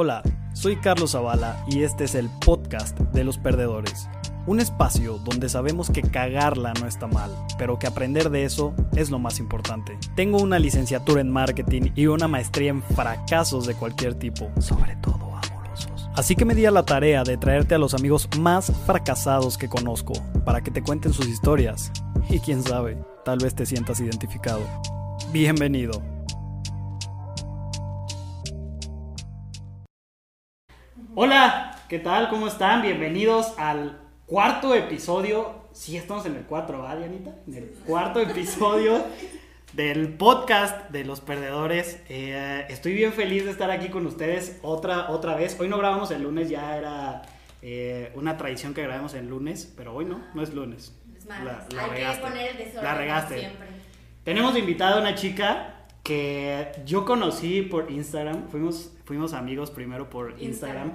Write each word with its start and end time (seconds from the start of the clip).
Hola, 0.00 0.22
soy 0.52 0.76
Carlos 0.76 1.10
Zavala 1.10 1.64
y 1.66 1.82
este 1.82 2.04
es 2.04 2.14
el 2.14 2.30
podcast 2.46 2.96
de 3.00 3.24
los 3.24 3.36
perdedores. 3.36 4.08
Un 4.46 4.60
espacio 4.60 5.18
donde 5.18 5.48
sabemos 5.48 5.90
que 5.90 6.02
cagarla 6.02 6.72
no 6.74 6.86
está 6.86 7.08
mal, 7.08 7.32
pero 7.58 7.80
que 7.80 7.88
aprender 7.88 8.30
de 8.30 8.44
eso 8.44 8.76
es 8.94 9.10
lo 9.10 9.18
más 9.18 9.40
importante. 9.40 9.98
Tengo 10.14 10.38
una 10.38 10.60
licenciatura 10.60 11.20
en 11.20 11.32
marketing 11.32 11.90
y 11.96 12.06
una 12.06 12.28
maestría 12.28 12.70
en 12.70 12.80
fracasos 12.80 13.66
de 13.66 13.74
cualquier 13.74 14.14
tipo, 14.14 14.52
sobre 14.60 14.94
todo 15.02 15.34
amorosos. 15.34 16.08
Así 16.14 16.36
que 16.36 16.44
me 16.44 16.54
di 16.54 16.64
a 16.64 16.70
la 16.70 16.84
tarea 16.84 17.24
de 17.24 17.36
traerte 17.36 17.74
a 17.74 17.78
los 17.78 17.92
amigos 17.92 18.28
más 18.38 18.72
fracasados 18.86 19.58
que 19.58 19.68
conozco, 19.68 20.12
para 20.44 20.60
que 20.60 20.70
te 20.70 20.84
cuenten 20.84 21.12
sus 21.12 21.26
historias. 21.26 21.90
Y 22.30 22.38
quién 22.38 22.62
sabe, 22.62 23.02
tal 23.24 23.38
vez 23.40 23.56
te 23.56 23.66
sientas 23.66 23.98
identificado. 23.98 24.62
Bienvenido. 25.32 26.17
Hola, 31.20 31.76
¿qué 31.88 31.98
tal? 31.98 32.28
¿Cómo 32.28 32.46
están? 32.46 32.80
Bienvenidos 32.80 33.52
al 33.58 33.98
cuarto 34.24 34.72
episodio. 34.72 35.64
Sí, 35.72 35.96
estamos 35.96 36.24
en 36.26 36.36
el 36.36 36.44
cuatro, 36.44 36.78
¿va, 36.78 36.94
Dianita? 36.94 37.34
En 37.48 37.54
el 37.54 37.70
cuarto 37.84 38.20
episodio 38.20 39.04
del 39.72 40.14
podcast 40.14 40.90
de 40.90 41.04
los 41.04 41.20
perdedores. 41.20 42.00
Eh, 42.08 42.66
estoy 42.68 42.92
bien 42.92 43.12
feliz 43.12 43.44
de 43.46 43.50
estar 43.50 43.68
aquí 43.68 43.88
con 43.88 44.06
ustedes 44.06 44.60
otra, 44.62 45.10
otra 45.10 45.34
vez. 45.34 45.58
Hoy 45.58 45.66
no 45.66 45.78
grabamos 45.78 46.12
el 46.12 46.22
lunes, 46.22 46.50
ya 46.50 46.76
era 46.76 47.22
eh, 47.62 48.12
una 48.14 48.36
tradición 48.36 48.72
que 48.72 48.84
grabemos 48.84 49.12
el 49.14 49.28
lunes, 49.28 49.74
pero 49.76 49.96
hoy 49.96 50.04
no, 50.04 50.24
no 50.34 50.42
es 50.44 50.54
lunes. 50.54 50.96
Es 51.16 51.26
más, 51.26 51.40
hay 51.76 52.14
que 52.14 52.20
poner 52.20 52.50
el 52.52 52.58
desorden 52.58 52.84
La 52.84 52.94
regaste. 52.94 53.40
siempre. 53.40 53.66
Tenemos 54.22 54.56
invitada 54.56 54.98
a 54.98 55.00
una 55.00 55.16
chica 55.16 55.77
que 56.08 56.72
yo 56.86 57.04
conocí 57.04 57.60
por 57.60 57.90
Instagram. 57.90 58.48
Fuimos, 58.48 58.94
fuimos 59.04 59.34
amigos 59.34 59.70
primero 59.70 60.08
por 60.08 60.34
Instagram. 60.40 60.92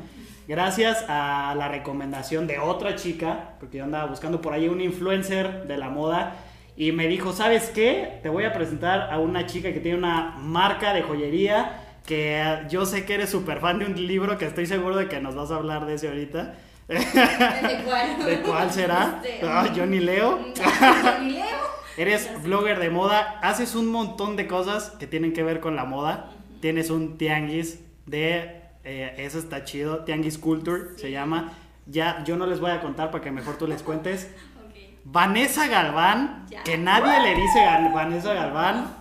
Gracias 0.48 1.06
a 1.08 1.54
la 1.56 1.68
recomendación 1.68 2.48
de 2.48 2.58
otra 2.58 2.96
chica, 2.96 3.52
porque 3.60 3.78
yo 3.78 3.84
andaba 3.84 4.08
buscando 4.08 4.42
por 4.42 4.54
ahí 4.54 4.68
un 4.68 4.82
influencer 4.82 5.68
de 5.68 5.78
la 5.78 5.90
moda. 5.90 6.38
Y 6.76 6.94
me 6.94 7.08
dijo, 7.08 7.32
¿sabes 7.32 7.70
qué? 7.70 8.22
Te 8.24 8.30
voy 8.30 8.46
a 8.46 8.54
presentar 8.54 9.12
a 9.12 9.20
una 9.20 9.46
chica 9.46 9.72
que 9.72 9.80
tiene 9.80 10.00
una 10.00 10.36
marca 10.40 10.96
de 10.96 11.04
joyería. 11.04 11.80
Que 12.08 12.66
yo 12.68 12.88
sé 12.88 13.06
que 13.06 13.14
eres 13.14 13.30
súper 13.30 13.60
fan 13.60 13.78
de 13.78 13.86
un 13.86 14.08
libro 14.08 14.40
que 14.40 14.46
estoy 14.46 14.66
seguro 14.66 14.96
de 14.96 15.08
que 15.08 15.20
nos 15.22 15.36
vas 15.36 15.52
a 15.52 15.58
hablar 15.58 15.86
de 15.86 15.94
ese 15.94 16.08
ahorita. 16.08 16.56
¿De 16.88 17.84
cuál? 17.86 18.26
¿De 18.26 18.42
cuál 18.42 18.72
será? 18.72 19.22
Este, 19.24 19.48
Ah, 19.48 19.72
yo 19.76 19.86
ni 19.86 20.00
leo. 20.00 20.40
Yo 20.56 21.20
ni 21.22 21.34
leo. 21.34 21.83
Eres 21.98 22.30
blogger 22.44 22.80
de 22.80 22.90
moda, 22.90 23.40
haces 23.42 23.76
un 23.76 23.92
montón 23.92 24.36
de 24.36 24.48
cosas 24.48 24.92
que 25.00 25.08
tienen 25.08 25.34
que 25.34 25.44
ver 25.44 25.60
con 25.60 25.76
la 25.76 25.86
moda. 25.86 26.32
Tienes 26.60 26.90
un 26.90 27.18
tianguis 27.18 27.80
de, 28.06 28.62
eh, 28.84 29.14
eso 29.18 29.38
está 29.38 29.64
chido, 29.64 30.00
tianguis 30.04 30.38
culture 30.38 30.98
se 30.98 31.12
llama. 31.12 31.54
Ya, 31.86 32.24
yo 32.24 32.36
no 32.38 32.48
les 32.48 32.60
voy 32.60 32.72
a 32.72 32.82
contar 32.82 33.12
para 33.12 33.24
que 33.24 33.32
mejor 33.32 33.58
tú 33.58 33.68
les 33.68 33.84
cuentes. 33.84 34.32
Vanessa 35.06 35.68
Galván, 35.68 36.46
Ya. 36.50 36.64
que 36.64 36.78
nadie 36.78 37.20
le 37.22 37.36
dice 37.42 37.60
Gal- 37.64 37.94
Vanessa 37.94 38.34
Galván. 38.34 38.96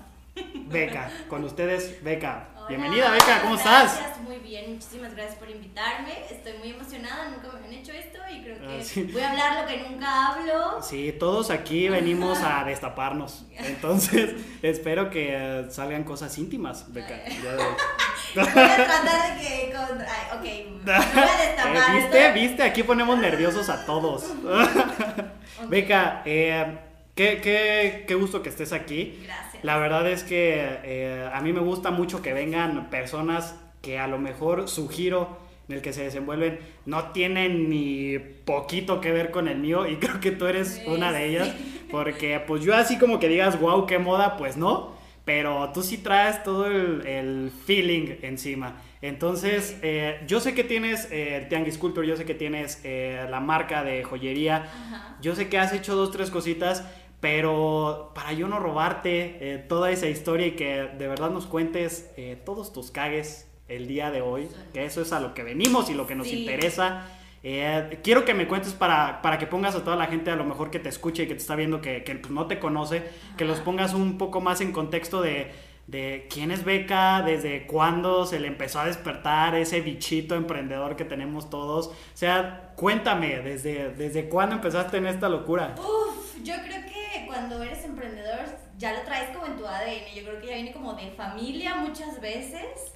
Beca, 0.68 1.10
con 1.28 1.44
ustedes, 1.44 2.02
Beca. 2.02 2.48
Hola, 2.64 2.68
Bienvenida, 2.68 3.10
Beca, 3.10 3.41
¿cómo 3.42 3.56
estás? 3.56 3.96
Gracias, 3.98 4.20
muy 4.20 4.36
bien, 4.38 4.74
muchísimas 4.74 5.14
gracias 5.14 5.36
por 5.36 5.50
invitarme. 5.50 6.12
Estoy 6.30 6.55
muy 6.58 6.70
emocionada, 6.70 7.28
nunca 7.30 7.48
me 7.58 7.66
han 7.66 7.72
hecho 7.72 7.92
esto 7.92 8.18
y 8.30 8.42
creo 8.42 8.58
que 8.58 8.66
Ah, 8.80 8.82
sí. 8.82 9.02
voy 9.05 9.20
a 9.22 9.30
hablar 9.30 9.62
lo 9.62 9.66
que 9.68 9.78
nunca 9.88 10.27
hablo. 10.28 10.83
Sí, 10.83 11.12
todos 11.18 11.50
aquí 11.50 11.88
venimos 11.88 12.38
a 12.42 12.64
destaparnos. 12.66 13.44
Entonces, 13.56 14.34
espero 14.62 15.10
que 15.10 15.30
eh, 15.33 15.66
salgan 15.70 16.05
cosas 16.05 16.36
íntimas, 16.38 16.92
Beca. 16.92 17.20
Ya 17.42 17.52
de- 17.52 17.64
Voy 18.34 18.44
a 18.44 18.77
tratar 18.77 19.34
de 19.36 19.40
que. 19.40 19.72
Con... 19.74 20.00
Ay, 20.00 20.27
ok, 20.33 20.84
me 20.86 20.92
voy 20.92 20.94
a 20.94 21.46
destapar. 21.46 21.77
Eh, 21.77 22.00
¿Viste? 22.00 22.27
esto. 22.27 22.34
¿Viste? 22.40 22.62
Aquí 22.62 22.83
ponemos 22.83 23.18
nerviosos 23.18 23.68
a 23.68 23.84
todos. 23.84 24.24
Ok, 24.24 25.68
Beca, 25.68 26.22
eh, 26.24 26.78
qué, 27.14 27.40
qué- 27.42 28.05
qué 28.06 28.14
gusto 28.14 28.42
que 28.42 28.48
estés 28.48 28.73
aquí. 28.73 29.20
Gracias. 29.24 29.52
La 29.62 29.78
verdad 29.78 30.08
es 30.11 30.24
que 30.24 30.61
eh, 30.84 31.28
a 31.33 31.40
mí 31.40 31.52
me 31.52 31.61
gusta 31.61 31.90
mucho 31.90 32.23
que 32.23 32.33
vengan 32.33 32.90
personas 32.90 33.58
que 33.80 33.98
a 33.98 34.06
lo 34.08 34.18
mejor 34.18 34.68
su 34.68 34.89
giro 34.89 35.36
en 35.68 35.77
el 35.77 35.83
que 35.83 35.92
se 35.92 36.02
desenvuelven 36.05 36.58
no 36.86 37.11
tienen 37.12 37.68
ni 37.70 38.18
poquito 38.18 39.00
que 39.00 39.12
ver 39.12 39.30
con 39.30 39.48
el 39.48 39.58
mío 39.58 39.86
y 39.89 39.96
creo 40.00 40.20
que 40.20 40.33
tú 40.33 40.46
eres 40.46 40.74
Sí, 40.74 40.83
una 40.86 41.12
de 41.12 41.27
ellas 41.27 41.48
sí. 41.56 41.86
porque 41.90 42.40
pues 42.46 42.62
yo 42.64 42.74
así 42.74 42.98
como 42.98 43.18
que 43.20 43.28
digas 43.28 43.61
wow 43.61 43.86
qué 43.86 43.98
moda 43.98 44.36
pues 44.36 44.56
no 44.56 45.00
pero 45.24 45.70
tú 45.73 45.83
sí 45.83 45.98
traes 45.98 46.42
todo 46.42 46.67
el, 46.67 47.06
el 47.06 47.52
feeling 47.64 48.17
encima 48.23 48.80
entonces 49.02 49.79
eh, 49.83 50.20
yo 50.27 50.40
sé 50.40 50.55
que 50.55 50.64
tienes 50.64 51.08
eh, 51.12 51.36
el 51.36 51.48
Tianguis 51.48 51.79
Culture 51.79 52.06
yo 52.06 52.17
sé 52.17 52.24
que 52.24 52.34
tienes 52.34 52.80
eh, 52.84 53.24
la 53.30 53.39
marca 53.40 53.84
de 53.84 54.02
joyería 54.02 54.56
Ajá. 54.64 55.17
yo 55.20 55.34
sé 55.36 55.48
que 55.48 55.58
has 55.58 55.73
hecho 55.73 55.94
dos, 55.94 56.11
tres 56.11 56.30
cositas, 56.30 56.84
pero 57.22 58.10
para 58.16 58.33
yo 58.33 58.48
no 58.48 58.58
robarte 58.58 59.38
eh, 59.55 59.58
toda 59.58 59.92
esa 59.92 60.08
historia 60.08 60.48
y 60.48 60.50
que 60.52 60.88
de 60.98 61.06
verdad 61.08 61.30
nos 61.30 61.46
cuentes 61.46 62.12
eh, 62.16 62.36
todos 62.44 62.72
tus 62.72 62.90
cagues 62.90 63.48
el 63.68 63.86
día 63.86 64.10
de 64.10 64.20
hoy, 64.20 64.48
que 64.74 64.84
eso 64.84 65.00
es 65.00 65.12
a 65.12 65.20
lo 65.20 65.32
que 65.32 65.44
venimos 65.44 65.88
y 65.88 65.94
lo 65.94 66.05
que 66.06 66.16
nos 66.16 66.27
Sí. 66.27 66.40
interesa. 66.40 67.06
Eh, 67.44 68.00
quiero 68.02 68.24
que 68.24 68.34
me 68.34 68.48
cuentes 68.48 68.72
para, 68.72 69.22
para 69.22 69.38
que 69.38 69.46
pongas 69.46 69.74
a 69.77 69.84
toda 69.84 69.94
la 69.96 70.06
gente 70.06 70.32
a 70.32 70.36
lo 70.36 70.44
mejor 70.44 70.70
que 70.72 70.80
te 70.80 70.88
escuche 70.88 71.22
y 71.22 71.27
que 71.28 71.34
te 71.34 71.40
está 71.40 71.55
viendo 71.55 71.80
que, 71.80 72.02
que, 72.02 72.16
pues, 72.16 72.32
no 72.32 72.46
te 72.46 72.58
conoce, 72.58 73.02
que 73.36 73.44
los 73.44 73.61
pongas 73.61 73.94
un 73.94 74.18
poco 74.18 74.40
más 74.40 74.61
en 74.61 74.72
contexto 74.72 75.22
de, 75.22 75.52
de 75.86 76.27
quién 76.28 76.50
es 76.50 76.64
Beca, 76.64 77.22
desde 77.22 77.66
cuándo 77.68 78.27
se 78.27 78.40
le 78.40 78.48
empezó 78.48 78.80
a 78.80 78.86
despertar 78.86 79.55
ese 79.55 79.80
bichito 79.80 80.34
emprendedor 80.34 80.96
que 80.96 81.05
tenemos 81.05 81.50
todos. 81.50 81.86
O 81.86 81.94
sea, 82.14 82.72
cuéntame, 82.77 83.38
desde, 83.40 83.90
desde 83.90 84.28
cuándo 84.28 84.56
empezaste 84.56 84.96
en 84.96 85.06
esta 85.06 85.28
locura. 85.28 85.74
Uf, 85.78 86.42
yo 86.44 86.55
creo 86.64 86.82
que 86.86 86.92
cuando 87.27 87.62
eres 87.62 87.84
emprendedor 87.84 88.45
ya 88.78 88.92
lo 88.95 89.02
traes 89.02 89.30
como 89.36 89.46
en 89.46 89.56
tu 89.56 89.67
ADN. 89.67 90.14
Yo 90.14 90.24
creo 90.24 90.40
que 90.40 90.46
ya 90.48 90.55
viene 90.55 90.73
como 90.73 90.95
de 90.95 91.11
familia 91.12 91.77
muchas 91.77 92.20
veces. 92.20 92.92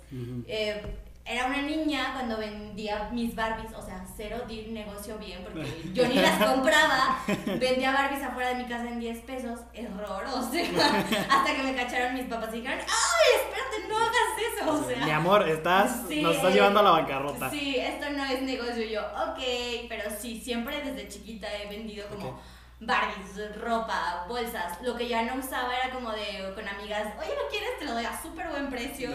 Eh, 0.46 0.82
era 1.28 1.46
una 1.46 1.60
niña 1.60 2.12
cuando 2.12 2.38
vendía 2.38 3.08
mis 3.12 3.34
Barbies, 3.34 3.72
o 3.72 3.82
sea, 3.82 4.06
cero 4.16 4.42
di 4.46 4.68
negocio 4.68 5.18
bien 5.18 5.42
porque 5.42 5.66
yo 5.92 6.06
ni 6.06 6.14
las 6.14 6.38
compraba. 6.38 7.18
Vendía 7.58 7.92
Barbies 7.92 8.22
afuera 8.22 8.50
de 8.50 8.62
mi 8.62 8.64
casa 8.64 8.88
en 8.88 9.00
10 9.00 9.18
pesos, 9.22 9.60
error, 9.74 10.24
o 10.32 10.42
sea, 10.50 10.62
hasta 11.30 11.56
que 11.56 11.62
me 11.64 11.74
cacharon 11.74 12.14
mis 12.14 12.26
papás 12.26 12.50
y 12.54 12.58
dijeron, 12.58 12.78
¡ay, 12.78 13.40
espérate, 13.42 13.88
no 13.88 13.98
hagas 13.98 14.14
eso! 14.52 14.72
O 14.72 14.88
sea, 14.88 15.04
Mi 15.04 15.10
amor, 15.10 15.48
estás, 15.48 16.04
sí, 16.08 16.22
nos 16.22 16.36
estás 16.36 16.54
llevando 16.54 16.78
a 16.78 16.82
la 16.84 16.90
bancarrota. 16.90 17.50
Sí, 17.50 17.76
esto 17.76 18.08
no 18.10 18.24
es 18.24 18.42
negocio. 18.42 18.84
Yo, 18.84 19.00
ok, 19.00 19.42
pero 19.88 20.04
sí, 20.16 20.40
siempre 20.40 20.80
desde 20.80 21.08
chiquita 21.08 21.48
he 21.56 21.68
vendido 21.68 22.06
como. 22.08 22.40
Barbies, 22.78 23.58
ropa, 23.60 24.26
bolsas. 24.28 24.82
Lo 24.82 24.96
que 24.96 25.08
ya 25.08 25.22
no 25.22 25.36
usaba 25.36 25.74
era 25.76 25.94
como 25.94 26.12
de 26.12 26.52
con 26.54 26.68
amigas, 26.68 27.14
oye, 27.18 27.34
¿lo 27.42 27.48
quieres? 27.48 27.78
Te 27.78 27.86
lo 27.86 27.92
doy 27.94 28.04
a 28.04 28.20
súper 28.20 28.48
buen 28.48 28.68
precio. 28.68 29.10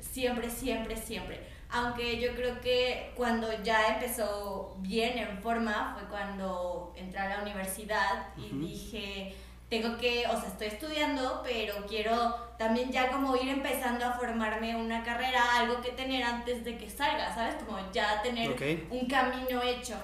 Siempre, 0.00 0.50
siempre, 0.50 0.96
siempre. 0.96 1.40
Aunque 1.70 2.18
yo 2.20 2.34
creo 2.34 2.60
que 2.60 3.12
cuando 3.14 3.62
ya 3.62 3.94
empezó 3.94 4.74
bien 4.78 5.18
en 5.18 5.38
forma 5.42 5.96
fue 5.98 6.08
cuando 6.08 6.92
entré 6.96 7.18
a 7.20 7.36
la 7.36 7.42
universidad 7.42 8.28
y 8.36 8.48
dije, 8.56 9.34
tengo 9.68 9.98
que, 9.98 10.26
o 10.26 10.40
sea, 10.40 10.48
estoy 10.48 10.68
estudiando, 10.68 11.42
pero 11.44 11.86
quiero 11.86 12.34
también 12.58 12.90
ya 12.90 13.10
como 13.10 13.36
ir 13.36 13.48
empezando 13.48 14.06
a 14.06 14.12
formarme 14.12 14.76
una 14.76 15.02
carrera, 15.02 15.58
algo 15.58 15.80
que 15.80 15.90
tener 15.92 16.22
antes 16.22 16.64
de 16.64 16.78
que 16.78 16.88
salga, 16.88 17.34
¿sabes? 17.34 17.56
Como 17.64 17.78
ya 17.92 18.22
tener 18.22 18.50
un 18.90 19.06
camino 19.06 19.62
hecho. 19.62 19.94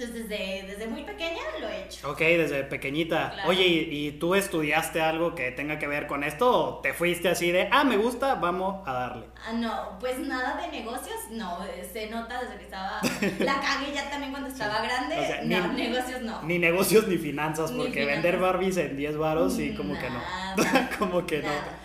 Entonces 0.00 0.28
desde, 0.28 0.62
desde 0.66 0.86
muy 0.86 1.02
pequeña 1.02 1.42
lo 1.60 1.68
he 1.68 1.84
hecho. 1.84 2.10
Ok, 2.10 2.18
desde 2.20 2.64
pequeñita. 2.64 3.32
Claro. 3.34 3.48
Oye, 3.50 3.66
¿y, 3.66 4.06
y 4.08 4.12
tú 4.12 4.34
estudiaste 4.34 5.00
algo 5.02 5.34
que 5.34 5.50
tenga 5.50 5.78
que 5.78 5.86
ver 5.86 6.06
con 6.06 6.24
esto 6.24 6.50
o 6.50 6.78
te 6.80 6.94
fuiste 6.94 7.28
así 7.28 7.50
de, 7.50 7.68
ah, 7.70 7.84
me 7.84 7.98
gusta, 7.98 8.36
vamos 8.36 8.86
a 8.88 8.92
darle? 8.94 9.26
Ah, 9.46 9.52
no, 9.52 9.98
pues 10.00 10.18
nada 10.20 10.58
de 10.60 10.68
negocios, 10.68 11.18
no, 11.30 11.58
se 11.92 12.08
nota 12.08 12.40
desde 12.40 12.56
que 12.56 12.64
estaba, 12.64 13.00
la 13.40 13.60
cagué 13.60 13.92
ya 13.94 14.08
también 14.08 14.30
cuando 14.32 14.48
estaba 14.48 14.80
grande, 14.80 15.18
O 15.18 15.22
sea, 15.26 15.42
no, 15.42 15.68
ni- 15.74 15.82
negocios 15.88 16.22
no. 16.22 16.42
Ni 16.42 16.58
negocios 16.58 17.06
ni 17.06 17.18
finanzas, 17.18 17.70
Ni 17.72 17.78
porque 17.78 17.92
finanzas. 18.00 18.22
vender 18.22 18.38
Barbies 18.40 18.76
en 18.78 18.96
10 18.96 19.16
varos, 19.18 19.54
sí, 19.54 19.74
como 19.76 19.98
que 19.98 20.08
no. 20.08 20.20
como 20.98 21.26
que 21.26 21.42
nada. 21.42 21.78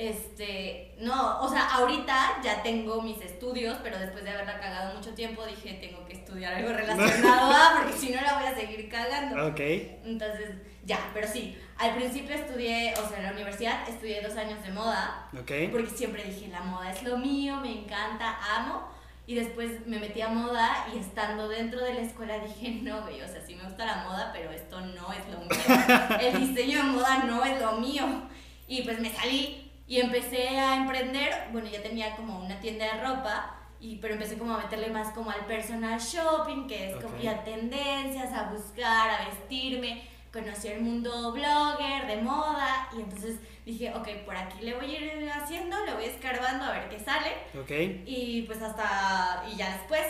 Este, 0.00 0.94
no, 0.98 1.40
o 1.42 1.48
sea, 1.50 1.74
ahorita 1.74 2.40
ya 2.42 2.62
tengo 2.62 3.02
mis 3.02 3.20
estudios, 3.20 3.76
pero 3.82 3.98
después 3.98 4.24
de 4.24 4.30
haberla 4.30 4.58
cagado 4.58 4.94
mucho 4.94 5.10
tiempo 5.12 5.44
dije, 5.44 5.74
tengo 5.74 6.06
que 6.06 6.14
estudiar 6.14 6.54
algo 6.54 6.72
relacionado 6.72 7.52
a, 7.54 7.74
porque 7.76 7.92
si 7.98 8.08
no 8.10 8.22
la 8.22 8.38
voy 8.38 8.46
a 8.46 8.54
seguir 8.54 8.88
cagando. 8.88 9.36
no. 9.36 9.46
Ok. 9.48 9.60
Entonces, 9.60 10.52
ya, 10.86 10.98
pero 11.12 11.28
sí, 11.28 11.54
al 11.76 11.94
principio 11.96 12.34
estudié, 12.34 12.94
o 12.94 13.06
sea, 13.10 13.18
en 13.18 13.24
la 13.24 13.32
universidad 13.32 13.86
estudié 13.86 14.22
dos 14.22 14.38
años 14.38 14.62
de 14.62 14.70
moda, 14.70 15.28
Ok. 15.38 15.52
porque 15.70 15.90
siempre 15.94 16.24
dije, 16.24 16.48
la 16.48 16.62
moda 16.62 16.90
es 16.90 17.02
lo 17.02 17.18
mío, 17.18 17.56
me 17.56 17.82
encanta, 17.82 18.38
amo. 18.56 18.88
Y 19.26 19.34
después 19.34 19.86
me 19.86 19.98
metí 20.00 20.22
a 20.22 20.28
moda 20.28 20.86
y 20.94 20.98
estando 20.98 21.46
dentro 21.46 21.78
de 21.84 21.92
la 21.92 22.00
escuela 22.00 22.38
dije, 22.38 22.70
no, 22.82 23.02
güey, 23.02 23.20
o 23.20 23.28
sea, 23.28 23.42
sí 23.46 23.54
me 23.54 23.64
gusta 23.64 23.84
la 23.84 23.96
moda, 24.04 24.30
pero 24.32 24.50
esto 24.50 24.80
no 24.80 25.12
es 25.12 25.28
lo 25.30 25.40
mío. 25.40 26.18
El 26.20 26.40
diseño 26.48 26.78
de 26.78 26.84
moda 26.84 27.24
no 27.24 27.44
es 27.44 27.60
lo 27.60 27.72
mío. 27.72 28.06
Y 28.66 28.80
pues 28.82 28.98
me 28.98 29.10
salí 29.12 29.69
y 29.90 30.00
empecé 30.00 30.48
a 30.58 30.76
emprender. 30.76 31.48
Bueno, 31.52 31.68
ya 31.68 31.82
tenía 31.82 32.14
como 32.14 32.38
una 32.38 32.60
tienda 32.60 32.84
de 32.86 33.00
ropa 33.02 33.56
y, 33.80 33.96
pero 33.96 34.14
empecé 34.14 34.38
como 34.38 34.54
a 34.54 34.58
meterle 34.58 34.88
más 34.90 35.08
como 35.12 35.30
al 35.30 35.44
personal 35.46 35.98
shopping, 35.98 36.66
que 36.68 36.90
es 36.90 36.96
como 36.96 37.16
Ok. 37.16 37.24
y 37.24 37.26
a 37.26 37.42
tendencias, 37.42 38.32
a 38.32 38.44
buscar, 38.52 39.10
a 39.10 39.26
vestirme. 39.28 40.04
Conocí 40.32 40.68
el 40.68 40.80
mundo 40.82 41.32
blogger, 41.32 42.06
de 42.06 42.22
moda, 42.22 42.88
y 42.96 43.00
entonces 43.00 43.40
dije, 43.66 43.92
ok, 43.92 44.06
por 44.24 44.36
aquí 44.36 44.62
le 44.62 44.74
voy 44.74 44.94
a 44.94 45.00
ir 45.00 45.28
haciendo, 45.28 45.84
le 45.84 45.92
voy 45.94 46.04
escarbando 46.04 46.66
a 46.66 46.70
ver 46.70 46.88
qué 46.88 47.00
sale. 47.00 47.30
Ok. 47.60 47.70
Y 48.06 48.42
pues 48.42 48.62
hasta, 48.62 49.42
y 49.52 49.56
ya 49.56 49.72
después 49.76 50.06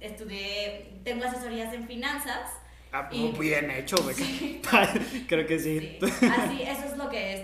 estudié, 0.00 1.00
tengo 1.02 1.24
asesorías 1.24 1.72
en 1.72 1.86
finanzas. 1.86 2.50
Ah, 2.92 3.08
Y- 3.10 3.32
bien 3.38 3.70
hecho. 3.70 3.96
Sí. 4.14 4.60
Creo 5.28 5.46
que 5.46 5.58
sí. 5.58 5.98
Sí, 6.00 6.26
así, 6.26 6.62
eso 6.62 6.84
es 6.84 6.96
lo 6.96 7.08
que 7.08 7.34
más 7.34 7.43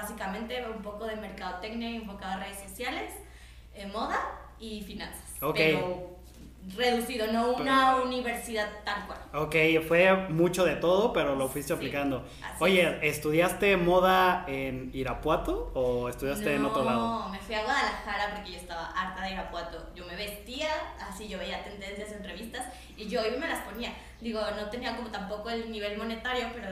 básicamente, 0.00 0.64
un 0.66 0.82
poco 0.82 1.06
de 1.06 1.16
mercadotecnia 1.16 1.90
enfocado 1.90 2.32
a 2.32 2.44
redes 2.44 2.60
sociales, 2.60 3.12
eh, 3.74 3.86
moda 3.86 4.18
y 4.58 4.82
finanzas. 4.82 5.42
Ok. 5.42 5.56
Pero 5.56 6.20
reducido, 6.76 7.26
no 7.32 7.52
una 7.52 7.96
universidad 7.96 8.68
tal 8.84 9.06
cual. 9.06 9.18
Ok, 9.32 9.56
fue 9.88 10.14
mucho 10.28 10.64
de 10.64 10.76
todo, 10.76 11.12
pero 11.12 11.34
lo 11.34 11.48
fuiste 11.48 11.72
Sí, 11.72 11.76
aplicando. 11.76 12.24
Oye, 12.58 12.98
¿estudiaste 13.02 13.76
moda 13.76 14.44
en 14.46 14.90
Irapuato 14.92 15.72
o 15.74 16.08
estudiaste 16.08 16.54
en 16.54 16.64
otro 16.64 16.84
lado? 16.84 17.00
No, 17.00 17.28
me 17.30 17.38
fui 17.38 17.54
a 17.54 17.62
Guadalajara 17.62 18.34
porque 18.34 18.52
yo 18.52 18.58
estaba 18.58 18.90
harta 18.90 19.22
de 19.22 19.32
Irapuato. 19.32 19.94
Yo 19.94 20.04
me 20.06 20.16
vestía, 20.16 20.68
así 21.00 21.28
yo 21.28 21.38
veía 21.38 21.64
tendencias 21.64 22.12
en 22.12 22.24
revistas 22.24 22.66
y 22.96 23.08
yo 23.08 23.24
iba 23.24 23.36
y 23.36 23.40
me 23.40 23.48
las 23.48 23.60
ponía. 23.60 23.94
Digo, 24.20 24.40
no 24.54 24.68
tenía 24.68 24.96
como 24.96 25.08
tampoco 25.10 25.48
el 25.48 25.70
nivel 25.72 25.96
monetario, 25.96 26.48
pero 26.52 26.68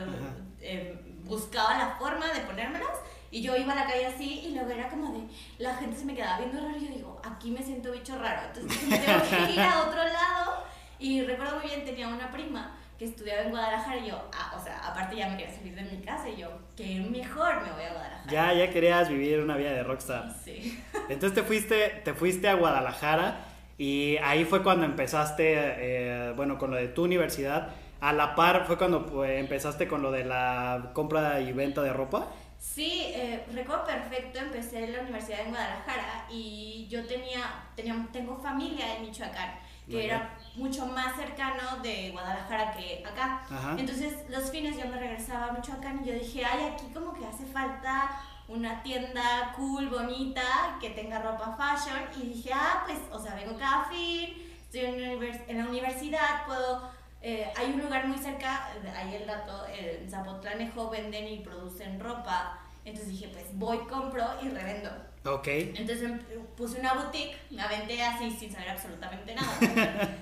eh, 0.61 1.01
buscaba 1.25 1.79
la 1.79 1.97
forma 1.99 2.27
de 2.33 2.41
ponérmelas 2.41 2.99
y 3.31 3.43
yo 3.43 3.57
iba 3.57 3.73
a 3.73 3.77
la 3.77 3.87
calle 3.87 4.07
así 4.07 4.47
y 4.47 4.55
luego 4.55 4.71
era 4.71 4.89
como 4.89 5.13
de, 5.13 5.21
la 5.59 5.75
gente 5.75 5.97
se 5.97 6.05
me 6.05 6.15
quedaba 6.15 6.39
viendo 6.39 6.61
raro 6.61 6.77
y 6.79 6.87
yo 6.87 6.95
digo, 6.95 7.21
aquí 7.25 7.51
me 7.51 7.63
siento 7.63 7.93
bicho 7.93 8.19
raro, 8.19 8.49
entonces 8.49 8.89
me 8.89 8.99
tengo 8.99 9.21
que 9.23 9.53
ir 9.53 9.61
a 9.61 9.83
otro 9.83 10.03
lado. 10.03 10.65
Y 11.01 11.23
recuerdo 11.23 11.59
muy 11.59 11.67
bien, 11.67 11.85
tenía 11.85 12.09
una 12.09 12.31
prima 12.31 12.77
que 12.99 13.05
estudiaba 13.05 13.43
en 13.43 13.51
Guadalajara 13.51 13.99
y 13.99 14.09
yo, 14.09 14.21
ah, 14.33 14.55
o 14.59 14.63
sea, 14.63 14.79
aparte 14.79 15.15
ya 15.15 15.29
me 15.29 15.37
quería 15.37 15.55
salir 15.55 15.75
de 15.75 15.83
mi 15.83 16.03
casa 16.03 16.29
y 16.29 16.37
yo, 16.37 16.49
que 16.77 16.99
mejor 17.01 17.63
me 17.63 17.71
voy 17.71 17.85
a 17.85 17.93
Guadalajara. 17.93 18.31
Ya, 18.31 18.53
ya 18.53 18.71
querías 18.71 19.09
vivir 19.09 19.39
una 19.41 19.57
vida 19.57 19.73
de 19.73 19.85
rockstar. 19.85 20.35
Sí. 20.45 20.83
Entonces 21.09 21.35
te 21.35 21.43
fuiste, 21.45 22.01
te 22.05 22.15
fuiste 22.15 22.49
a 22.49 22.55
Guadalajara 22.55 23.45
y 23.79 24.17
ahí 24.17 24.45
fue 24.45 24.65
cuando 24.65 24.85
empezaste, 24.85 25.55
eh, 25.57 26.33
bueno, 26.35 26.59
con 26.59 26.73
lo 26.73 26.77
de 26.77 26.89
tu 26.89 27.05
universidad. 27.05 27.69
A 28.01 28.13
la 28.13 28.35
par 28.35 28.67
fue 28.67 28.77
cuando 28.77 29.07
pues, 29.07 29.39
empezaste 29.39 29.87
con 29.87 30.03
lo 30.03 30.11
de 30.11 30.25
la 30.25 30.91
compra 30.93 31.41
y 31.41 31.53
venta 31.53 31.83
de 31.83 31.93
ropa. 31.93 32.27
Sí, 32.59 33.03
eh, 33.07 33.47
recuerdo 33.53 33.87
perfecto, 33.87 34.39
empecé 34.39 34.85
en 34.85 34.93
la 34.93 35.01
universidad 35.01 35.41
en 35.41 35.51
Guadalajara 35.51 36.27
y 36.29 36.87
yo 36.91 37.07
tenía, 37.07 37.65
tenía 37.77 38.07
tengo 38.13 38.37
familia 38.37 38.97
en 38.97 39.03
Michoacán, 39.03 39.59
que 39.89 40.07
era 40.07 40.37
mucho 40.57 40.85
más 40.87 41.17
cercano 41.17 41.83
de 41.83 42.11
Guadalajara 42.11 42.73
que 42.73 43.03
acá. 43.07 43.43
Ajá. 43.49 43.77
Entonces 43.79 44.29
los 44.29 44.51
fines 44.51 44.77
yo 44.77 44.87
me 44.89 44.99
regresaba 44.99 45.47
a 45.47 45.53
Michoacán 45.53 46.03
y 46.03 46.09
yo 46.09 46.15
dije, 46.15 46.45
ay, 46.45 46.73
aquí 46.73 46.87
como 46.93 47.15
que 47.15 47.25
hace 47.27 47.47
falta 47.47 48.21
una 48.49 48.83
tienda 48.83 49.53
cool, 49.57 49.89
bonita, 49.89 50.79
que 50.81 50.91
tenga 50.91 51.21
ropa 51.21 51.57
fashion. 51.57 51.99
Y 52.21 52.35
dije, 52.35 52.51
ah, 52.53 52.83
pues, 52.87 52.99
o 53.13 53.23
sea, 53.23 53.35
vengo 53.35 53.57
cada 53.57 53.85
fin, 53.85 54.35
estoy 54.65 54.81
en 54.81 55.59
la 55.59 55.69
universidad, 55.69 56.47
puedo... 56.47 56.98
eh, 57.23 57.51
hay 57.57 57.73
un 57.73 57.81
lugar 57.83 58.07
muy 58.07 58.19
cerca, 58.19 58.69
ahí 58.97 59.15
el 59.15 59.27
dato, 59.27 59.67
en 59.69 60.09
Zapotlanejo 60.11 60.91
venden 60.91 61.27
y 61.29 61.39
producen 61.41 61.99
ropa. 62.01 62.59
Entonces 62.85 63.11
dije, 63.13 63.29
pues 63.33 63.47
voy, 63.55 63.79
compro 63.87 64.25
y 64.43 64.49
revendo. 64.49 64.91
Ok. 65.25 65.47
Entonces 65.49 66.03
em- 66.03 66.21
puse 66.57 66.81
una 66.81 66.95
boutique, 66.95 67.37
me 67.51 67.61
aventé 67.63 68.01
así 68.03 68.31
sin 68.31 68.51
saber 68.53 68.71
absolutamente 68.71 69.35
nada. 69.35 69.59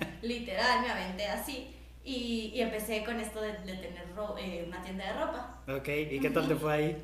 Literal, 0.23 0.81
me 0.83 0.91
aventé 0.91 1.27
así. 1.29 1.73
Y, 2.03 2.53
y 2.55 2.61
empecé 2.61 3.05
con 3.05 3.19
esto 3.21 3.41
de, 3.41 3.53
de 3.53 3.75
tener 3.77 4.15
ro- 4.15 4.37
eh, 4.39 4.65
una 4.67 4.81
tienda 4.83 5.05
de 5.07 5.13
ropa. 5.13 5.59
Ok, 5.69 5.89
¿y 6.11 6.21
qué 6.21 6.31
tal 6.31 6.49
te 6.49 6.55
fue 6.57 6.73
ahí? 6.73 7.03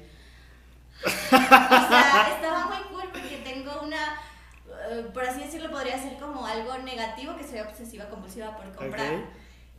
O 1.04 1.08
sea, 1.08 2.28
estaba 2.34 2.66
muy 2.66 2.82
cool 2.92 3.08
porque 3.12 3.40
tengo 3.44 3.82
una, 3.82 4.20
eh, 4.90 5.06
por 5.12 5.24
así 5.24 5.40
decirlo, 5.40 5.70
podría 5.70 5.98
ser 6.00 6.16
como 6.18 6.46
algo 6.46 6.78
negativo 6.78 7.36
que 7.36 7.44
soy 7.46 7.60
obsesiva 7.60 8.08
compulsiva 8.08 8.56
por 8.56 8.72
comprar. 8.74 9.10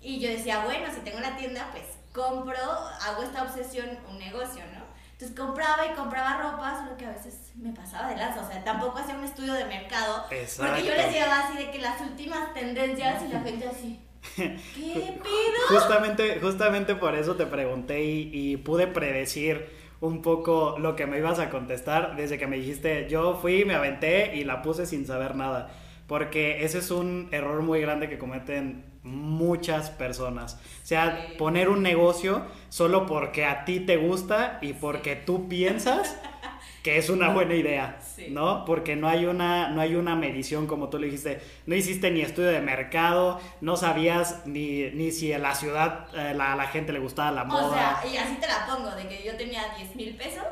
Y 0.03 0.19
yo 0.19 0.29
decía, 0.29 0.63
bueno, 0.65 0.85
si 0.93 0.99
tengo 1.01 1.19
la 1.19 1.35
tienda, 1.37 1.69
pues 1.71 1.83
compro, 2.11 2.57
hago 2.57 3.23
esta 3.23 3.43
obsesión 3.43 3.87
un 4.09 4.19
negocio, 4.19 4.61
¿no? 4.73 4.83
Entonces 5.13 5.37
compraba 5.37 5.85
y 5.85 5.95
compraba 5.95 6.51
ropa, 6.51 6.83
solo 6.83 6.97
que 6.97 7.05
a 7.05 7.11
veces 7.11 7.51
me 7.55 7.71
pasaba 7.71 8.09
de 8.09 8.17
lanza, 8.17 8.41
o 8.41 8.47
sea, 8.47 8.63
tampoco 8.63 8.97
hacía 8.97 9.15
un 9.15 9.23
estudio 9.23 9.53
de 9.53 9.65
mercado. 9.65 10.25
Exacto. 10.31 10.73
Porque 10.73 10.87
yo 10.89 10.95
les 10.95 11.13
llevaba 11.13 11.39
así 11.39 11.57
de 11.57 11.71
que 11.71 11.79
las 11.79 12.01
últimas 12.01 12.53
tendencias 12.53 13.23
y 13.23 13.31
la 13.31 13.39
gente 13.43 13.67
así, 13.67 13.99
¿qué 14.35 14.59
pido? 14.75 15.79
Justamente, 15.79 16.39
justamente 16.41 16.95
por 16.95 17.15
eso 17.15 17.35
te 17.35 17.45
pregunté 17.45 18.03
y, 18.03 18.29
y 18.33 18.57
pude 18.57 18.87
predecir 18.87 19.69
un 20.01 20.21
poco 20.21 20.75
lo 20.79 20.97
que 20.97 21.05
me 21.05 21.17
ibas 21.19 21.39
a 21.39 21.49
contestar 21.49 22.17
desde 22.17 22.37
que 22.37 22.45
me 22.45 22.57
dijiste, 22.57 23.07
yo 23.09 23.35
fui, 23.41 23.63
me 23.63 23.75
aventé 23.75 24.35
y 24.35 24.43
la 24.43 24.61
puse 24.61 24.85
sin 24.85 25.07
saber 25.07 25.35
nada. 25.35 25.71
Porque 26.07 26.65
ese 26.65 26.79
es 26.79 26.91
un 26.91 27.29
error 27.31 27.61
muy 27.61 27.79
grande 27.79 28.09
que 28.09 28.17
cometen 28.17 28.92
muchas 29.03 29.89
personas. 29.89 30.59
O 30.83 30.85
sea, 30.85 31.27
Sí. 31.29 31.35
poner 31.37 31.69
un 31.69 31.83
negocio 31.83 32.45
solo 32.69 33.05
porque 33.05 33.45
a 33.45 33.65
ti 33.65 33.79
te 33.81 33.97
gusta 33.97 34.57
y 34.61 34.73
porque 34.73 35.15
tú 35.15 35.47
piensas 35.49 36.17
que 36.83 36.97
es 36.97 37.09
una 37.09 37.29
buena 37.29 37.53
idea, 37.55 37.97
Sí. 38.01 38.27
¿no? 38.29 38.65
Porque 38.65 38.95
no 38.97 39.07
hay 39.07 39.25
una 39.25 39.69
no 39.69 39.79
hay 39.81 39.95
una 39.95 40.15
medición 40.15 40.67
como 40.67 40.89
tú 40.89 40.99
le 40.99 41.05
dijiste, 41.07 41.41
no 41.65 41.75
hiciste 41.75 42.11
ni 42.11 42.21
estudio 42.21 42.49
de 42.49 42.59
mercado, 42.61 43.39
no 43.61 43.77
sabías 43.77 44.45
ni, 44.45 44.89
ni 44.91 45.11
si 45.11 45.31
en 45.31 45.41
la 45.43 45.55
ciudad 45.55 46.07
eh, 46.13 46.33
la- 46.33 46.53
a 46.53 46.55
la 46.57 46.67
gente 46.67 46.91
le 46.91 46.99
gustaba 46.99 47.31
la 47.31 47.43
moda. 47.45 47.67
O 47.67 47.73
sea, 47.73 48.03
y 48.11 48.17
así 48.17 48.35
te 48.35 48.47
la 48.47 48.65
pongo, 48.65 48.91
de 48.91 49.07
que 49.07 49.23
yo 49.25 49.35
tenía 49.37 49.63
10 49.77 49.95
mil 49.95 50.15
pesos 50.15 50.45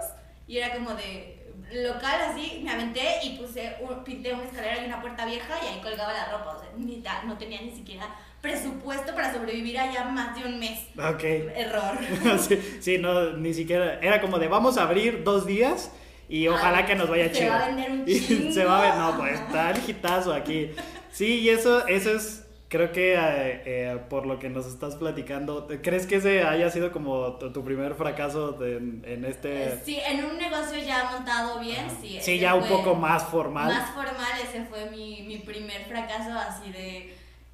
y 0.48 0.58
era 0.58 0.74
como 0.74 0.92
de 0.96 1.38
local 1.74 2.20
así, 2.30 2.62
me 2.64 2.72
aventé 2.72 3.02
y 3.24 3.38
puse, 3.38 3.76
un, 3.82 4.04
pinté 4.04 4.34
una 4.34 4.44
escalera 4.44 4.82
y 4.82 4.86
una 4.86 5.02
puerta 5.02 5.26
vieja 5.26 5.54
y 5.64 5.68
ahí 5.68 5.82
colgaba 5.82 6.12
la 6.14 6.30
ropa, 6.32 6.56
o 6.58 6.60
sea, 6.60 6.70
ni 6.78 6.98
ta- 7.02 7.24
no 7.24 7.38
tenía 7.38 7.62
ni 7.62 7.72
siquiera 7.72 8.06
presupuesto 8.42 9.14
para 9.14 9.34
sobrevivir 9.34 9.78
allá 9.80 10.06
más 10.06 10.36
de 10.40 10.46
un 10.50 10.60
mes. 10.60 10.80
Ok. 10.98 11.24
Error. 11.24 11.98
sí, 12.40 12.78
sí, 12.82 12.98
no, 12.98 13.34
ni 13.34 13.54
siquiera. 13.54 14.00
Era 14.02 14.20
como 14.20 14.40
de 14.40 14.48
vamos 14.48 14.78
a 14.78 14.84
abrir 14.84 15.24
dos 15.24 15.46
días 15.46 15.92
y 16.28 16.48
ojalá 16.48 16.80
Ay, 16.80 16.86
que 16.86 16.96
nos 16.96 17.10
vaya 17.10 17.26
se 17.26 17.34
chido. 17.40 17.50
va 17.52 17.64
a 17.64 17.68
vender 17.68 17.92
un 17.92 18.06
chingo. 18.06 18.52
se 18.52 18.66
va 18.66 18.80
a 18.80 18.82
ver, 18.82 18.96
no, 18.96 19.18
pues 19.20 19.40
está 19.40 19.72
el 19.72 19.90
hitazo 19.90 20.34
aquí. 20.34 20.72
Sí, 21.12 21.40
y 21.42 21.50
eso, 21.50 21.86
eso 21.88 22.10
es, 22.16 22.48
creo 22.70 22.92
que 22.94 23.14
eh, 23.16 23.62
eh, 23.66 23.98
por 24.10 24.26
lo 24.26 24.40
que 24.40 24.50
nos 24.50 24.66
estás 24.66 24.96
platicando, 24.96 25.68
¿crees 25.84 26.08
que 26.08 26.16
ese 26.16 26.44
haya 26.44 26.70
sido 26.72 26.92
como 26.94 27.34
tu, 27.34 27.52
tu 27.52 27.64
primer 27.66 27.96
fracaso 27.96 28.54
de- 28.54 28.78
en, 28.78 29.04
en 29.06 29.26
este... 29.26 29.78
Sí, 29.84 30.00
en 30.08 30.24
un 30.24 30.38
negocio 30.38 30.80
ya 30.80 31.12
montado 31.12 31.60
bien, 31.60 31.86
sí. 32.02 32.08
Sí, 32.12 32.18
ese 32.18 32.40
ya 32.40 32.56
un 32.56 32.66
poco 32.66 32.96
más 32.96 33.26
formal. 33.26 33.68
Más 33.74 33.90
formal, 33.92 34.32
ese 34.42 34.64
fue 34.66 34.90
mi, 34.90 35.22
mi 35.24 35.38
primer 35.40 35.84
fracaso 35.84 36.32
así 36.40 36.72
de, 36.72 37.14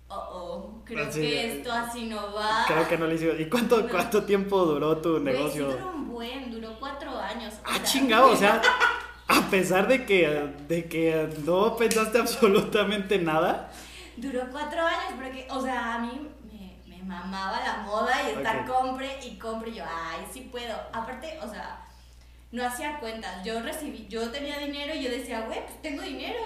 oh, 0.09 0.15
oh, 0.15 0.81
creo 0.85 1.07
Así 1.07 1.21
que 1.21 1.57
esto 1.57 1.71
así 1.71 2.05
no 2.05 2.33
va. 2.33 2.65
Creo 2.67 2.87
que 2.87 2.97
no 2.97 3.07
le 3.07 3.15
hicimos. 3.15 3.39
¿Y 3.39 3.45
cuánto, 3.49 3.81
No. 3.81 3.89
cuánto 3.89 4.23
tiempo 4.23 4.65
duró 4.65 4.97
tu 4.97 5.19
Güey, 5.19 5.23
sí 5.23 5.25
negocio? 5.25 5.71
duró 5.71 5.91
un 5.91 6.09
buen, 6.09 6.51
duró 6.51 6.79
cuatro 6.79 7.17
años. 7.19 7.53
Ah, 7.63 7.75
sea, 7.75 7.83
chingado, 7.83 8.31
o 8.31 8.35
sea, 8.35 8.61
a 9.27 9.41
pesar 9.49 9.87
de 9.87 10.05
que, 10.05 10.27
de 10.67 10.85
que 10.87 11.29
no 11.45 11.75
pensaste 11.75 12.17
absolutamente 12.19 13.19
nada. 13.19 13.71
Duró 14.15 14.41
cuatro 14.51 14.81
años, 14.85 15.13
porque, 15.15 15.47
o 15.49 15.61
sea, 15.61 15.95
a 15.95 15.99
mí 15.99 16.27
me, 16.51 16.81
me 16.97 17.03
mamaba 17.03 17.59
la 17.63 17.77
moda 17.83 18.13
y 18.27 18.35
estar 18.37 18.65
compre 18.65 19.19
y 19.23 19.37
compre. 19.37 19.69
Y 19.71 19.75
yo, 19.75 19.83
ay, 19.85 20.25
sí 20.33 20.47
puedo. 20.51 20.73
Aparte, 20.91 21.37
o 21.43 21.47
sea, 21.49 21.83
no 22.51 22.65
hacía 22.65 22.99
cuentas. 22.99 23.43
Yo 23.43 23.61
recibí, 23.61 24.07
yo 24.09 24.29
tenía 24.31 24.57
dinero 24.57 24.95
y 24.95 25.03
yo 25.03 25.11
decía, 25.11 25.41
güey, 25.41 25.63
pues 25.65 25.81
tengo 25.83 26.01
dinero. 26.01 26.39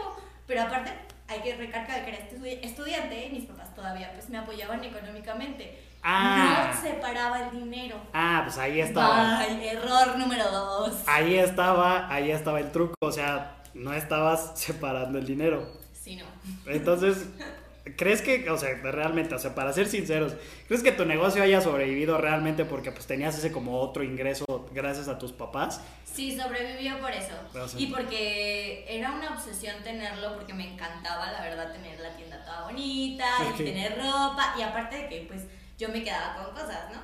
Pero 0.47 0.63
aparte, 0.63 0.91
hay 1.31 1.39
que 1.41 1.55
recargar 1.55 2.03
que 2.05 2.11
era 2.11 2.19
estu- 2.19 2.59
estudiante 2.61 3.27
y 3.27 3.29
mis 3.31 3.45
papás 3.45 3.73
todavía 3.73 4.11
pues 4.13 4.29
me 4.29 4.37
apoyaban 4.37 4.83
económicamente. 4.83 5.79
Ah. 6.03 6.71
No 6.73 6.81
separaba 6.81 7.41
el 7.49 7.51
dinero. 7.59 7.95
Ah, 8.13 8.41
pues 8.43 8.57
ahí 8.57 8.81
estaba. 8.81 9.37
Ay, 9.39 9.67
error 9.67 10.17
número 10.17 10.49
dos. 10.51 10.95
Ahí 11.07 11.35
estaba, 11.35 12.11
ahí 12.13 12.31
estaba 12.31 12.59
el 12.59 12.71
truco. 12.71 12.95
O 13.01 13.11
sea, 13.11 13.57
no 13.73 13.93
estabas 13.93 14.51
separando 14.59 15.19
el 15.19 15.25
dinero. 15.25 15.79
Sí, 15.93 16.15
no. 16.15 16.25
Entonces, 16.71 17.27
¿crees 17.97 18.21
que, 18.21 18.49
o 18.49 18.57
sea, 18.57 18.75
realmente, 18.83 19.33
o 19.35 19.39
sea, 19.39 19.55
para 19.55 19.73
ser 19.73 19.87
sinceros, 19.87 20.33
¿crees 20.67 20.83
que 20.83 20.91
tu 20.91 21.05
negocio 21.05 21.41
haya 21.41 21.61
sobrevivido 21.61 22.17
realmente 22.17 22.65
porque 22.65 22.91
pues 22.91 23.07
tenías 23.07 23.37
ese 23.37 23.51
como 23.51 23.79
otro 23.79 24.03
ingreso 24.03 24.45
gracias 24.73 25.07
a 25.07 25.17
tus 25.17 25.31
papás? 25.31 25.81
Sí, 26.05 26.37
sobrevivió 26.37 26.99
por 26.99 27.11
eso. 27.11 27.33
Sí. 27.67 27.85
Y 27.85 27.87
porque 27.87 28.85
era 28.87 29.11
una 29.11 29.33
obsesión 29.33 29.81
tenerlo, 29.83 30.35
porque 30.35 30.53
me 30.53 30.73
encantaba, 30.73 31.31
la 31.31 31.41
verdad, 31.41 31.71
tener 31.71 31.99
la 31.99 32.15
tienda 32.15 32.43
toda 32.43 32.65
bonita 32.65 33.25
y 33.53 33.63
tener 33.63 33.97
ropa. 33.97 34.55
Y 34.57 34.61
aparte 34.61 34.97
de 34.97 35.09
que, 35.09 35.25
pues, 35.27 35.43
yo 35.77 35.89
me 35.89 36.03
quedaba 36.03 36.35
con 36.35 36.53
cosas, 36.53 36.91
¿no? 36.93 37.01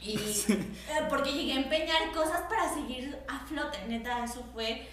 Y 0.00 0.16
eh, 0.48 1.06
porque 1.08 1.32
llegué 1.32 1.54
a 1.54 1.62
empeñar 1.62 2.12
cosas 2.12 2.42
para 2.42 2.72
seguir 2.72 3.18
a 3.26 3.44
flote. 3.46 3.78
Neta, 3.88 4.24
eso 4.24 4.44
fue 4.52 4.86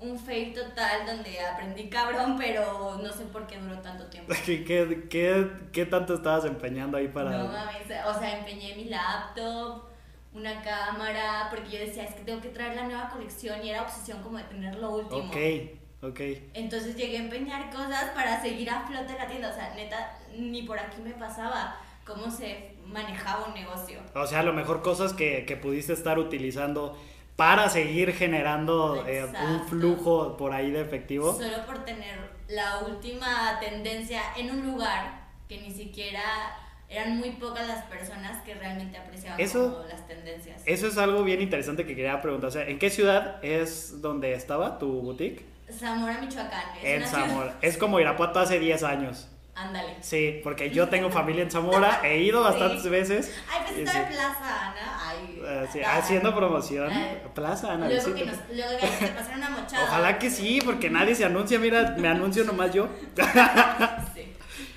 un 0.00 0.18
fail 0.18 0.54
total 0.54 1.06
donde 1.06 1.40
aprendí 1.40 1.88
cabrón, 1.88 2.36
pero 2.38 2.98
no 3.02 3.12
sé 3.12 3.24
por 3.26 3.46
qué 3.46 3.58
duró 3.58 3.78
tanto 3.80 4.06
tiempo. 4.06 4.32
¿Qué, 4.44 4.64
qué, 4.64 5.06
qué, 5.10 5.50
qué 5.72 5.86
tanto 5.86 6.14
estabas 6.14 6.44
empeñando 6.44 6.96
ahí 6.96 7.08
para...? 7.08 7.30
No 7.30 7.48
mames, 7.48 7.82
o 7.84 8.18
sea, 8.18 8.38
empeñé 8.38 8.74
mi 8.76 8.84
laptop, 8.84 9.82
una 10.32 10.62
cámara, 10.62 11.48
porque 11.50 11.70
yo 11.70 11.78
decía, 11.80 12.04
es 12.04 12.14
que 12.14 12.22
tengo 12.22 12.40
que 12.40 12.48
traer 12.48 12.76
la 12.76 12.84
nueva 12.84 13.08
colección 13.10 13.62
y 13.64 13.70
era 13.70 13.82
obsesión 13.82 14.22
como 14.22 14.38
de 14.38 14.44
tener 14.44 14.76
lo 14.76 14.90
último. 14.90 15.18
Ok, 15.18 15.36
ok. 16.02 16.20
Entonces 16.54 16.96
llegué 16.96 17.18
a 17.18 17.20
empeñar 17.20 17.70
cosas 17.70 18.10
para 18.14 18.40
seguir 18.40 18.70
a 18.70 18.86
flote 18.86 19.14
la 19.18 19.26
tienda, 19.26 19.50
o 19.50 19.54
sea, 19.54 19.74
neta, 19.74 20.18
ni 20.36 20.62
por 20.62 20.78
aquí 20.78 21.02
me 21.02 21.12
pasaba 21.12 21.76
cómo 22.06 22.30
se 22.30 22.74
manejaba 22.86 23.46
un 23.46 23.54
negocio. 23.54 24.00
O 24.14 24.26
sea, 24.26 24.40
a 24.40 24.42
lo 24.42 24.52
mejor 24.52 24.82
cosas 24.82 25.12
que, 25.12 25.44
que 25.46 25.56
pudiste 25.56 25.92
estar 25.92 26.18
utilizando 26.18 26.96
para 27.40 27.70
seguir 27.70 28.12
generando 28.12 29.02
eh, 29.06 29.24
un 29.24 29.66
flujo 29.66 30.36
por 30.36 30.52
ahí 30.52 30.70
de 30.70 30.82
efectivo. 30.82 31.32
Solo 31.32 31.64
por 31.64 31.86
tener 31.86 32.18
la 32.48 32.80
última 32.86 33.58
tendencia 33.58 34.20
en 34.36 34.50
un 34.50 34.66
lugar 34.70 35.22
que 35.48 35.58
ni 35.58 35.70
siquiera 35.70 36.20
eran 36.90 37.16
muy 37.16 37.30
pocas 37.30 37.66
las 37.66 37.84
personas 37.84 38.42
que 38.42 38.52
realmente 38.52 38.98
apreciaban 38.98 39.40
Eso- 39.40 39.72
como 39.72 39.88
las 39.88 40.06
tendencias. 40.06 40.60
Eso 40.66 40.86
es 40.86 40.98
algo 40.98 41.24
bien 41.24 41.40
interesante 41.40 41.86
que 41.86 41.96
quería 41.96 42.20
preguntar. 42.20 42.48
O 42.48 42.50
sea, 42.50 42.68
¿en 42.68 42.78
qué 42.78 42.90
ciudad 42.90 43.42
es 43.42 44.02
donde 44.02 44.34
estaba 44.34 44.78
tu 44.78 45.00
boutique? 45.00 45.42
Zamora, 45.72 46.20
Michoacán. 46.20 46.76
Es 46.78 46.84
en 46.84 46.96
una 46.98 47.06
ciudad- 47.06 47.26
Zamora. 47.26 47.56
Es 47.62 47.78
como 47.78 48.00
Irapuato 48.00 48.38
hace 48.38 48.58
10 48.58 48.82
años. 48.82 49.28
Ándale. 49.54 49.96
Sí, 50.00 50.40
porque 50.42 50.70
yo 50.70 50.88
tengo 50.88 51.10
familia 51.10 51.42
en 51.42 51.50
Zamora, 51.50 52.00
he 52.04 52.18
ido 52.18 52.42
bastantes 52.42 52.82
Sí. 52.82 52.88
veces. 52.88 53.34
Ay, 53.50 53.60
pues 53.66 53.78
está 53.78 53.92
sí. 53.92 53.98
en 53.98 54.08
Plaza 54.08 54.66
Ana. 54.70 55.08
Ay, 55.08 55.68
sí, 55.72 55.80
haciendo 55.82 56.34
promoción. 56.34 56.90
Ay. 56.90 57.22
Plaza, 57.34 57.72
Ana. 57.72 57.88
Luego 57.88 58.14
que 58.14 58.24
nos, 58.24 58.36
luego 58.54 58.70
que 58.80 58.86
te 58.86 59.12
pasaron 59.12 59.38
una 59.38 59.50
mochada. 59.50 59.84
Ojalá 59.84 60.18
que 60.18 60.30
sí, 60.30 60.60
porque 60.64 60.88
nadie 60.88 61.14
se 61.14 61.24
anuncia. 61.24 61.58
Mira, 61.58 61.94
me 61.98 62.08
anuncio 62.08 62.44
nomás 62.44 62.72
yo. 62.72 62.88
Sí. 64.14 64.32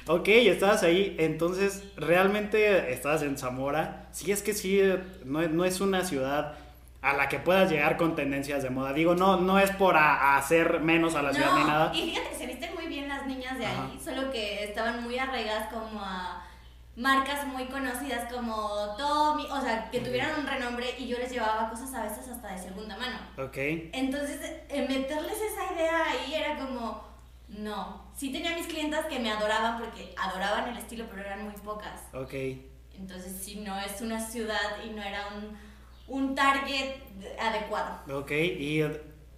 Ok, 0.06 0.28
estabas 0.28 0.84
ahí, 0.84 1.16
entonces 1.18 1.84
realmente 1.96 2.92
estabas 2.92 3.22
en 3.22 3.38
Zamora. 3.38 4.08
Sí, 4.12 4.34
es 4.34 4.42
que 4.42 4.54
sí, 4.54 4.82
no, 5.24 5.42
no 5.48 5.64
es 5.64 5.80
una 5.80 6.04
ciudad 6.04 6.58
a 7.04 7.14
la 7.14 7.30
que 7.30 7.38
puedas 7.38 7.70
llegar 7.70 7.98
con 7.98 8.16
tendencias 8.16 8.64
de 8.64 8.70
moda. 8.72 8.94
Digo, 8.94 9.14
no, 9.14 9.38
no 9.40 9.60
es 9.60 9.70
por 9.72 9.96
a- 9.98 10.38
hacer 10.38 10.80
menos 10.80 11.14
a 11.16 11.22
la 11.22 11.34
ciudad 11.34 11.54
ni 11.58 11.64
nada. 11.66 11.92
Y 11.94 12.10
fíjate 12.10 12.30
que 12.30 12.36
se 12.36 12.48
visten 12.48 12.74
muy 12.74 12.88
bien 12.88 13.08
las 13.10 13.28
niñas 13.28 13.60
de 13.60 13.66
Ajá. 13.66 13.84
ahí, 13.92 14.00
solo 14.04 14.32
que 14.32 14.64
estaban 14.64 15.04
muy 15.04 15.20
arraigadas 15.20 15.68
como 15.72 16.00
a 16.02 16.40
marcas 16.96 17.46
muy 17.48 17.66
conocidas 17.66 18.32
como 18.32 18.96
Tommy, 18.98 19.46
o 19.52 19.60
sea, 19.62 19.90
que 19.92 20.00
tuvieran 20.00 20.40
un 20.40 20.46
renombre 20.48 20.96
y 20.98 21.08
yo 21.08 21.18
les 21.18 21.32
llevaba 21.32 21.70
cosas 21.70 21.94
a 21.94 22.04
veces 22.04 22.28
hasta 22.30 22.50
de 22.54 22.58
segunda 22.60 22.96
mano. 22.98 23.18
Ok, 23.38 23.58
Entonces, 23.94 24.40
eh, 24.70 24.86
meterles 24.88 25.38
esa 25.42 25.74
idea 25.74 26.04
ahí 26.10 26.34
era 26.36 26.56
como, 26.58 27.04
no. 27.50 28.04
Sí 28.16 28.32
tenía 28.32 28.56
mis 28.56 28.68
clientas 28.68 29.08
que 29.08 29.20
me 29.20 29.32
adoraban 29.32 29.80
porque 29.80 30.14
adoraban 30.18 30.70
el 30.70 30.78
estilo, 30.78 31.06
pero 31.10 31.22
eran 31.24 31.44
muy 31.46 31.54
pocas. 31.56 32.02
ok. 32.14 32.34
Entonces, 32.96 33.44
si 33.44 33.56
no 33.62 33.78
es 33.80 34.00
una 34.02 34.20
ciudad 34.20 34.84
y 34.86 34.92
no 34.92 35.02
era 35.02 35.28
un, 35.36 35.58
un 36.08 36.36
target 36.36 36.96
adecuado. 37.40 38.00
Ok, 38.20 38.32
¿y 38.32 38.82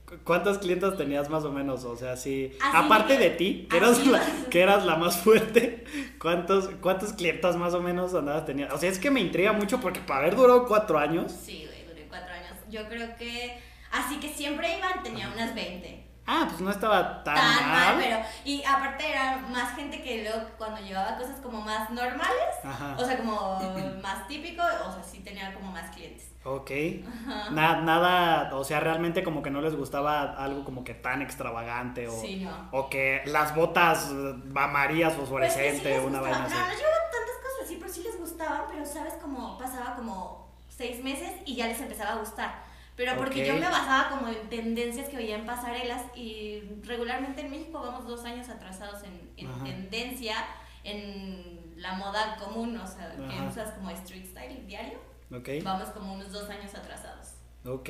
cu- 0.06 0.16
cuántas 0.24 0.58
clientas 0.58 0.98
tenías 0.98 1.30
más 1.30 1.44
o 1.46 1.52
menos? 1.52 1.84
O 1.86 1.96
sea, 1.96 2.16
sí, 2.18 2.52
Así 2.62 2.78
aparte 2.78 3.18
de 3.18 3.30
ti, 3.32 3.68
que 3.70 3.78
eras, 3.78 4.06
la, 4.08 4.22
que 4.50 4.62
eras 4.62 4.86
la 4.86 4.96
más 4.96 5.18
fuerte, 5.18 5.84
¿cuántos, 6.20 6.70
¿cuántas 6.82 7.14
clientas 7.14 7.56
más 7.56 7.74
o 7.74 7.82
menos 7.82 8.14
andabas 8.14 8.46
teniendo? 8.46 8.74
O 8.74 8.78
sea, 8.78 8.90
es 8.90 9.00
que 9.00 9.12
me 9.12 9.20
intriga 9.22 9.54
mucho 9.54 9.80
porque 9.80 10.00
para 10.00 10.22
haber 10.22 10.36
durado 10.36 10.66
cuatro 10.68 10.98
años, 10.98 11.32
Sí, 11.32 11.66
güey, 11.68 11.86
duré 11.88 12.08
cuatro 12.08 12.34
años. 12.34 12.54
Yo 12.70 12.88
creo 12.90 13.16
que. 13.16 13.60
Así 13.92 14.20
que 14.20 14.28
siempre 14.30 14.78
iban, 14.78 15.04
tenía 15.04 15.30
unas 15.34 15.56
20. 15.56 16.05
Ah, 16.28 16.46
pues 16.50 16.62
no 16.62 16.72
estaba 16.72 17.24
tan, 17.24 17.36
Tan 17.36 17.70
mal. 17.70 17.96
mal, 17.96 17.96
pero. 18.04 18.18
Y 18.44 18.64
aparte 18.64 19.10
era 19.10 19.38
más 19.38 19.76
gente 19.76 20.02
que 20.02 20.24
luego 20.24 20.50
cuando 20.58 20.82
llevaba 20.82 21.18
cosas 21.18 21.38
como 21.42 21.62
más 21.62 21.90
normales, 21.90 22.56
Ajá, 22.64 22.96
o 22.98 23.06
sea, 23.06 23.18
como 23.18 23.60
más 24.02 24.28
típico, 24.28 24.62
o 24.64 24.92
sea, 24.92 25.04
sí 25.04 25.20
tenía 25.20 25.54
como 25.54 25.72
más 25.72 25.90
clientes. 25.96 26.32
ok. 26.44 26.72
Ajá. 27.08 27.50
Na- 27.52 27.82
nada, 27.82 28.56
o 28.56 28.64
sea, 28.64 28.80
realmente 28.80 29.24
como 29.24 29.42
que 29.42 29.50
no 29.52 29.62
les 29.62 29.76
gustaba 29.76 30.22
algo 30.36 30.64
como 30.64 30.84
que 30.84 30.94
tan 30.94 31.22
extravagante 31.22 32.08
o, 32.08 32.22
Sí, 32.22 32.44
no. 32.46 32.70
o 32.72 32.90
que 32.90 33.22
las 33.26 33.56
botas 33.56 34.12
amarillas 34.56 35.14
Pues 35.14 35.16
sí 35.16 35.20
fosforescente, 35.22 35.90
les 35.90 36.04
una 36.04 36.20
gustaba. 36.20 36.30
vaina 36.30 36.46
así. 36.46 36.54
No, 36.56 36.60
no 36.62 36.74
llevaba 36.74 36.96
tantas 37.12 37.36
cosas 37.44 37.60
así, 37.64 37.78
pero 37.80 37.94
sí 37.94 38.04
les 38.04 38.20
gustaban, 38.20 38.62
pero 38.72 38.86
sabes 38.86 39.14
como 39.22 39.58
pasaba 39.58 39.96
como 39.96 40.46
seis 40.70 41.04
meses 41.04 41.32
y 41.46 41.56
ya 41.56 41.68
les 41.68 41.80
empezaba 41.80 42.12
a 42.14 42.16
gustar. 42.18 42.65
Pero 42.96 43.18
porque 43.18 43.46
yo 43.46 43.54
me 43.56 43.62
basaba 43.62 44.10
como 44.10 44.30
en 44.30 44.50
tendencias 44.50 45.10
que 45.10 45.18
veía 45.18 45.36
en 45.38 45.46
pasarelas 45.46 46.04
y 46.16 46.62
regularmente 46.84 47.42
en 47.42 47.52
México 47.52 47.82
vamos 47.82 48.08
dos 48.08 48.24
años 48.24 48.48
atrasados 48.50 49.04
en, 49.04 49.32
en 49.38 49.64
tendencia, 49.64 50.36
en 50.84 51.74
la 51.76 51.94
moda 51.96 52.38
común, 52.38 52.78
o 52.78 52.88
sea, 52.88 53.14
que 53.16 53.48
usas 53.48 53.74
como 53.74 53.90
street 53.92 54.26
style 54.26 54.66
diario, 54.66 55.00
Ok, 55.32 55.50
vamos 55.64 55.90
como 55.90 56.14
unos 56.14 56.32
dos 56.32 56.50
años 56.50 56.74
atrasados. 56.74 57.34
ok, 57.66 57.90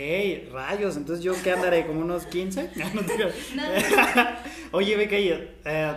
rayos, 0.51 0.97
entonces 0.97 1.23
yo 1.23 1.33
qué 1.43 1.51
andaré, 1.51 1.85
como 1.85 1.99
unos 2.01 2.25
15. 2.25 2.71
No 2.93 3.01
creas. 3.01 3.35
No, 3.53 3.63
Oye, 4.71 4.95
Becky, 4.95 5.29
eh, 5.65 5.95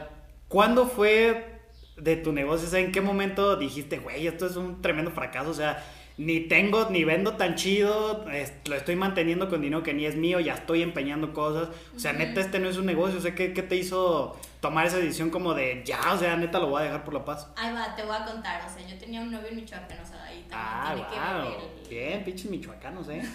¿cuándo 0.49 0.87
fue 0.87 1.61
de 1.97 2.17
tu 2.17 2.33
negocio? 2.33 2.67
O 2.67 2.71
sea, 2.71 2.81
¿en 2.81 2.93
qué 2.93 3.00
momento 3.00 3.57
dijiste, 3.57 3.99
güey, 3.99 4.27
esto 4.27 4.47
es 4.47 4.57
un 4.57 4.83
tremendo 4.83 5.11
fracaso? 5.12 5.50
O 5.50 5.55
sea, 5.55 5.83
ni 6.18 6.40
tengo, 6.40 6.90
ni 6.90 7.04
vendo 7.04 7.37
tan 7.37 7.54
chido, 7.54 8.28
es- 8.30 8.52
lo 8.68 8.75
estoy 8.75 8.96
manteniendo 8.96 9.48
con 9.48 9.60
dinero 9.62 9.82
que 9.82 9.94
ni 9.94 10.04
es 10.04 10.16
mío, 10.16 10.40
ya 10.40 10.54
estoy 10.54 10.82
empeñando 10.82 11.32
cosas. 11.32 11.68
O 11.94 11.98
sea, 11.98 12.12
neta, 12.12 12.40
este 12.40 12.58
no 12.58 12.68
es 12.68 12.76
un 12.76 12.87
negocio. 12.87 13.18
O 13.18 13.22
sea, 13.22 13.34
¿qué, 13.34 13.52
qué 13.52 13.62
te 13.62 13.76
hizo 13.76 14.37
tomar 14.60 14.87
esa 14.87 14.96
decisión 14.98 15.30
como 15.30 15.54
de, 15.54 15.82
ya, 15.87 16.00
o 16.12 16.18
sea, 16.18 16.37
neta, 16.37 16.58
lo 16.58 16.66
voy 16.70 16.80
a 16.82 16.84
dejar 16.87 17.04
por 17.04 17.14
la 17.14 17.25
paz? 17.25 17.48
Ahí 17.56 17.72
va, 17.72 17.94
te 17.94 18.02
voy 18.02 18.16
a 18.16 18.25
contar, 18.25 18.60
o 18.66 18.68
sea, 18.68 18.84
yo 18.87 18.98
tenía 18.98 19.20
un 19.20 19.30
novio 19.30 19.48
en 19.48 19.56
Michoacán, 19.56 20.00
o 20.00 20.06
sea, 20.06 20.22
ahí 20.25 20.44
también 20.48 20.50
Ah, 20.52 20.92
tiene 20.94 21.08
que 21.08 21.16
wow. 21.16 21.60
ver 21.60 21.70
el- 21.82 21.88
Bien, 21.88 22.25
pinches 22.25 22.50
michoacanos, 22.50 23.08
¿eh? 23.08 23.22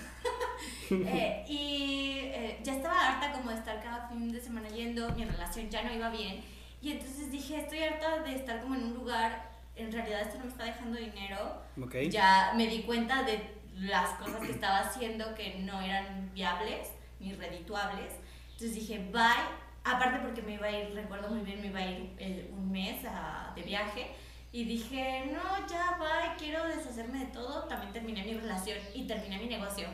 Eh, 0.91 1.43
y 1.47 2.19
eh, 2.21 2.59
ya 2.63 2.73
estaba 2.75 3.07
harta 3.07 3.31
como 3.31 3.49
de 3.49 3.55
estar 3.55 3.81
cada 3.81 4.07
fin 4.09 4.31
de 4.31 4.39
semana 4.39 4.67
yendo, 4.69 5.09
mi 5.15 5.25
relación 5.25 5.69
ya 5.69 5.81
no 5.83 5.93
iba 5.93 6.09
bien. 6.09 6.41
Y 6.81 6.91
entonces 6.91 7.31
dije, 7.31 7.57
estoy 7.57 7.79
harta 7.79 8.19
de 8.23 8.35
estar 8.35 8.61
como 8.61 8.75
en 8.75 8.83
un 8.83 8.93
lugar, 8.93 9.52
en 9.75 9.91
realidad 9.91 10.21
esto 10.21 10.37
no 10.37 10.45
me 10.45 10.51
está 10.51 10.65
dejando 10.65 10.97
dinero. 10.99 11.61
Ok. 11.81 11.95
Ya 12.09 12.53
me 12.55 12.67
di 12.67 12.83
cuenta 12.83 13.23
de 13.23 13.39
las 13.75 14.09
cosas 14.19 14.39
que 14.41 14.51
estaba 14.51 14.79
haciendo 14.79 15.33
que 15.35 15.55
no 15.59 15.81
eran 15.81 16.31
viables 16.33 16.89
ni 17.19 17.33
redituables. 17.33 18.13
Entonces 18.51 18.75
dije, 18.75 18.99
bye. 19.11 19.63
Aparte 19.85 20.19
porque 20.19 20.41
me 20.41 20.53
iba 20.53 20.67
a 20.67 20.71
ir, 20.71 20.93
recuerdo 20.95 21.27
muy 21.29 21.41
bien, 21.41 21.59
me 21.59 21.67
iba 21.67 21.79
a 21.79 21.85
ir 21.85 22.15
eh, 22.17 22.49
un 22.53 22.71
mes 22.71 23.03
a- 23.05 23.51
de 23.53 23.63
viaje. 23.63 24.07
Y 24.53 24.63
dije, 24.63 25.29
no, 25.33 25.67
ya, 25.67 25.97
bye, 25.99 26.37
quiero 26.37 26.65
deshacerme 26.67 27.19
de 27.19 27.25
todo. 27.33 27.63
También 27.63 27.91
terminé 27.91 28.23
mi 28.23 28.35
relación 28.35 28.77
y 28.93 29.05
terminé 29.07 29.37
mi 29.39 29.47
negocio. 29.47 29.87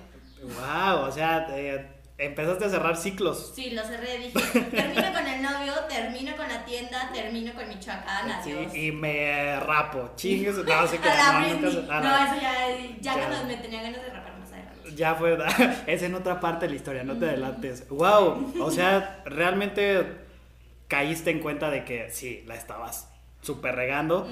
Wow, 0.44 1.08
o 1.08 1.12
sea, 1.12 1.48
eh, 1.50 1.99
empezaste 2.20 2.66
a 2.66 2.70
cerrar 2.70 2.96
ciclos. 2.98 3.54
Sí, 3.56 3.72
lo 3.72 3.84
cerré, 3.84 4.18
dije, 4.20 4.32
termino 4.62 5.14
con 5.14 5.28
el 5.28 5.42
novio, 5.42 5.74
termino 5.90 6.36
con 6.36 6.48
la 6.48 6.64
tienda, 6.66 7.10
termino 7.14 7.54
con 7.54 7.68
Michoacán, 7.68 8.44
Sí, 8.44 8.52
adiós. 8.52 8.76
y 8.76 8.92
me 8.92 9.60
rapo. 9.62 10.12
Chingues. 10.16 10.56
No, 10.58 10.64
se- 10.88 11.00
ah, 11.04 11.40
no, 11.40 12.02
no. 12.02 12.26
eso 12.26 12.36
ya, 12.42 12.54
ya, 13.02 13.16
Ya. 13.16 13.28
cuando 13.28 13.48
me 13.48 13.58
tenía 13.58 13.82
ganas 13.82 14.02
de 14.04 14.10
rapar 14.10 14.38
más 14.38 14.52
adelante. 14.52 14.92
Ya 14.96 15.16
fue, 15.16 15.38
es 15.88 16.04
en 16.04 16.14
otra 16.14 16.40
parte 16.40 16.66
de 16.66 16.72
la 16.72 16.76
historia, 16.76 17.04
no 17.04 17.18
te 17.18 17.26
adelantes. 17.26 17.88
Wow, 17.90 18.54
o 18.62 18.70
sea, 18.70 19.22
realmente 19.26 20.06
caíste 20.88 21.32
en 21.32 21.40
cuenta 21.40 21.70
de 21.72 21.86
que 21.86 22.10
sí, 22.12 22.44
la 22.48 22.56
estabas 22.56 23.10
súper 23.42 23.76
regando. 23.76 24.28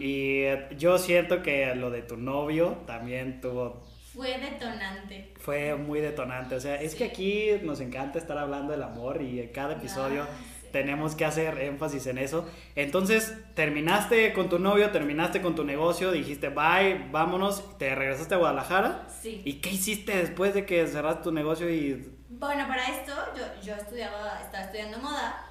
Y 0.00 0.44
yo 0.78 0.98
siento 0.98 1.42
que 1.42 1.74
lo 1.74 1.90
de 1.90 2.00
tu 2.02 2.16
novio 2.16 2.78
también 2.86 3.40
tuvo, 3.42 3.85
Fue 4.16 4.38
detonante. 4.38 5.34
fue 5.38 5.74
muy 5.76 6.00
detonante. 6.00 6.54
O 6.56 6.60
sea, 6.60 6.74
es 6.80 6.94
que 6.94 7.04
aquí 7.04 7.50
nos 7.62 7.80
encanta 7.80 8.18
estar 8.18 8.38
hablando 8.38 8.72
del 8.72 8.82
amor 8.82 9.20
y 9.22 9.40
en 9.40 9.48
cada 9.52 9.74
episodio 9.74 10.22
Ah, 10.22 10.28
sí. 10.62 10.66
tenemos 10.72 11.14
que 11.14 11.24
hacer 11.26 11.58
énfasis 11.60 12.06
en 12.06 12.16
eso. 12.18 12.48
Entonces, 12.74 13.34
terminaste 13.54 14.32
con 14.32 14.48
tu 14.48 14.58
novio, 14.58 14.90
terminaste 14.90 15.40
con 15.42 15.54
tu 15.54 15.64
negocio, 15.64 16.10
dijiste 16.12 16.48
bye, 16.48 17.06
vámonos, 17.12 17.76
te 17.78 17.94
regresaste 17.94 18.34
a 18.34 18.38
Guadalajara. 18.38 19.06
Sí. 19.20 19.42
¿Y 19.44 19.54
qué 19.60 19.70
hiciste 19.70 20.16
después 20.16 20.54
de 20.54 20.64
que 20.64 20.86
cerraste 20.86 21.22
tu 21.24 21.32
negocio 21.32 21.68
y 21.70 22.10
Bueno, 22.30 22.66
para 22.66 22.84
esto 22.88 23.12
yo, 23.36 23.44
yo 23.62 23.74
estudiaba, 23.74 24.40
estaba 24.42 24.64
estudiando 24.64 24.98
moda 24.98 25.42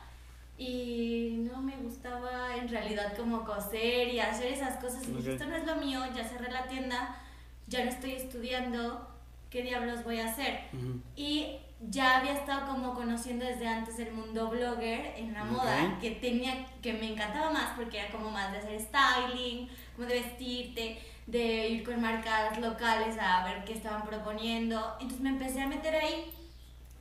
y 0.57 1.37
no 1.51 1.61
me 1.61 1.75
gustaba 1.77 2.55
en 2.57 2.67
realidad 2.69 3.15
como 3.17 3.43
coser 3.43 4.07
y 4.07 4.19
hacer 4.19 4.53
esas 4.53 4.77
cosas. 4.77 5.07
Y 5.07 5.11
dije, 5.11 5.33
esto 5.33 5.45
no 5.45 5.55
es 5.55 5.65
lo 5.65 5.75
mío, 5.75 5.99
ya 6.15 6.23
cerré 6.23 6.51
la 6.51 6.65
tienda, 6.67 7.21
ya 7.67 7.83
no 7.83 7.89
estoy 7.89 8.13
estudiando, 8.13 9.09
¿qué 9.49 9.61
diablos 9.63 10.03
voy 10.03 10.19
a 10.19 10.27
hacer? 10.29 10.61
Ujú. 10.73 11.01
Y 11.15 11.57
ya 11.89 12.17
había 12.17 12.33
estado 12.33 12.67
como 12.67 12.93
conociendo 12.93 13.45
desde 13.45 13.67
antes 13.67 13.99
el 13.99 14.13
mundo 14.13 14.49
blogger 14.49 15.13
en 15.17 15.33
la 15.33 15.43
moda, 15.43 15.97
que 15.99 16.11
tenía, 16.11 16.65
que 16.81 16.93
me 16.93 17.11
encantaba 17.11 17.51
más 17.51 17.73
porque 17.75 17.99
era 17.99 18.11
como 18.11 18.31
más 18.31 18.51
de 18.51 18.59
hacer 18.59 18.79
styling, 18.79 19.69
como 19.95 20.07
de 20.07 20.21
vestirte, 20.21 20.99
de 21.27 21.69
ir 21.69 21.83
con 21.83 22.01
marcas 22.01 22.57
locales 22.59 23.17
a 23.19 23.43
ver 23.45 23.63
qué 23.65 23.73
estaban 23.73 24.03
proponiendo. 24.05 24.93
Entonces 24.99 25.21
me 25.21 25.29
empecé 25.29 25.61
a 25.61 25.67
meter 25.67 25.95
ahí 25.95 26.31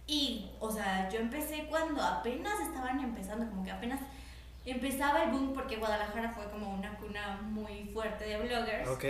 Y, 0.07 0.51
o 0.61 0.71
sea, 0.71 1.09
yo 1.09 1.21
empecé 1.21 1.67
cuando 1.69 2.03
apenas 2.03 2.61
estaban 2.61 3.01
empezando, 3.01 3.49
como 3.49 3.65
que 3.65 3.71
apenas 3.71 4.01
empezaba 4.65 5.25
el 5.25 5.31
boom, 5.31 5.55
porque 5.55 5.77
Guadalajara 5.77 6.31
fue 6.33 6.51
como 6.51 6.75
una 6.75 6.97
cuna 6.99 7.41
muy 7.43 7.85
fuerte 7.93 8.25
de 8.27 8.39
bloggers. 8.39 8.89
Ok. 8.89 9.05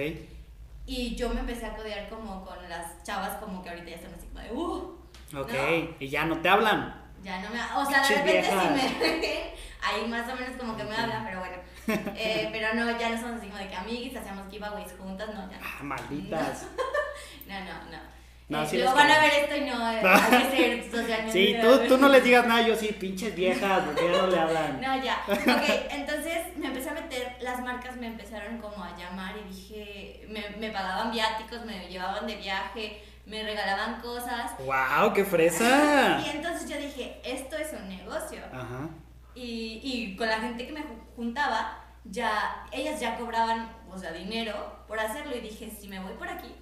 Y 0.86 1.14
yo 1.16 1.30
me 1.30 1.40
empecé 1.40 1.66
a 1.66 1.74
codear 1.74 2.08
como 2.08 2.44
con 2.44 2.56
las 2.68 3.02
chavas, 3.02 3.38
como 3.38 3.62
que 3.62 3.70
ahorita 3.70 3.90
ya 3.90 3.96
están 3.96 4.14
así 4.14 4.26
como 4.26 4.40
de, 4.40 4.52
uh. 4.52 5.40
Ok. 5.40 5.52
No. 5.52 5.96
Y 5.98 6.08
ya 6.08 6.26
no 6.26 6.38
te 6.38 6.48
hablan. 6.48 7.02
Ya 7.22 7.40
no 7.40 7.48
me. 7.50 7.58
O 7.76 7.86
sea, 7.86 8.02
de 8.02 8.16
repente 8.16 8.50
sí 8.50 8.56
me. 8.74 9.54
Ahí 9.86 10.08
más 10.08 10.30
o 10.30 10.36
menos 10.36 10.56
como 10.58 10.76
que 10.76 10.84
me 10.84 10.96
hablan, 10.96 11.24
pero 11.24 11.40
bueno. 11.40 11.56
Eh, 12.16 12.48
pero 12.50 12.72
no, 12.72 12.98
ya 12.98 13.10
no 13.10 13.20
somos 13.20 13.36
así 13.36 13.48
como 13.48 13.58
de 13.58 13.68
que 13.68 13.76
amiguis, 13.76 14.16
hacíamos 14.16 14.50
giveaways 14.50 14.94
juntas, 14.98 15.28
no, 15.34 15.50
ya. 15.50 15.58
Ah, 15.62 15.82
malditas. 15.82 16.66
No, 17.46 17.60
no, 17.60 17.90
no. 17.90 18.13
No, 18.60 18.66
sí 18.66 18.78
luego 18.78 18.94
van 18.94 19.10
a 19.10 19.20
ver 19.20 19.32
esto 19.42 19.56
y 19.56 19.60
no, 19.62 19.90
eh, 19.92 20.00
hay 20.04 20.42
que 20.50 20.56
ser 20.56 20.90
socialmente. 20.90 21.32
Sí, 21.32 21.56
tú, 21.60 21.88
tú 21.88 21.98
no 21.98 22.08
les 22.08 22.24
digas 22.24 22.46
nada, 22.46 22.62
yo 22.66 22.74
sí, 22.76 22.88
pinches 22.98 23.34
viejas, 23.34 23.82
porque 23.84 24.04
ya 24.10 24.18
no 24.18 24.26
le 24.28 24.38
hablan. 24.38 24.80
No, 24.80 25.02
ya. 25.02 25.22
Ok, 25.28 25.70
entonces 25.90 26.56
me 26.56 26.66
empecé 26.68 26.90
a 26.90 26.94
meter, 26.94 27.36
las 27.40 27.60
marcas 27.60 27.96
me 27.96 28.06
empezaron 28.06 28.58
como 28.58 28.82
a 28.84 28.96
llamar 28.96 29.34
y 29.36 29.52
dije, 29.52 30.26
me, 30.28 30.48
me 30.58 30.70
pagaban 30.70 31.10
viáticos, 31.10 31.64
me 31.64 31.88
llevaban 31.88 32.26
de 32.26 32.36
viaje, 32.36 33.02
me 33.26 33.42
regalaban 33.42 34.00
cosas. 34.00 34.52
¡Wow, 34.58 35.12
qué 35.14 35.24
fresa! 35.24 36.20
Y 36.24 36.30
entonces 36.36 36.68
yo 36.68 36.76
dije, 36.78 37.20
esto 37.24 37.56
es 37.56 37.72
un 37.72 37.88
negocio. 37.88 38.40
Ajá. 38.52 38.88
Y, 39.34 39.80
y 39.82 40.16
con 40.16 40.28
la 40.28 40.38
gente 40.38 40.66
que 40.66 40.72
me 40.72 40.80
ju- 40.80 41.02
juntaba, 41.16 41.80
ya, 42.04 42.66
ellas 42.70 43.00
ya 43.00 43.16
cobraban, 43.16 43.68
o 43.90 43.98
sea, 43.98 44.12
dinero 44.12 44.84
por 44.86 45.00
hacerlo 45.00 45.34
y 45.36 45.40
dije, 45.40 45.70
si 45.70 45.88
me 45.88 45.98
voy 46.00 46.12
por 46.14 46.28
aquí, 46.28 46.54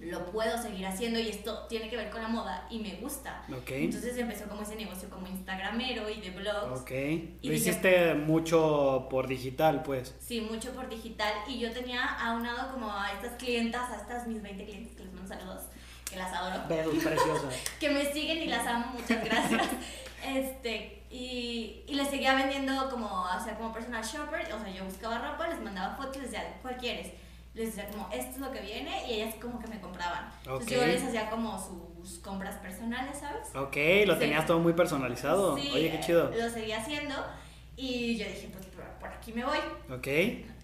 lo 0.00 0.24
puedo 0.26 0.56
seguir 0.62 0.86
haciendo 0.86 1.18
y 1.18 1.28
esto 1.28 1.66
tiene 1.68 1.90
que 1.90 1.96
ver 1.96 2.08
con 2.10 2.22
la 2.22 2.28
moda 2.28 2.66
y 2.70 2.78
me 2.78 2.94
gusta. 2.96 3.42
Entonces 3.48 4.16
empezó 4.16 4.48
como 4.48 4.62
ese 4.62 4.76
negocio 4.76 5.10
como 5.10 5.26
instagramero 5.26 6.08
y 6.08 6.20
de 6.20 6.30
blogs. 6.30 6.80
Ok. 6.82 6.90
Y 6.90 7.48
Lo 7.48 7.52
hiciste 7.52 8.14
mucho 8.14 9.08
por 9.10 9.26
digital, 9.26 9.82
pues. 9.82 10.14
Sí, 10.20 10.40
mucho 10.40 10.72
por 10.72 10.88
digital 10.88 11.32
y 11.48 11.58
yo 11.58 11.72
tenía 11.72 12.04
aunado 12.04 12.72
como 12.72 12.92
a 12.92 13.12
estas 13.12 13.32
clientas, 13.32 13.90
a 13.90 13.96
estas 13.96 14.26
mis 14.28 14.40
20 14.40 14.64
clientes 14.64 14.94
que 14.96 15.04
les 15.04 15.12
mando 15.12 15.28
saludos, 15.28 15.62
que 16.08 16.16
las 16.16 16.32
adoro, 16.32 16.62
Besos 16.68 16.94
preciosas. 17.04 17.54
que 17.80 17.90
me 17.90 18.12
siguen 18.12 18.38
y 18.42 18.46
las 18.46 18.66
amo, 18.66 18.92
muchas 18.94 19.24
gracias. 19.24 19.66
Este, 20.26 21.04
y, 21.10 21.84
y 21.86 21.94
les 21.94 22.08
seguía 22.08 22.34
vendiendo 22.34 22.90
como, 22.90 23.06
o 23.06 23.40
sea, 23.44 23.56
como 23.56 23.72
personal 23.72 24.02
shopper, 24.04 24.52
o 24.52 24.58
sea, 24.58 24.68
yo 24.68 24.84
buscaba 24.84 25.16
ropa, 25.18 25.46
les 25.46 25.60
mandaba 25.60 25.94
fotos, 25.96 26.16
les 26.16 26.32
decía, 26.32 26.58
¿cuál 26.60 26.76
quieres? 26.76 27.12
Les 27.58 27.74
decía 27.74 27.90
como, 27.90 28.08
esto 28.12 28.30
es 28.30 28.38
lo 28.38 28.52
que 28.52 28.60
viene 28.60 29.08
y 29.10 29.14
ellas 29.14 29.34
como 29.40 29.58
que 29.58 29.66
me 29.66 29.80
compraban. 29.80 30.30
Entonces 30.44 30.70
yo 30.70 30.86
les 30.86 31.02
hacía 31.02 31.28
como 31.28 31.58
sus 31.58 32.20
compras 32.20 32.54
personales, 32.56 33.18
¿sabes? 33.18 33.48
Ok, 33.56 33.76
lo 34.06 34.14
Sí. 34.14 34.20
tenías 34.20 34.46
todo 34.46 34.60
muy 34.60 34.74
personalizado. 34.74 35.56
Sí, 35.58 35.68
Oye, 35.74 35.90
qué 35.90 35.98
chido. 36.00 36.30
Lo 36.30 36.48
seguía 36.48 36.78
haciendo 36.78 37.14
y 37.76 38.16
yo 38.16 38.26
dije, 38.26 38.48
pues 38.52 38.64
por, 39.00 39.08
aquí 39.10 39.32
me 39.32 39.44
voy. 39.44 39.58
Ok. 39.90 40.06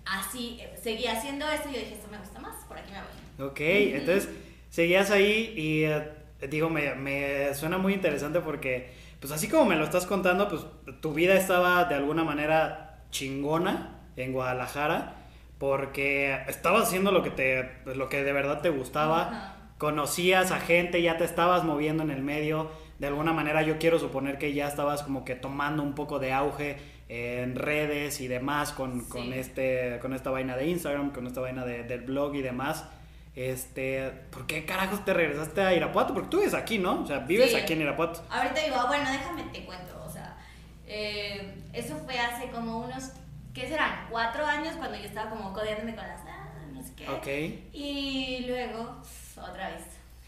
Así, 0.07 0.59
eh, 0.61 0.73
seguía 0.81 1.13
haciendo 1.19 1.49
esto 1.49 1.69
y 1.69 1.73
yo 1.73 1.79
dije, 1.81 1.95
esto 1.95 2.09
me 2.11 2.19
gusta 2.19 2.39
más, 2.39 2.65
por 2.67 2.79
aquí 2.79 2.93
me 2.93 2.99
voy. 3.01 3.49
Ok, 3.51 3.61
entonces 3.61 4.29
seguías 4.71 5.11
ahí 5.11 5.53
y 5.57 5.85
eh, 5.85 6.11
digo, 6.49 6.71
me, 6.71 6.95
me 6.95 7.53
suena 7.55 7.77
muy 7.77 7.95
interesante 7.95 8.39
porque, 8.41 8.95
pues 9.19 9.33
así 9.33 9.49
como 9.49 9.65
me 9.65 9.75
lo 9.75 9.85
estás 9.85 10.07
contando, 10.07 10.49
pues 10.49 10.63
tu 11.01 11.13
vida 11.13 11.35
estaba 11.35 11.87
de 11.87 11.97
alguna 11.97 12.23
manera 12.23 13.03
chingona 13.11 13.99
en 14.17 14.33
Guadalajara 14.33 15.15
porque 15.59 16.39
estabas 16.49 16.85
haciendo 16.89 17.11
lo 17.13 17.23
que 17.23 17.31
te, 17.31 17.71
lo 17.87 18.09
que 18.09 18.23
de 18.25 18.33
verdad 18.33 18.61
te 18.61 18.71
gustaba, 18.71 19.23
Ajá. 19.23 19.57
conocías 19.79 20.51
a 20.51 20.61
gente, 20.61 21.01
ya 21.03 21.17
te 21.17 21.25
estabas 21.25 21.65
moviendo 21.65 22.03
en 22.03 22.11
el 22.11 22.23
medio, 22.23 22.71
de 22.99 23.07
alguna 23.09 23.33
manera 23.33 23.63
yo 23.63 23.79
quiero 23.79 23.99
suponer 23.99 24.39
que 24.39 24.53
ya 24.53 24.69
estabas 24.69 25.03
como 25.03 25.25
que 25.25 25.35
tomando 25.35 25.83
un 25.83 25.95
poco 25.95 26.19
de 26.19 26.33
auge 26.33 26.77
en 27.09 27.55
redes 27.57 28.21
y 28.21 28.29
demás 28.29 28.73
con, 28.73 29.03
Sí. 29.03 29.09
con 29.11 29.33
este 29.33 29.99
con 30.01 30.15
esta 30.15 30.31
vaina 30.31 30.57
de 30.57 30.67
Instagram, 30.69 31.11
con 31.13 31.27
esta 31.27 31.41
vaina 31.41 31.65
de- 31.65 31.83
del 31.85 32.01
blog 32.01 32.35
y 32.35 32.43
demás. 32.43 32.85
Este, 33.37 34.11
¿por 34.31 34.47
qué 34.47 34.65
carajos 34.65 35.05
te 35.05 35.13
regresaste 35.13 35.61
a 35.61 35.75
Irapuato? 35.75 36.15
Porque 36.15 36.29
tú 36.29 36.39
vives 36.39 36.55
aquí, 36.55 36.79
¿no? 36.79 37.03
O 37.03 37.07
sea, 37.07 37.19
vives 37.19 37.51
Sí. 37.51 37.57
aquí 37.57 37.73
en 37.73 37.83
Irapuato. 37.83 38.23
Ahorita 38.31 38.61
digo, 38.63 38.77
bueno, 38.87 39.11
déjame 39.11 39.43
te 39.53 39.65
cuento, 39.65 40.03
o 40.07 40.09
sea, 40.09 40.37
eh, 40.87 41.55
eso 41.73 41.97
fue 42.05 42.17
hace 42.19 42.49
como 42.51 42.79
unos, 42.85 43.11
¿qué 43.55 43.69
serán? 43.69 44.07
Cuatro 44.11 44.45
años 44.45 44.75
cuando 44.77 44.99
yo 44.99 45.05
estaba 45.05 45.31
como 45.31 45.53
codeándome 45.53 45.95
con 45.95 46.07
las, 46.07 46.21
ah, 46.27 46.49
no 46.73 46.83
sé 46.83 46.93
qué. 46.95 47.09
Ok. 47.09 47.27
Y 47.73 48.45
luego, 48.47 49.01
otra 49.37 49.71
vez, 49.71 49.83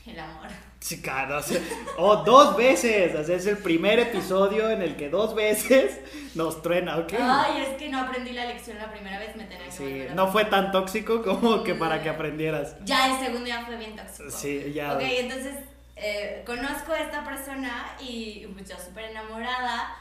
el 0.07 0.19
amor. 0.19 0.47
Sí, 0.79 1.03
cara, 1.03 1.41
o 1.41 1.43
oh, 1.99 2.17
dos 2.19 2.57
veces. 2.57 3.15
O 3.17 3.25
sea, 3.25 3.37
es 3.37 3.47
el 3.47 3.59
primer 3.59 3.99
episodio 3.99 4.71
en 4.71 4.83
el 4.83 4.97
que 4.97 5.09
dos 5.09 5.35
veces 5.35 5.99
nos 6.37 6.63
truena, 6.63 6.99
ok. 6.99 7.15
Ay, 7.19 7.63
es 7.63 7.69
que 7.77 7.89
no 7.89 8.01
aprendí 8.01 8.33
la 8.33 8.45
lección 8.45 8.79
la 8.79 8.93
primera 8.93 9.19
vez, 9.19 9.35
me 9.35 9.45
tenía 9.45 9.65
que 9.67 9.73
Sí, 9.73 10.07
no 10.15 10.29
fue 10.29 10.45
tan 10.45 10.71
tóxico 10.71 11.23
como 11.23 11.65
que 11.65 11.75
para 11.75 12.03
que 12.03 12.09
aprendieras. 12.09 12.77
Ya 12.85 13.13
el 13.13 13.19
segundo 13.19 13.47
día 13.47 13.65
fue 13.67 13.77
bien 13.77 13.97
tóxico. 13.97 14.31
Sí, 14.31 14.73
ya. 14.73 14.95
Ok, 14.95 15.01
entonces 15.03 15.57
eh, 15.97 16.45
conozco 16.47 16.93
a 16.93 17.01
esta 17.01 17.25
persona 17.25 17.97
y 17.99 18.47
pues, 18.55 18.69
yo 18.69 18.79
súper 18.79 19.07
enamorada. 19.07 19.97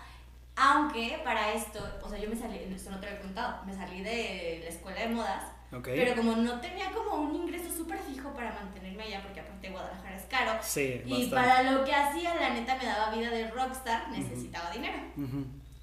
Aunque 0.57 1.19
para 1.23 1.51
esto, 1.53 1.79
o 2.01 2.09
sea, 2.09 2.17
yo 2.17 2.29
me 2.29 2.35
salí, 2.35 2.57
esto 2.73 2.89
no 2.89 2.99
te 2.99 3.09
lo 3.09 3.15
he 3.17 3.19
contado, 3.19 3.63
me 3.65 3.73
salí 3.73 4.01
de 4.01 4.61
la 4.63 4.69
escuela 4.69 5.01
de 5.01 5.07
modas, 5.09 5.43
Ok. 5.73 5.83
pero 5.93 6.15
como 6.15 6.35
no 6.37 6.61
tenía 6.61 6.91
como 6.91 7.15
un 7.23 7.35
ingreso 7.35 7.69
súper 7.75 7.99
fijo 7.99 8.29
para 8.33 8.53
mantenerme 8.53 9.03
allá, 9.03 9.21
porque 9.21 9.41
aparte 9.41 9.69
Guadalajara 9.69 10.15
es 10.15 10.23
caro, 10.23 10.51
Sí, 10.61 11.01
y 11.05 11.25
para 11.27 11.61
lo 11.63 11.83
que 11.83 11.93
hacía, 11.93 12.35
la 12.35 12.51
neta 12.51 12.75
me 12.77 12.85
daba 12.85 13.11
vida 13.13 13.29
de 13.31 13.51
rockstar, 13.51 14.07
necesitaba 14.09 14.71
dinero. 14.71 14.97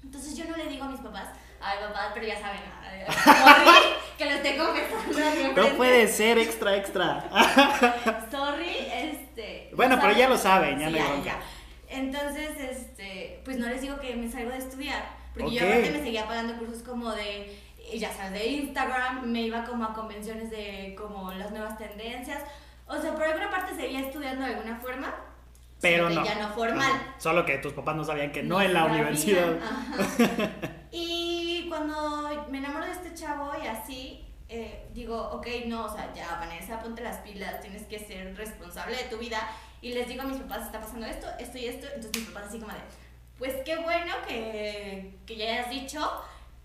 Entonces 0.03 0.35
yo 0.35 0.45
no 0.45 0.57
le 0.57 0.65
digo 0.67 0.85
a 0.85 0.89
mis 0.89 0.99
papás, 1.01 1.27
ay 1.61 1.77
papás, 1.87 2.07
pero 2.15 2.25
ya 2.25 2.39
saben, 2.39 2.61
ay, 2.81 3.05
sorry, 3.13 3.69
que 4.17 4.25
lo 4.25 4.31
esté 4.31 4.57
confesando. 4.57 5.27
a 5.27 5.31
mi 5.65 5.69
No 5.71 5.77
puede 5.77 6.07
ser 6.07 6.39
extra, 6.39 6.75
extra. 6.77 7.29
Sorry, 8.31 8.75
este. 8.91 9.71
Bueno, 9.75 9.95
no 9.97 10.01
pero 10.01 10.13
ya 10.13 10.27
lo 10.29 10.37
saben, 10.37 10.79
ya 10.79 10.87
Sí, 10.89 10.93
no 10.95 10.99
hay 11.03 11.23
ya, 11.23 11.23
ya. 11.23 11.39
Entonces, 11.89 12.49
este, 12.59 12.92
pues 13.45 13.57
no 13.57 13.67
les 13.67 13.81
digo 13.81 13.99
que 13.99 14.15
me 14.15 14.29
salgo 14.31 14.51
de 14.51 14.57
estudiar, 14.57 15.03
porque 15.33 15.47
Ok. 15.47 15.53
yo 15.53 15.65
aparte 15.67 15.91
me 15.91 15.99
seguía 16.03 16.27
pagando 16.27 16.57
cursos 16.57 16.83
como 16.83 17.11
de, 17.11 17.51
eh, 17.77 17.97
ya 17.99 18.11
sabes, 18.13 18.33
de 18.33 18.47
Instagram, 18.47 19.25
me 19.25 19.41
iba 19.43 19.63
como 19.63 19.85
a 19.85 19.93
convenciones 19.93 20.49
de 20.49 20.95
como 20.97 21.31
las 21.33 21.51
nuevas 21.51 21.77
tendencias. 21.77 22.41
O 22.87 22.99
sea, 23.01 23.13
por 23.13 23.23
alguna 23.23 23.49
parte 23.49 23.75
seguía 23.75 24.01
estudiando 24.01 24.45
de 24.45 24.53
alguna 24.55 24.77
forma, 24.77 25.13
Pero 25.81 26.09
no. 26.09 26.23
ya 26.23 26.35
no 26.35 26.49
formal. 26.53 26.91
Ajá. 26.91 27.15
Solo 27.17 27.45
que 27.45 27.57
tus 27.57 27.73
papás 27.73 27.95
no 27.95 28.03
sabían 28.03 28.31
que 28.31 28.43
no, 28.43 28.61
en 28.61 28.73
la 28.73 28.81
sabían, 28.81 28.95
universidad. 29.01 29.57
ajá. 29.61 30.49
Y 30.91 31.65
cuando 31.69 32.45
me 32.49 32.59
enamoro 32.59 32.85
de 32.85 32.91
este 32.91 33.13
chavo 33.15 33.51
y 33.63 33.65
así, 33.67 34.25
eh, 34.49 34.85
digo, 34.93 35.19
ok, 35.31 35.47
no, 35.65 35.85
o 35.85 35.89
sea, 35.89 36.13
ya, 36.13 36.37
Vanessa, 36.39 36.79
ponte 36.79 37.01
las 37.01 37.17
pilas, 37.21 37.59
tienes 37.61 37.83
que 37.87 37.97
ser 37.99 38.35
responsable 38.37 38.95
de 38.97 39.03
tu 39.05 39.17
vida. 39.17 39.39
Y 39.81 39.93
les 39.93 40.07
digo 40.07 40.21
a 40.21 40.25
mis 40.25 40.37
papás, 40.37 40.67
está 40.67 40.79
pasando 40.79 41.05
esto, 41.07 41.27
esto 41.39 41.57
y 41.57 41.65
esto. 41.65 41.87
Entonces 41.95 42.21
mis 42.21 42.29
papás 42.31 42.49
así 42.49 42.59
como 42.59 42.71
de, 42.71 42.79
pues 43.43 43.55
qué 43.65 43.75
bueno 43.77 44.13
que, 44.27 45.15
que 45.25 45.35
ya 45.35 45.45
hayas 45.51 45.69
dicho, 45.69 45.99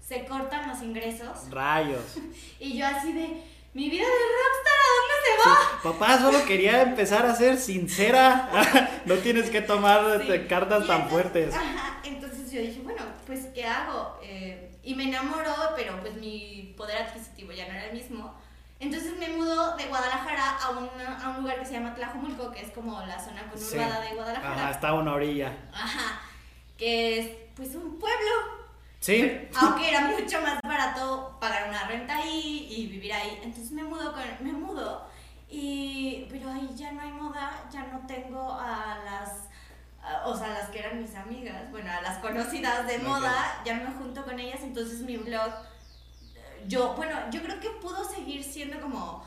se 0.00 0.24
cortan 0.24 0.68
los 0.68 0.80
ingresos. 0.82 1.50
Rayos. 1.50 2.16
Y 2.60 2.78
yo 2.78 2.86
así 2.86 3.12
de, 3.12 3.42
mi 3.74 3.90
vida 3.90 4.04
de 4.04 4.08
rockstar, 4.38 4.78
¿a 4.78 4.90
dónde 4.98 5.16
se 5.24 5.48
va? 5.48 5.82
Papá, 5.92 6.18
solo 6.20 6.44
quería 6.44 6.82
empezar 6.82 7.26
a 7.26 7.34
ser 7.34 7.58
sincera. 7.58 8.48
no 9.06 9.14
tienes 9.16 9.50
que 9.50 9.60
tomar 9.60 10.22
Sí. 10.26 10.46
cartas 10.48 10.86
tan 10.86 11.08
fuertes. 11.08 11.54
Ajá, 11.54 12.00
entonces 12.04 12.50
yo 12.52 12.60
dije, 12.60 12.80
bueno, 12.82 13.02
pues 13.26 13.46
¿qué 13.54 13.64
hago? 13.66 14.18
Eh, 14.22 14.76
y 14.82 14.94
me 14.94 15.04
enamoró, 15.04 15.54
pero 15.76 15.98
pues 16.00 16.14
mi 16.14 16.74
poder 16.76 17.02
adquisitivo 17.02 17.52
ya 17.52 17.66
no 17.68 17.74
era 17.74 17.86
el 17.86 17.92
mismo. 17.92 18.34
Entonces 18.80 19.18
me 19.18 19.28
mudó 19.30 19.76
de 19.76 19.86
Guadalajara 19.86 20.56
a, 20.56 20.70
una- 20.70 21.18
a 21.24 21.30
un 21.30 21.42
lugar 21.42 21.58
que 21.58 21.66
se 21.66 21.72
llama 21.72 21.94
Tlajomulco, 21.96 22.52
que 22.52 22.62
es 22.62 22.70
como 22.70 23.00
la 23.06 23.18
zona 23.18 23.42
conurbada 23.50 24.00
de 24.02 24.14
Guadalajara. 24.14 24.54
Ajá, 24.54 24.70
está 24.70 24.88
a 24.90 24.94
una 24.94 25.14
orilla. 25.14 25.52
Ajá, 25.72 26.20
que 26.78 27.18
es 27.18 27.30
pues 27.54 27.74
un 27.74 27.98
pueblo. 27.98 28.56
Sí. 29.00 29.48
Aunque 29.56 29.90
era 29.90 30.00
mucho 30.08 30.40
más 30.40 30.60
barato 30.62 31.36
pagar 31.40 31.68
una 31.68 31.86
renta 31.86 32.16
ahí 32.16 32.66
y 32.70 32.86
vivir 32.86 33.12
ahí. 33.12 33.38
Entonces 33.42 33.70
me 33.72 33.82
mudo, 33.84 34.12
con, 34.12 34.22
me 34.40 34.52
mudo 34.52 35.06
y, 35.50 36.26
pero 36.30 36.50
ahí 36.50 36.70
ya 36.76 36.92
no 36.92 37.00
hay 37.02 37.10
moda, 37.12 37.68
ya 37.72 37.84
no 37.84 38.06
tengo 38.06 38.52
a 38.52 38.98
las, 39.04 39.48
a- 40.02 40.26
o 40.26 40.36
sea, 40.36 40.48
las 40.48 40.68
que 40.70 40.80
eran 40.80 41.00
mis 41.00 41.14
amigas, 41.14 41.70
bueno, 41.70 41.90
a 41.90 42.00
las 42.02 42.18
conocidas 42.18 42.86
de 42.86 42.98
moda, 42.98 43.62
ya 43.64 43.74
no 43.78 43.90
me 43.90 43.96
junto 43.96 44.24
con 44.24 44.38
ellas, 44.38 44.60
entonces 44.62 45.00
mi 45.00 45.16
blog, 45.16 45.50
yo, 46.66 46.94
bueno, 46.94 47.16
yo 47.30 47.40
creo 47.42 47.58
que 47.60 47.70
pudo 47.70 48.04
seguir 48.04 48.42
siendo 48.44 48.80
como 48.80 49.24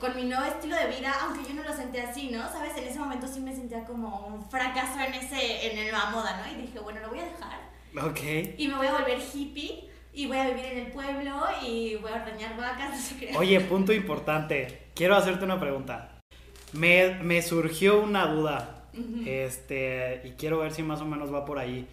con 0.00 0.16
mi 0.16 0.24
nuevo 0.24 0.44
estilo 0.44 0.74
de 0.76 0.86
vida, 0.86 1.12
aunque 1.22 1.46
yo 1.48 1.54
no 1.54 1.62
lo 1.62 1.74
sentía 1.76 2.08
así, 2.10 2.30
¿no? 2.30 2.50
Sabes, 2.50 2.76
en 2.76 2.84
ese 2.84 2.98
momento 2.98 3.28
sí 3.28 3.40
me 3.40 3.54
sentía 3.54 3.84
como 3.84 4.26
un 4.26 4.42
fracaso 4.50 4.98
en 4.98 5.14
ese, 5.14 5.78
en 5.80 5.92
la 5.92 6.06
moda, 6.06 6.42
¿no? 6.44 6.52
Y 6.52 6.62
dije, 6.62 6.78
bueno, 6.80 7.00
lo 7.00 7.10
voy 7.10 7.20
a 7.20 7.24
dejar 7.24 7.60
Ok. 8.02 8.54
y 8.58 8.66
me 8.68 8.76
voy 8.76 8.86
a 8.86 8.92
volver 8.92 9.18
hippie 9.34 9.88
y 10.12 10.26
voy 10.26 10.38
a 10.38 10.48
vivir 10.48 10.64
en 10.64 10.78
el 10.86 10.92
pueblo 10.92 11.32
y 11.64 11.96
voy 11.96 12.10
a 12.12 12.16
ordeñar 12.22 12.56
vacas, 12.56 12.90
no 12.94 12.96
sé 12.96 13.16
qué. 13.18 13.36
Oye, 13.36 13.60
punto 13.60 13.92
importante. 13.92 14.86
Quiero 14.94 15.14
hacerte 15.16 15.44
una 15.44 15.60
pregunta. 15.60 16.18
Me, 16.72 17.14
me 17.22 17.42
surgió 17.42 18.00
una 18.00 18.26
duda. 18.26 18.76
Este, 19.26 20.22
y 20.24 20.30
quiero 20.32 20.58
ver 20.58 20.72
si 20.72 20.82
más 20.82 21.00
o 21.00 21.04
menos 21.04 21.32
va 21.32 21.44
por 21.44 21.58
ahí. 21.58 21.86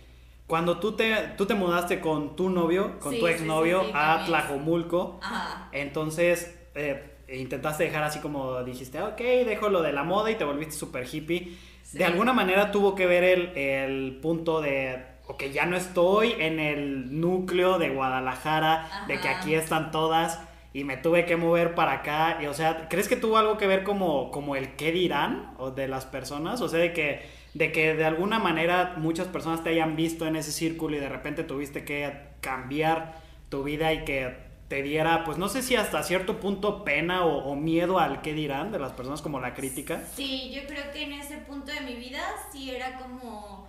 Cuando 0.47 0.79
tú 0.79 0.93
te, 0.95 1.13
tú 1.37 1.45
te 1.45 1.53
mudaste 1.55 1.99
con 1.99 2.35
tu 2.35 2.49
novio, 2.49 2.99
con 2.99 3.13
Sí, 3.13 3.19
tu 3.19 3.27
exnovio 3.27 3.81
sí, 3.81 3.87
sí, 3.87 3.91
a. 3.95 4.23
Tlajomulco, 4.25 5.19
Ajá. 5.21 5.69
entonces 5.73 6.55
eh, 6.73 7.16
intentaste 7.29 7.83
dejar 7.83 8.03
así 8.03 8.19
como 8.19 8.63
dijiste, 8.63 9.01
ok, 9.01 9.17
dejo 9.17 9.69
lo 9.69 9.81
de 9.81 9.93
la 9.93 10.03
moda 10.03 10.31
y 10.31 10.35
te 10.35 10.43
volviste 10.43 10.75
súper 10.75 11.07
hippie. 11.11 11.57
Sí. 11.83 11.97
De 11.97 12.05
alguna 12.05 12.33
manera 12.33 12.71
tuvo 12.71 12.95
que 12.95 13.05
ver 13.05 13.23
el, 13.23 13.57
el 13.57 14.19
punto 14.21 14.61
de, 14.61 15.03
ok, 15.27 15.43
ya 15.53 15.65
no 15.65 15.75
estoy 15.75 16.33
en 16.39 16.59
el 16.59 17.19
núcleo 17.19 17.79
de 17.79 17.89
Guadalajara, 17.89 19.05
de 19.07 19.19
que 19.19 19.27
aquí 19.27 19.53
están 19.55 19.91
todas 19.91 20.39
y 20.73 20.83
me 20.83 20.97
tuve 20.97 21.25
que 21.25 21.35
mover 21.37 21.75
para 21.75 21.93
acá. 21.93 22.39
Y, 22.41 22.45
o 22.47 22.53
sea, 22.53 22.87
¿crees 22.89 23.07
que 23.07 23.15
tuvo 23.15 23.37
algo 23.37 23.57
que 23.57 23.67
ver 23.67 23.83
como, 23.83 24.31
como 24.31 24.55
el 24.55 24.75
qué 24.75 24.91
dirán 24.91 25.53
o 25.57 25.71
de 25.71 25.87
las 25.87 26.05
personas? 26.05 26.61
O 26.61 26.69
sea, 26.69 26.79
de 26.79 26.93
que, 26.93 27.21
de 27.53 27.71
que 27.71 27.93
de 27.93 28.05
alguna 28.05 28.39
manera 28.39 28.93
muchas 28.97 29.27
personas 29.27 29.63
te 29.63 29.69
hayan 29.69 29.95
visto 29.95 30.27
en 30.27 30.35
ese 30.35 30.51
círculo 30.51 30.95
y 30.95 30.99
de 30.99 31.09
repente 31.09 31.43
tuviste 31.43 31.83
que 31.83 32.13
cambiar 32.41 33.15
tu 33.49 33.63
vida 33.63 33.93
y 33.93 34.05
que 34.05 34.46
te 34.67 34.83
diera, 34.83 35.23
pues 35.23 35.37
no 35.37 35.47
sé 35.47 35.61
si 35.61 35.75
hasta 35.75 36.03
cierto 36.03 36.39
punto 36.39 36.83
pena 36.83 37.25
o, 37.25 37.45
o 37.45 37.55
miedo 37.55 37.99
al 37.99 38.21
qué 38.21 38.33
dirán 38.33 38.71
de 38.71 38.79
las 38.79 38.91
personas 38.91 39.21
como 39.21 39.39
la 39.39 39.53
crítica. 39.53 40.03
Sí, 40.15 40.51
yo 40.53 40.67
creo 40.67 40.91
que 40.91 41.03
en 41.03 41.13
ese 41.13 41.37
punto 41.37 41.71
de 41.71 41.81
mi 41.81 41.95
vida 41.95 42.21
sí 42.51 42.71
era 42.71 42.99
como, 42.99 43.67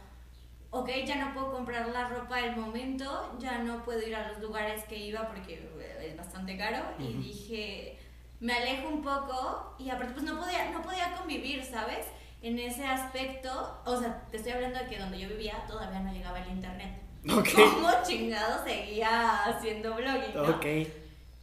ok, 0.71 0.91
ya 1.07 1.17
no 1.17 1.33
puedo 1.33 1.53
comprar 1.53 1.89
la 1.89 2.09
ropa 2.09 2.39
del 2.39 2.57
momento, 2.57 3.37
ya 3.39 3.59
no 3.59 3.85
puedo 3.85 4.07
ir 4.07 4.17
a 4.17 4.29
los 4.29 4.41
lugares 4.41 4.85
que 4.85 4.97
iba 4.97 5.29
porque 5.29 5.55
eh, 5.55 6.09
es 6.11 6.17
bastante 6.17 6.57
caro 6.57 6.85
y 6.99 7.13
dije, 7.15 7.99
me 8.41 8.53
alejo 8.55 8.89
un 8.89 9.03
poco 9.03 9.77
y 9.79 9.91
aparte 9.91 10.15
pues 10.15 10.25
no 10.25 10.39
podía, 10.39 10.71
no 10.71 10.83
podía 10.83 11.15
convivir, 11.17 11.65
¿sabes? 11.65 12.07
En 12.43 12.59
ese 12.59 12.85
aspecto, 12.85 13.81
o 13.85 13.99
sea, 13.99 14.25
te 14.31 14.37
estoy 14.37 14.53
hablando 14.53 14.79
de 14.79 14.87
que 14.87 14.99
donde 14.99 15.19
yo 15.19 15.29
vivía 15.29 15.65
todavía 15.67 16.01
no 16.01 16.13
llegaba 16.13 16.41
el 16.41 16.51
internet. 16.51 17.08
Ok. 17.27 17.49
¿Cómo 17.55 17.91
chingado 18.07 18.65
seguía 18.65 19.45
haciendo 19.45 19.95
blogging? 19.95 20.35
¿no? 20.35 20.43
Ok. 20.43 20.67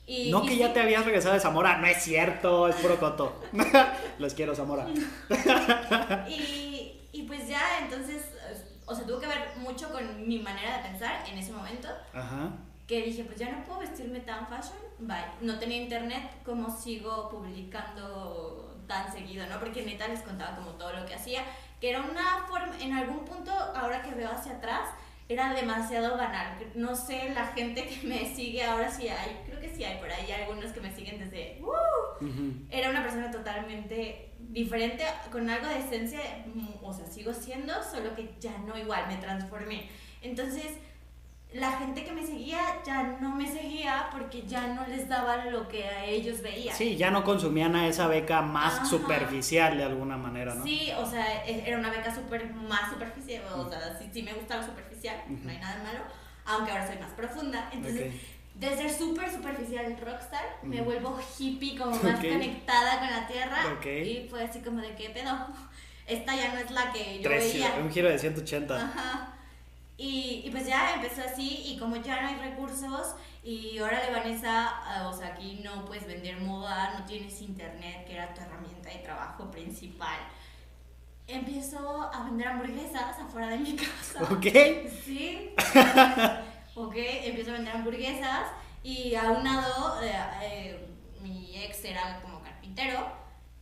Y- 0.08 0.30
no 0.32 0.44
y 0.44 0.48
que 0.48 0.54
sí, 0.54 0.60
ya 0.60 0.72
te 0.74 0.82
habías 0.82 1.04
regresado 1.04 1.34
de 1.34 1.40
Zamora, 1.40 1.78
no 1.78 1.88
es 1.88 1.98
cierto, 2.04 2.68
es 2.68 2.76
puro 2.76 3.00
coto. 3.00 3.42
Los 4.20 4.34
quiero, 4.36 4.54
Zamora. 4.56 4.88
Y, 6.30 7.02
y 7.12 7.24
pues 7.24 7.48
ya, 7.48 7.80
entonces, 7.82 8.24
o 8.86 8.94
sea, 8.96 9.06
tuvo 9.06 9.20
que 9.20 9.28
ver 9.28 9.54
mucho 9.58 9.90
con 9.92 10.28
mi 10.28 10.40
manera 10.40 10.78
de 10.78 10.90
pensar 10.90 11.28
en 11.28 11.38
ese 11.38 11.52
momento, 11.52 11.88
Ajá. 12.14 12.52
que 12.88 13.02
dije, 13.02 13.24
pues 13.24 13.40
ya 13.40 13.50
no 13.52 13.64
puedo 13.64 13.80
vestirme 13.80 14.20
tan 14.20 14.48
fashion, 14.48 14.78
bye. 15.00 15.26
No 15.42 15.58
tenía 15.60 15.78
internet, 15.82 16.24
¿cómo 16.46 16.70
sigo 16.70 17.30
publicando 17.30 18.76
tan 18.88 19.12
seguido, 19.12 19.46
no? 19.48 19.60
Porque 19.60 19.82
neta 19.84 20.08
les 20.08 20.22
contaba 20.22 20.56
como 20.56 20.72
todo 20.72 20.94
lo 20.94 21.06
que 21.08 21.16
hacía, 21.16 21.42
que 21.82 21.90
era 21.90 22.02
una 22.02 22.46
forma, 22.48 22.78
en 22.80 22.94
algún 22.94 23.26
punto, 23.26 23.52
ahora 23.52 24.04
que 24.04 24.12
veo 24.14 24.30
hacia 24.32 24.54
atrás, 24.54 24.90
era 25.28 25.54
demasiado 25.54 26.18
banal. 26.18 26.56
No 26.76 26.96
sé, 26.96 27.30
la 27.34 27.48
gente 27.48 27.88
que 27.88 28.08
me 28.08 28.34
sigue 28.36 28.64
ahora 28.64 28.92
sí 28.92 29.08
hay, 29.08 29.42
creo 29.46 29.60
que 29.60 29.70
sí 29.70 29.84
hay 29.84 29.98
por 29.98 30.12
ahí 30.12 30.32
algunos 30.32 30.72
que 30.72 30.82
me 30.82 30.94
siguen 30.94 31.20
desde... 31.20 31.60
¡uh! 31.62 32.26
Era 32.70 32.90
una 32.90 33.04
persona 33.04 33.32
totalmente 33.32 34.32
diferente, 34.40 35.04
con 35.32 35.50
algo 35.50 35.68
de 35.68 35.80
esencia, 35.80 36.20
o 36.82 36.94
sea, 36.94 37.06
sigo 37.08 37.34
siendo, 37.34 37.74
solo 37.84 38.16
que 38.16 38.36
ya 38.40 38.58
no 38.60 38.78
igual, 38.78 39.08
me 39.08 39.18
transformé. 39.18 39.90
Entonces, 40.22 40.78
la 41.54 41.72
gente 41.78 42.04
que 42.04 42.12
me 42.12 42.26
seguía 42.26 42.60
ya 42.86 43.04
no 43.22 43.34
me 43.34 43.48
seguía 43.50 44.10
porque 44.12 44.44
ya 44.46 44.68
no 44.68 44.86
les 44.88 45.08
daba 45.08 45.46
lo 45.46 45.68
que 45.70 45.86
a 45.86 46.04
ellos 46.04 46.42
veían. 46.42 46.76
Sí, 46.76 46.98
ya 46.98 47.12
no 47.12 47.24
consumían 47.24 47.76
a 47.76 47.88
esa 47.88 48.08
beca 48.08 48.42
más 48.42 48.76
Ajá. 48.76 48.86
superficial 48.86 49.78
de 49.78 49.84
alguna 49.86 50.18
manera, 50.18 50.54
¿no? 50.54 50.64
Sí, 50.66 50.92
o 50.98 51.06
sea, 51.10 51.46
e- 51.46 51.64
era 51.66 51.78
una 51.78 51.90
beca 51.92 52.14
super, 52.14 52.54
más 52.54 52.90
superficial, 52.92 53.44
o 53.56 53.70
sea, 53.70 53.98
sí, 53.98 54.10
sí 54.14 54.22
me 54.24 54.34
gustaba 54.34 54.66
superficial, 54.66 55.16
no 55.30 55.50
hay 55.50 55.58
nada 55.60 55.78
de 55.78 55.84
malo, 55.84 56.00
aunque 56.46 56.72
ahora 56.72 56.88
soy 56.88 56.98
más 57.00 57.12
profunda. 57.12 57.70
Entonces, 57.72 58.14
Ok. 58.14 58.20
de 58.56 58.76
ser 58.76 58.92
súper 58.92 59.32
superficial 59.32 59.98
rockstar, 60.04 60.44
me 60.64 60.78
Ujú. 60.82 60.86
vuelvo 60.86 61.20
hippie, 61.40 61.78
como 61.78 61.92
más 61.92 62.20
Ok. 62.20 62.28
conectada 62.28 63.00
con 63.00 63.10
la 63.12 63.28
tierra. 63.28 63.58
Ok. 63.78 63.86
Y 63.86 64.28
fue 64.30 64.44
así 64.44 64.60
como 64.60 64.82
de, 64.82 64.94
¿qué 64.96 65.10
pedo? 65.12 65.32
Esta 66.08 66.36
ya 66.36 66.54
no 66.54 66.60
es 66.60 66.70
la 66.72 66.92
que 66.92 67.18
yo 67.20 67.30
Tres- 67.30 67.54
veía. 67.54 67.76
un 67.82 67.90
giro 67.92 68.10
de 68.10 68.20
180. 68.20 68.76
Ajá. 68.76 69.32
Y, 69.98 70.42
y 70.46 70.50
pues 70.52 70.68
ya 70.68 70.96
empezó 70.96 71.22
así 71.22 71.64
y 71.68 71.78
como 71.78 71.96
ya 71.96 72.22
no 72.22 72.28
hay 72.28 72.36
recursos 72.36 73.16
y 73.46 73.78
ahora 73.78 74.04
de 74.04 74.12
Vanessa, 74.12 74.70
ah, 74.84 75.08
o 75.08 75.14
sea, 75.14 75.28
aquí 75.28 75.62
no 75.64 75.86
puedes 75.86 76.08
vender 76.08 76.42
moda, 76.42 76.96
no 76.98 77.06
tienes 77.06 77.40
internet, 77.44 78.04
que 78.08 78.14
era 78.16 78.34
tu 78.34 78.42
herramienta 78.42 78.90
de 78.90 78.96
trabajo 78.96 79.52
principal. 79.52 80.18
Empiezo 81.28 82.10
a 82.12 82.24
vender 82.24 82.48
hamburguesas 82.48 83.20
afuera 83.20 83.50
de 83.50 83.60
mi 83.60 83.76
casa. 83.76 84.24
Ok. 84.24 84.48
Sí. 85.06 85.54
ok, 86.76 86.96
empiezo 86.96 87.52
a 87.52 87.54
vender 87.54 87.76
hamburguesas 87.76 88.48
y 88.82 89.14
aunado, 89.14 90.02
eh, 90.02 90.12
eh, 90.42 90.90
mi 91.22 91.56
ex 91.64 91.86
era 91.86 92.20
como 92.24 92.42
carpintero. 92.42 93.08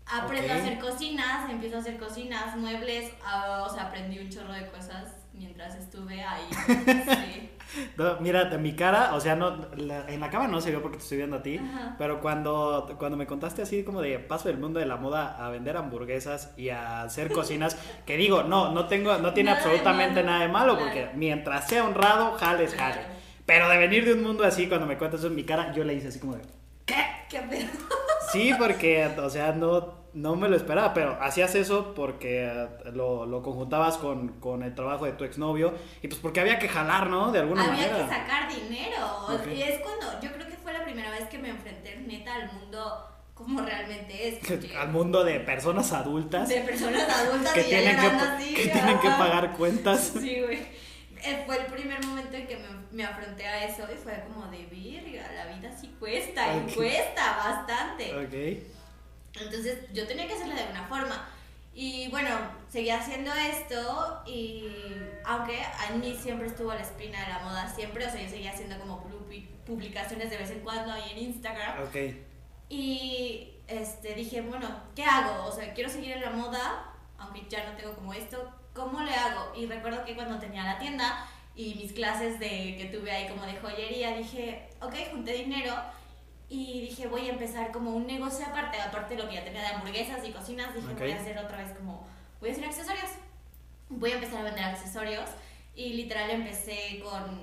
Aprendo 0.06 0.54
a 0.54 0.56
hacer 0.56 0.80
cocinas, 0.80 1.50
empiezo 1.50 1.76
a 1.76 1.80
hacer 1.80 1.98
cocinas, 2.00 2.56
muebles, 2.56 3.12
ah, 3.26 3.68
o 3.70 3.74
sea, 3.74 3.88
aprendí 3.88 4.20
un 4.20 4.30
chorro 4.30 4.54
de 4.54 4.66
cosas 4.72 5.23
mientras 5.34 5.76
estuve 5.76 6.24
ahí. 6.24 6.44
Sí. 7.24 7.50
No, 7.98 8.20
mi 8.60 8.76
cara, 8.76 9.16
o 9.16 9.20
sea, 9.20 9.36
no, 9.36 9.58
la- 9.78 10.08
en 10.08 10.20
la 10.20 10.30
cámara 10.30 10.52
no 10.52 10.62
se 10.62 10.70
vio 10.70 10.82
porque 10.82 10.98
te 10.98 11.04
estoy 11.04 11.18
viendo 11.18 11.38
a 11.38 11.42
ti, 11.42 11.58
Ajá. 11.58 11.96
pero 11.98 12.22
cuando, 12.22 12.96
cuando 13.00 13.18
me 13.18 13.26
contaste 13.26 13.64
así 13.64 13.84
como 13.84 14.00
de 14.02 14.20
paso 14.20 14.48
del 14.50 14.60
mundo 14.60 14.80
de 14.80 14.86
la 14.86 14.98
moda 14.98 15.44
a 15.44 15.50
vender 15.50 15.76
hamburguesas 15.78 16.54
y 16.56 16.70
a 16.70 17.02
hacer 17.02 17.32
cocinas, 17.34 17.76
que 18.06 18.16
digo, 18.16 18.44
no, 18.44 18.72
no 18.74 18.86
tengo, 18.86 19.18
no 19.18 19.34
tiene 19.34 19.50
Nada 19.52 19.64
absolutamente 19.64 20.22
nada 20.22 20.42
de 20.42 20.50
malo, 20.50 20.76
claro. 20.76 20.92
porque 20.92 21.10
mientras 21.16 21.68
sea 21.68 21.84
honrado, 21.86 22.34
jales, 22.34 22.76
jale. 22.76 22.94
Claro. 22.94 23.08
Pero 23.46 23.70
de 23.70 23.78
venir 23.78 24.06
de 24.06 24.14
un 24.14 24.24
mundo 24.24 24.44
así, 24.44 24.68
cuando 24.68 24.86
me 24.86 24.98
cuentas 24.98 25.22
eso 25.22 25.28
en 25.30 25.36
mi 25.36 25.44
cara, 25.44 25.74
yo 25.74 25.84
le 25.84 25.96
hice 25.96 26.10
así 26.10 26.20
como 26.20 26.36
de, 26.36 26.42
¿Qué 26.86 27.40
pedo? 27.50 27.70
Sí, 28.32 28.54
porque, 28.60 29.08
o 29.18 29.30
sea, 29.32 29.52
no, 29.54 30.03
no 30.14 30.36
me 30.36 30.48
lo 30.48 30.56
esperaba, 30.56 30.94
pero 30.94 31.18
hacías 31.22 31.56
eso 31.56 31.94
porque 31.96 32.46
eh, 32.46 32.68
lo, 32.94 33.26
lo 33.26 33.42
conjuntabas 33.42 33.98
con, 33.98 34.40
con 34.40 34.62
el 34.64 34.76
trabajo 34.76 35.06
de 35.06 35.14
tu 35.14 35.24
exnovio 35.24 35.74
y 36.02 36.08
pues 36.08 36.20
porque 36.22 36.40
había 36.40 36.60
que 36.60 36.70
jalar, 36.70 37.10
¿no? 37.10 37.32
De 37.32 37.40
alguna 37.40 37.64
Había 37.64 37.88
manera. 37.88 37.98
que 38.08 38.14
sacar 38.14 38.48
dinero. 38.54 39.28
Y 39.56 39.62
es 39.64 39.80
cuando, 39.80 40.20
yo 40.22 40.32
creo 40.32 40.48
que 40.48 40.58
fue 40.58 40.74
la 40.74 40.84
primera 40.84 41.10
vez 41.12 41.28
que 41.30 41.40
me 41.40 41.50
enfrenté 41.50 41.98
neta 42.08 42.36
al 42.36 42.52
mundo 42.54 43.10
como 43.34 43.62
realmente 43.62 44.28
es. 44.28 44.76
Al 44.78 44.90
mundo 44.90 45.24
de 45.24 45.40
personas 45.40 45.92
adultas 45.92 46.48
de 46.48 46.62
personas 46.62 47.10
adultas 47.10 47.54
que, 47.56 47.64
tienen 47.64 47.96
que, 48.00 48.06
así, 48.06 48.54
que 48.54 48.68
tienen 48.68 49.00
que 49.00 49.10
pagar 49.10 49.54
cuentas. 49.54 50.14
Sí, 50.20 50.42
güey. 50.42 50.60
Eh, 51.26 51.44
Fue 51.46 51.58
el 51.58 51.66
primer 51.68 52.06
momento 52.06 52.36
en 52.36 52.46
que 52.48 52.58
me, 52.58 52.68
me 52.92 53.04
afronté 53.06 53.48
a 53.48 53.66
eso 53.66 53.88
y 53.92 53.98
fue 53.98 54.24
como 54.28 54.46
de 54.52 54.66
virga, 54.66 55.24
la 55.34 55.56
vida 55.56 55.76
sí 55.76 55.96
cuesta, 56.00 56.56
y 56.58 56.72
cuesta 56.74 57.38
bastante. 57.38 58.14
Ok. 58.14 58.64
Entonces 59.40 59.80
yo 59.94 60.06
tenía 60.08 60.28
que 60.28 60.34
hacerlo 60.34 60.54
de 60.56 60.62
alguna 60.62 60.88
forma. 60.88 61.28
Y 61.76 62.08
bueno, 62.10 62.30
seguía 62.70 63.00
haciendo 63.00 63.34
esto 63.34 64.22
y 64.28 64.68
aunque 65.26 65.60
a 65.64 65.92
mí 65.96 66.16
siempre 66.22 66.48
estuvo 66.48 66.72
la 66.74 66.82
espina 66.82 67.20
de 67.22 67.30
la 67.34 67.40
moda, 67.40 67.68
siempre, 67.68 68.06
o 68.06 68.12
sea, 68.12 68.22
yo 68.22 68.30
seguía 68.30 68.52
haciendo 68.52 68.78
como 68.80 69.04
pu- 69.04 69.48
publicaciones 69.66 70.30
de 70.30 70.38
vez 70.38 70.52
en 70.52 70.60
cuando 70.60 70.92
ahí 70.94 71.12
en 71.14 71.18
Instagram. 71.18 71.82
Ok. 71.84 71.96
Y 72.70 73.54
este, 73.68 74.14
dije, 74.14 74.42
bueno, 74.42 74.70
¿qué 74.96 75.04
hago? 75.04 75.46
O 75.46 75.52
sea, 75.52 75.74
quiero 75.74 75.90
seguir 75.90 76.12
en 76.12 76.22
la 76.22 76.30
moda, 76.30 76.92
aunque 77.18 77.44
ya 77.50 77.64
no 77.70 77.76
tengo 77.76 77.96
como 77.96 78.14
esto, 78.14 78.52
¿cómo 78.74 79.02
le 79.02 79.14
hago? 79.14 79.54
Y 79.56 79.66
recuerdo 79.66 80.06
que 80.06 80.16
cuando 80.16 80.38
tenía 80.40 80.64
la 80.64 80.78
tienda 80.80 81.28
y 81.56 81.76
mis 81.76 81.92
clases 81.94 82.40
de, 82.40 82.76
que 82.78 82.90
tuve 82.96 83.12
ahí 83.12 83.28
como 83.30 83.46
de 83.46 83.56
joyería, 83.60 84.16
dije, 84.16 84.70
ok, 84.80 84.94
junté 85.12 85.34
dinero 85.34 85.76
y 86.54 86.82
dije, 86.82 87.08
voy 87.08 87.28
a 87.28 87.32
empezar 87.34 87.72
como 87.72 87.92
un 87.92 88.06
negocio 88.06 88.46
aparte, 88.46 88.80
aparte 88.80 89.16
de 89.16 89.24
lo 89.24 89.28
que 89.30 89.36
ya 89.36 89.44
tenía 89.44 89.62
de 89.62 89.68
hamburguesas 89.68 90.20
y 90.28 90.32
cocinas, 90.32 90.74
dije, 90.76 90.88
Ok. 90.94 91.00
voy 91.00 91.12
a 91.12 91.20
hacer 91.20 91.38
otra 91.40 91.58
vez 91.58 91.72
como, 91.78 92.08
voy 92.40 92.50
a 92.50 92.52
hacer 92.52 92.66
accesorios. 92.66 93.10
Voy 93.90 94.12
a 94.12 94.16
empezar 94.16 94.42
a 94.42 94.44
vender 94.44 94.64
accesorios 94.64 95.30
y 95.76 95.94
literal 95.94 96.30
empecé 96.30 97.02
con 97.04 97.42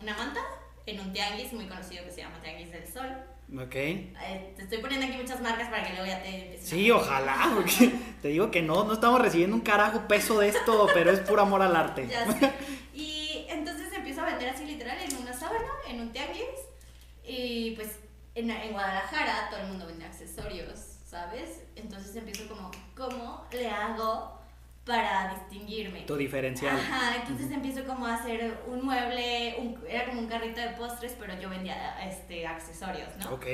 una 0.00 0.16
manta 0.16 0.40
en 0.86 1.00
un 1.00 1.12
tianguis 1.12 1.52
muy 1.52 1.66
conocido 1.66 2.04
que 2.04 2.10
se 2.12 2.20
llama 2.22 2.40
Tianguis 2.42 2.70
del 2.72 2.86
Sol. 2.86 3.08
Ok. 3.56 3.74
Eh, 3.76 4.52
te 4.56 4.62
estoy 4.62 4.78
poniendo 4.78 5.06
aquí 5.06 5.16
muchas 5.16 5.40
marcas 5.40 5.68
para 5.68 5.84
que 5.84 5.90
luego 5.90 6.06
ya 6.06 6.20
te 6.22 6.28
empieces 6.28 6.68
Sí, 6.68 6.90
ojalá. 6.90 7.52
porque 7.54 7.92
te 8.22 8.28
digo 8.28 8.50
que 8.50 8.62
no, 8.62 8.84
no 8.84 8.92
estamos 8.94 9.20
recibiendo 9.20 9.54
un 9.56 9.62
carajo 9.62 10.06
peso 10.08 10.38
de 10.40 10.48
esto, 10.48 10.88
pero 10.94 11.10
es 11.12 11.20
puro 11.20 11.42
amor 11.42 11.62
al 11.62 11.74
arte. 11.76 12.06
Ya 12.08 12.26
sé. 12.32 12.52
Y 12.94 13.46
entonces 13.50 13.92
empiezo 13.92 14.22
a 14.22 14.24
vender 14.26 14.48
así 14.48 14.64
literal 14.64 14.98
en 15.00 15.16
una 15.18 15.32
sábana, 15.32 15.68
en 15.88 16.00
un 16.00 16.12
tianguis. 16.12 16.42
Y 17.24 17.72
pues 17.72 17.98
en, 18.36 18.50
en 18.50 18.72
Guadalajara 18.72 19.48
todo 19.50 19.60
el 19.60 19.66
mundo 19.68 19.86
vende 19.86 20.04
accesorios, 20.04 20.78
¿sabes? 21.06 21.62
Entonces 21.74 22.14
empiezo 22.16 22.46
como, 22.48 22.70
¿cómo 22.96 23.44
le 23.52 23.68
hago 23.68 24.36
para 24.84 25.34
distinguirme? 25.34 26.02
Tu 26.02 26.16
diferencial. 26.16 26.76
Ajá, 26.78 27.16
entonces 27.16 27.50
empiezo 27.50 27.84
como 27.84 28.06
a 28.06 28.14
hacer 28.14 28.60
un 28.68 28.84
mueble, 28.84 29.56
un- 29.58 29.82
era 29.88 30.04
como 30.06 30.20
un 30.20 30.28
carrito 30.28 30.60
de 30.60 30.68
postres, 30.70 31.16
pero 31.18 31.34
yo 31.40 31.48
vendía 31.50 31.98
este, 32.08 32.46
accesorios, 32.46 33.08
¿no? 33.18 33.32
Ok. 33.34 33.46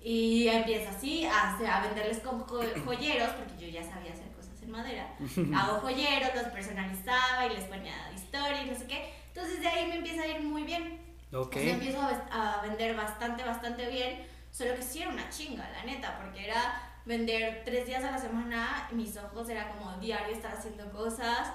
Y 0.00 0.46
empiezo 0.46 0.90
así 0.90 1.24
a, 1.26 1.56
a 1.58 1.80
venderles 1.86 2.20
con 2.20 2.38
jo- 2.40 2.62
joyeros, 2.84 3.30
porque 3.30 3.66
yo 3.66 3.68
ya 3.68 3.82
sabía 3.82 4.12
hacer 4.12 4.28
cosas 4.36 4.62
en 4.62 4.70
madera. 4.70 5.08
Hago 5.56 5.80
joyeros, 5.80 6.30
los 6.36 6.44
personalizaba 6.52 7.46
y 7.46 7.56
les 7.56 7.64
ponía 7.64 7.94
historias, 8.14 8.66
no 8.66 8.74
sé 8.76 8.86
qué. 8.86 9.12
Entonces 9.34 9.60
de 9.60 9.66
ahí 9.68 9.88
me 9.88 9.96
empieza 9.96 10.22
a 10.22 10.26
ir 10.28 10.40
muy 10.42 10.62
bien. 10.62 11.00
Ok. 11.32 11.56
O 11.56 11.58
sea, 11.60 11.74
empiezo 11.74 12.00
a, 12.00 12.58
a 12.58 12.62
vender 12.62 12.96
bastante, 12.96 13.44
bastante 13.44 13.88
bien. 13.88 14.26
Solo 14.50 14.74
que 14.74 14.82
sí 14.82 15.02
era 15.02 15.10
una 15.10 15.28
chinga, 15.28 15.68
la 15.70 15.84
neta, 15.84 16.18
porque 16.18 16.46
era 16.46 16.82
vender 17.04 17.62
tres 17.64 17.86
días 17.86 18.02
a 18.04 18.10
la 18.12 18.18
semana. 18.18 18.88
Mis 18.92 19.16
ojos 19.16 19.48
era 19.48 19.68
como 19.68 19.92
diario 19.98 20.34
estar 20.34 20.52
haciendo 20.52 20.90
cosas. 20.90 21.52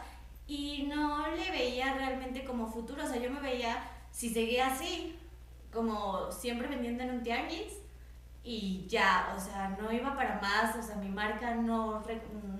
Y 0.48 0.84
no 0.84 1.28
le 1.30 1.50
veía 1.52 1.94
realmente 1.94 2.44
como 2.44 2.68
futuro. 2.68 3.04
O 3.04 3.08
sea, 3.08 3.18
yo 3.18 3.32
me 3.32 3.40
veía, 3.40 3.84
si 4.12 4.30
seguía 4.30 4.68
así, 4.68 5.18
como 5.72 6.32
siempre 6.32 6.68
vendiendo 6.68 7.04
en 7.04 7.10
un 7.12 7.24
tianguis. 7.24 7.74
Y 8.44 8.86
ya, 8.88 9.34
o 9.36 9.40
sea, 9.40 9.70
no 9.80 9.92
iba 9.92 10.16
para 10.16 10.40
más. 10.42 10.76
O 10.76 10.82
sea, 10.84 10.96
mi 10.98 11.10
marca 11.10 11.56
no, 11.56 12.04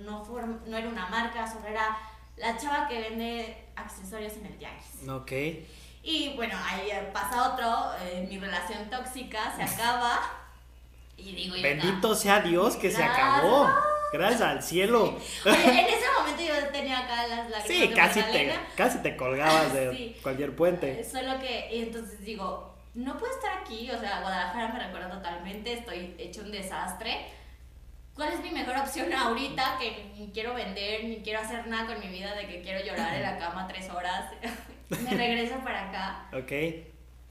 no, 0.00 0.24
form- 0.24 0.60
no 0.66 0.76
era 0.76 0.88
una 0.88 1.06
marca, 1.08 1.46
solo 1.46 1.66
era 1.68 1.96
la 2.36 2.56
chava 2.56 2.88
que 2.88 2.98
vende 3.00 3.66
accesorios 3.76 4.32
en 4.38 4.46
el 4.46 4.56
tianguis. 4.58 5.08
Ok. 5.08 5.32
Y 6.06 6.34
bueno, 6.36 6.54
ahí 6.62 6.90
pasa 7.14 7.52
otro, 7.54 7.92
eh, 8.02 8.26
mi 8.28 8.38
relación 8.38 8.90
tóxica 8.90 9.52
se 9.56 9.62
acaba. 9.62 10.20
Y 11.16 11.34
digo, 11.34 11.56
Bendito 11.62 12.14
sea 12.14 12.40
Dios 12.40 12.76
que 12.76 12.90
se 12.90 13.02
acabó. 13.02 13.70
Gracias 14.12 14.42
al 14.42 14.62
cielo. 14.62 15.18
Oye, 15.46 15.80
en 15.80 15.86
ese 15.86 16.04
momento 16.18 16.42
yo 16.42 16.68
tenía 16.68 16.98
acá 17.00 17.26
las 17.26 17.50
lágrimas 17.50 17.66
Sí, 17.66 17.80
de 17.88 17.94
casi 17.94 18.22
te, 18.22 18.54
casi 18.76 18.98
te 18.98 19.16
colgabas 19.16 19.72
de 19.72 19.90
Sí. 19.96 20.16
cualquier 20.22 20.54
puente. 20.54 21.00
Eh, 21.00 21.04
Solo 21.04 21.38
que, 21.40 21.68
y 21.74 21.82
entonces 21.84 22.20
digo, 22.20 22.76
no 22.94 23.16
puedo 23.18 23.32
estar 23.34 23.58
aquí, 23.62 23.90
o 23.90 23.98
sea, 23.98 24.20
Guadalajara 24.20 24.68
me 24.74 24.78
recuerda 24.84 25.10
totalmente, 25.10 25.72
estoy 25.72 26.14
hecho 26.18 26.42
un 26.42 26.52
desastre. 26.52 27.26
¿Cuál 28.14 28.34
es 28.34 28.40
mi 28.40 28.50
mejor 28.50 28.76
opción 28.76 29.12
ahorita 29.12 29.78
que 29.80 30.12
ni 30.16 30.28
quiero 30.30 30.54
vender, 30.54 31.02
ni 31.04 31.16
quiero 31.22 31.40
hacer 31.40 31.66
nada 31.66 31.86
con 31.86 31.98
mi 31.98 32.06
vida, 32.06 32.32
de 32.34 32.46
que 32.46 32.60
quiero 32.62 32.84
llorar 32.84 33.14
en 33.14 33.22
la 33.22 33.38
cama 33.38 33.66
tres 33.66 33.88
horas? 33.90 34.30
me 34.90 35.10
regreso 35.10 35.56
para 35.64 35.88
acá. 35.88 36.26
Ok. 36.36 36.52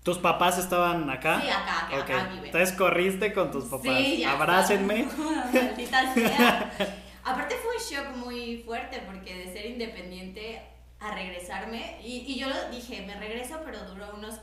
¿Tus 0.04 0.18
papás 0.18 0.58
estaban 0.58 1.10
acá? 1.10 1.39
Sí, 1.42 1.50
acá, 1.50 1.88
acá 1.88 1.98
Ok. 2.24 2.30
viven. 2.32 2.46
Entonces 2.48 2.74
corriste 2.76 3.32
con 3.34 3.52
tus 3.52 3.66
papás. 3.66 3.98
Sí, 3.98 4.18
ya 4.18 4.34
Abrácenme. 4.34 5.08
Maldita 5.54 6.13
sea. 6.13 6.72
Aparte 7.24 7.56
fue 7.56 7.76
un 7.78 7.82
shock 7.82 8.18
muy 8.18 8.58
fuerte 8.66 9.02
porque 9.06 9.34
de 9.34 9.54
ser 9.54 9.66
independiente 9.68 10.62
a 11.00 11.13
regresarme, 11.16 12.00
y, 12.02 12.18
y 12.28 12.39
yo 12.39 12.50
lo 12.50 12.70
dije, 12.72 13.06
me 13.06 13.16
regreso, 13.16 13.60
pero 13.66 13.84
duró 13.86 14.13
unos 14.16 14.39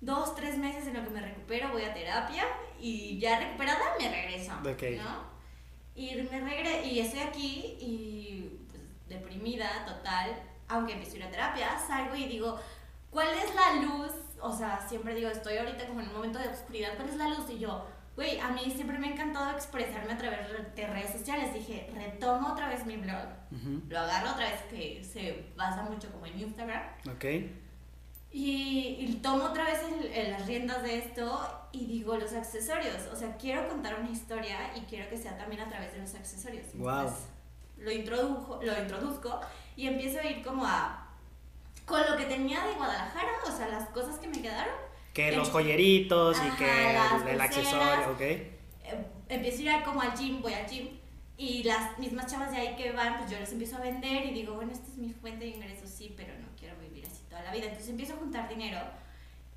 dos, 0.00 0.34
tres 0.34 0.58
meses 0.58 0.86
en 0.86 0.94
lo 0.94 1.04
que 1.04 1.10
me 1.10 1.20
recupero, 1.20 1.70
voy 1.70 1.82
a 1.82 1.94
terapia 1.94 2.44
y 2.80 3.18
ya 3.18 3.38
recuperada 3.38 3.80
me 4.00 4.08
regreso, 4.08 4.52
Ok. 4.60 4.82
¿no? 4.96 5.34
Y 5.96 6.14
me 6.16 6.40
regre 6.40 6.84
y 6.86 6.98
estoy 6.98 7.20
aquí 7.20 7.76
y 7.80 8.58
pues, 8.68 8.82
deprimida 9.08 9.84
total, 9.86 10.34
aunque 10.68 10.92
empiezo 10.94 11.14
a 11.14 11.18
ir 11.18 11.24
a 11.24 11.30
terapia, 11.30 11.78
salgo 11.78 12.14
y 12.16 12.26
digo, 12.26 12.58
¿cuál 13.10 13.28
es 13.28 13.54
la 13.54 13.82
luz? 13.82 14.12
O 14.40 14.52
sea, 14.56 14.84
siempre 14.88 15.14
digo, 15.14 15.28
estoy 15.30 15.56
ahorita 15.56 15.86
como 15.86 16.00
en 16.00 16.08
un 16.08 16.14
momento 16.14 16.38
de 16.38 16.48
oscuridad, 16.48 16.94
¿cuál 16.96 17.08
es 17.08 17.16
la 17.16 17.28
luz? 17.28 17.48
Y 17.50 17.58
yo, 17.58 17.86
güey, 18.16 18.38
a 18.38 18.48
mí 18.50 18.70
siempre 18.74 18.98
me 18.98 19.08
ha 19.08 19.12
encantado 19.12 19.50
expresarme 19.52 20.12
a 20.12 20.18
través 20.18 20.40
de 20.74 20.86
redes 20.86 21.12
sociales. 21.12 21.52
Dije, 21.54 21.90
retomo 21.94 22.52
otra 22.52 22.68
vez 22.68 22.84
mi 22.86 22.96
blog, 22.96 23.26
Ujú. 23.52 23.82
lo 23.88 23.98
agarro 24.00 24.32
otra 24.32 24.50
vez 24.50 24.60
que 24.70 25.02
se 25.04 25.52
basa 25.56 25.82
mucho 25.82 26.10
como 26.12 26.26
en 26.26 26.38
Instagram. 26.40 26.82
Ok. 27.10 27.24
Y, 28.30 28.96
y 28.98 29.20
tomo 29.22 29.44
otra 29.44 29.64
vez 29.64 29.78
el- 29.84 30.06
el- 30.12 30.30
las 30.32 30.46
riendas 30.46 30.82
de 30.82 30.98
esto 30.98 31.68
y 31.70 31.86
digo 31.86 32.16
los 32.16 32.32
accesorios. 32.32 33.06
O 33.12 33.16
sea, 33.16 33.36
quiero 33.36 33.68
contar 33.68 34.00
una 34.00 34.10
historia 34.10 34.76
y 34.76 34.80
quiero 34.82 35.08
que 35.08 35.16
sea 35.16 35.38
también 35.38 35.60
a 35.62 35.68
través 35.68 35.92
de 35.92 35.98
los 36.00 36.14
accesorios. 36.16 36.66
Guau. 36.74 36.98
Entonces, 37.06 37.26
lo, 37.78 37.90
introdujo, 37.92 38.60
lo 38.62 38.76
introduzco 38.80 39.40
y 39.76 39.86
empiezo 39.86 40.20
a 40.20 40.26
ir 40.26 40.42
como 40.42 40.64
a... 40.66 41.00
Con 41.86 42.00
lo 42.10 42.16
que 42.16 42.24
tenía 42.24 42.64
de 42.64 42.72
Guadalajara, 42.74 43.28
o 43.46 43.50
sea, 43.50 43.68
las 43.68 43.88
cosas 43.90 44.18
que 44.18 44.28
me 44.28 44.40
quedaron, 44.40 44.72
Que 45.12 45.28
Em- 45.28 45.36
los 45.36 45.50
joyeritos 45.50 46.36
y 46.38 46.40
Ajá, 46.48 46.56
que 46.56 46.92
las 46.94 47.26
el, 47.26 47.40
accesorio, 47.40 48.10
ok. 48.12 48.20
eh, 48.20 48.50
empiezo 49.28 49.58
a 49.58 49.62
ir 49.62 49.70
a- 49.70 49.84
como 49.84 50.00
al 50.00 50.14
gym, 50.16 50.40
voy 50.42 50.54
al 50.54 50.66
gym 50.66 50.88
y 51.36 51.62
las 51.64 51.98
mismas 51.98 52.30
chavas 52.30 52.50
de 52.52 52.56
ahí 52.58 52.76
que 52.76 52.92
van, 52.92 53.18
pues 53.18 53.30
yo 53.30 53.38
les 53.38 53.52
empiezo 53.52 53.76
a 53.76 53.80
vender 53.80 54.24
y 54.26 54.30
digo, 54.32 54.54
bueno, 54.54 54.72
esta 54.72 54.86
es 54.86 54.96
mi 54.96 55.12
fuente 55.12 55.44
de 55.44 55.50
ingresos, 55.50 55.90
sí, 55.90 56.14
pero 56.16 56.32
no 56.38 56.46
quiero 56.58 56.74
vivir 56.78 57.06
así 57.06 57.22
toda 57.28 57.42
la 57.42 57.52
vida. 57.52 57.64
Entonces 57.66 57.90
empiezo 57.90 58.14
a 58.14 58.16
juntar 58.16 58.48
dinero 58.48 58.78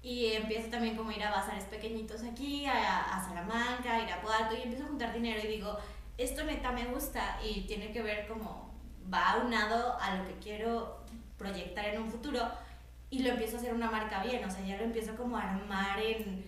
y 0.03 0.33
empiezo 0.33 0.69
también 0.69 0.95
como 0.95 1.09
a 1.11 1.15
ir 1.15 1.23
a 1.23 1.31
bazares 1.31 1.63
pequeñitos 1.65 2.23
aquí, 2.23 2.65
a, 2.65 3.15
a 3.17 3.23
Salamanca, 3.25 3.95
a 3.95 4.03
Irapuato 4.03 4.55
y 4.55 4.61
empiezo 4.63 4.83
a 4.85 4.87
juntar 4.87 5.13
dinero 5.13 5.39
y 5.43 5.47
digo, 5.47 5.77
esto 6.17 6.43
neta 6.43 6.71
me 6.71 6.85
gusta 6.85 7.39
y 7.43 7.61
tiene 7.61 7.91
que 7.91 8.01
ver 8.01 8.27
como, 8.27 8.66
va 9.13 9.31
aunado 9.33 9.97
a 10.01 10.15
lo 10.15 10.27
que 10.27 10.33
quiero 10.35 10.99
proyectar 11.37 11.85
en 11.85 12.01
un 12.01 12.09
futuro 12.11 12.41
y 13.09 13.19
lo 13.19 13.29
empiezo 13.29 13.55
a 13.57 13.59
hacer 13.59 13.73
una 13.73 13.89
marca 13.89 14.23
bien, 14.23 14.43
o 14.43 14.51
sea, 14.51 14.65
ya 14.65 14.75
lo 14.77 14.83
empiezo 14.83 15.15
como 15.15 15.37
a 15.37 15.43
armar 15.43 15.99
en... 15.99 16.43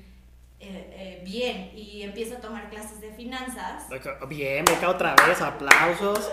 eh, 0.59 0.91
eh, 0.93 1.21
bien 1.23 1.71
y 1.73 2.01
empiezo 2.03 2.35
a 2.35 2.39
tomar 2.41 2.69
clases 2.69 2.99
de 2.99 3.11
finanzas 3.13 3.83
Bien, 4.27 4.65
beca 4.65 4.89
otra 4.89 5.15
vez, 5.25 5.41
aplausos. 5.41 6.29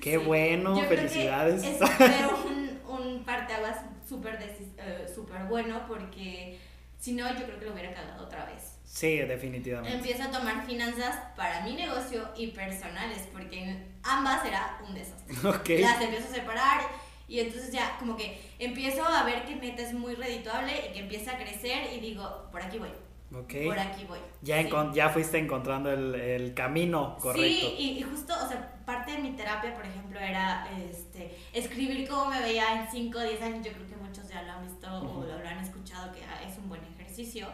Qué 0.00 0.12
Sí. 0.18 0.24
bueno, 0.24 0.76
Yo 0.76 0.86
creo 0.86 0.90
que 0.90 0.96
felicidades. 1.08 1.64
Eso 1.64 1.86
fue 1.98 2.26
un, 2.46 2.80
un 2.88 3.24
parteaguas 3.24 3.78
súper 4.08 4.38
decis- 4.38 4.74
eh, 4.78 5.10
súper 5.12 5.44
bueno 5.44 5.86
porque 5.88 6.58
si 7.00 7.12
no, 7.14 7.28
yo 7.36 7.44
creo 7.46 7.58
que 7.58 7.64
lo 7.66 7.72
hubiera 7.72 7.92
cagado 7.92 8.24
otra 8.26 8.44
vez. 8.44 8.76
Sí, 8.84 9.16
definitivamente. 9.18 9.96
Empiezo 9.96 10.22
a 10.24 10.30
tomar 10.30 10.64
finanzas 10.66 11.16
para 11.36 11.62
mi 11.62 11.74
negocio 11.74 12.28
y 12.36 12.48
personales 12.48 13.26
porque 13.32 13.86
ambas 14.04 14.44
era 14.44 14.78
un 14.86 14.94
desastre. 14.94 15.34
Ok. 15.48 15.68
Las 15.80 16.00
empiezo 16.00 16.28
a 16.30 16.34
separar 16.34 16.80
y 17.26 17.40
entonces 17.40 17.72
ya 17.72 17.96
como 17.98 18.16
que 18.16 18.40
empiezo 18.58 19.04
a 19.04 19.22
ver 19.24 19.44
que 19.46 19.56
neta 19.56 19.82
es 19.82 19.92
muy 19.94 20.14
redituable 20.14 20.72
y 20.88 20.92
que 20.92 20.98
empieza 21.00 21.32
a 21.32 21.38
crecer 21.38 21.92
y 21.94 22.00
digo, 22.00 22.48
por 22.52 22.60
aquí 22.62 22.78
voy, 22.78 22.90
Ok. 23.34 23.54
por 23.66 23.78
aquí 23.78 24.04
voy. 24.04 24.18
Ya, 24.42 24.62
Sí. 24.62 24.68
ya 24.92 25.08
fuiste 25.08 25.38
encontrando 25.38 25.90
el, 25.90 26.14
el 26.14 26.54
camino 26.54 27.16
correcto. 27.18 27.48
Sí, 27.48 27.74
y, 27.78 27.98
y 27.98 28.02
justo, 28.02 28.34
o 28.44 28.46
sea, 28.48 28.70
parte 28.84 29.12
de 29.12 29.18
mi 29.18 29.30
terapia, 29.32 29.74
por 29.74 29.86
ejemplo, 29.86 30.20
era 30.20 30.68
este, 30.90 31.34
escribir 31.54 32.06
cómo 32.06 32.26
me 32.26 32.40
veía 32.42 32.80
en 32.82 32.90
5 32.90 33.18
o 33.18 33.22
10 33.22 33.42
años. 33.42 33.64
Yo 33.66 33.72
creo 33.72 33.86
que 33.86 33.96
muchos 33.96 34.28
ya 34.28 34.42
lo 34.42 34.52
han 34.52 34.62
visto 34.66 34.86
Ujú. 34.98 35.20
o 35.20 35.24
lo 35.24 35.48
han 35.48 35.58
escuchado, 35.58 36.12
que 36.12 36.22
ah, 36.24 36.42
es 36.46 36.58
un 36.58 36.68
buen 36.68 36.82
ejercicio. 36.84 37.48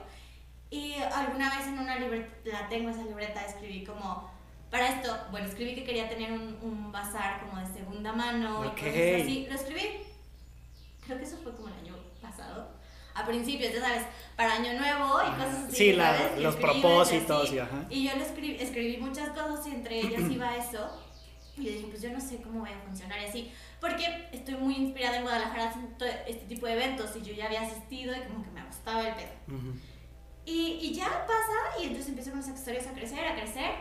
Y 0.73 0.95
alguna 0.95 1.57
vez 1.57 1.67
en 1.69 1.79
una 1.79 1.97
libreta, 1.99 2.29
la 2.45 2.69
tengo 2.69 2.91
esa 2.91 3.03
libreta, 3.05 3.45
escribí 3.47 3.85
como, 3.85 4.29
para 4.71 4.89
esto, 4.89 5.17
bueno, 5.31 5.47
escribí 5.47 5.75
que 5.75 5.85
quería 5.85 6.09
tener 6.09 6.33
un, 6.33 6.59
un 6.63 6.93
bazar 6.93 7.41
como 7.41 7.61
de 7.61 7.67
segunda 7.73 8.13
mano 8.13 8.61
Ok. 8.61 8.79
y 8.79 8.81
cosas 8.81 9.23
así. 9.23 9.47
Lo 9.49 9.55
escribí, 9.55 9.83
creo 11.05 11.19
que 11.19 11.25
eso 11.25 11.37
fue 11.43 11.53
como 11.55 11.69
el 11.69 11.75
año 11.75 11.97
pasado. 12.23 12.79
A 13.15 13.27
principios, 13.27 13.73
ya 13.75 13.81
sabes, 13.81 14.05
para 14.37 14.55
año 14.55 14.73
nuevo 14.79 15.21
y 15.23 15.31
cosas 15.33 15.65
así. 15.67 15.77
Sí, 15.77 15.93
la- 15.93 16.17
¿sabes? 16.17 16.39
Los 16.43 16.57
propósitos 16.57 17.47
así. 17.49 17.57
y 17.57 17.59
ajá. 17.59 17.85
Y 17.91 18.05
yo 18.09 18.15
le 18.17 18.23
escribí, 18.23 18.57
escribí 18.61 18.97
muchas 18.99 19.31
cosas 19.31 19.67
y 19.67 19.71
entre 19.71 19.99
ellas 20.01 20.23
iba 20.31 20.57
eso. 20.57 21.07
Y 21.57 21.63
le 21.63 21.73
dije, 21.73 21.87
pues 21.91 22.01
yo 22.01 22.11
no 22.11 22.21
sé 22.21 22.41
cómo 22.41 22.61
voy 22.61 22.71
a 22.71 22.79
funcionar 22.87 23.21
y 23.21 23.25
así. 23.25 23.53
Porque 23.81 24.29
estoy 24.33 24.55
muy 24.55 24.77
inspirada 24.77 25.17
en 25.17 25.23
Guadalajara 25.25 25.71
haciendo 25.71 26.05
este 26.05 26.47
tipo 26.47 26.67
de 26.67 26.75
eventos 26.75 27.11
y 27.17 27.23
yo 27.23 27.33
ya 27.35 27.47
había 27.47 27.63
asistido 27.63 28.15
y 28.17 28.21
como 28.29 28.43
que 28.45 28.51
me 28.51 28.65
gustaba 28.65 29.09
el 29.09 29.15
pedo. 29.15 29.33
Y, 30.47 30.79
y 30.81 30.95
ya 30.95 31.07
pasa 31.27 31.81
y 31.81 31.85
entonces 31.85 32.09
empiezan 32.09 32.37
los 32.37 32.49
accesorios 32.49 32.87
a 32.87 32.93
crecer, 32.93 33.27
a 33.27 33.35
crecer. 33.35 33.73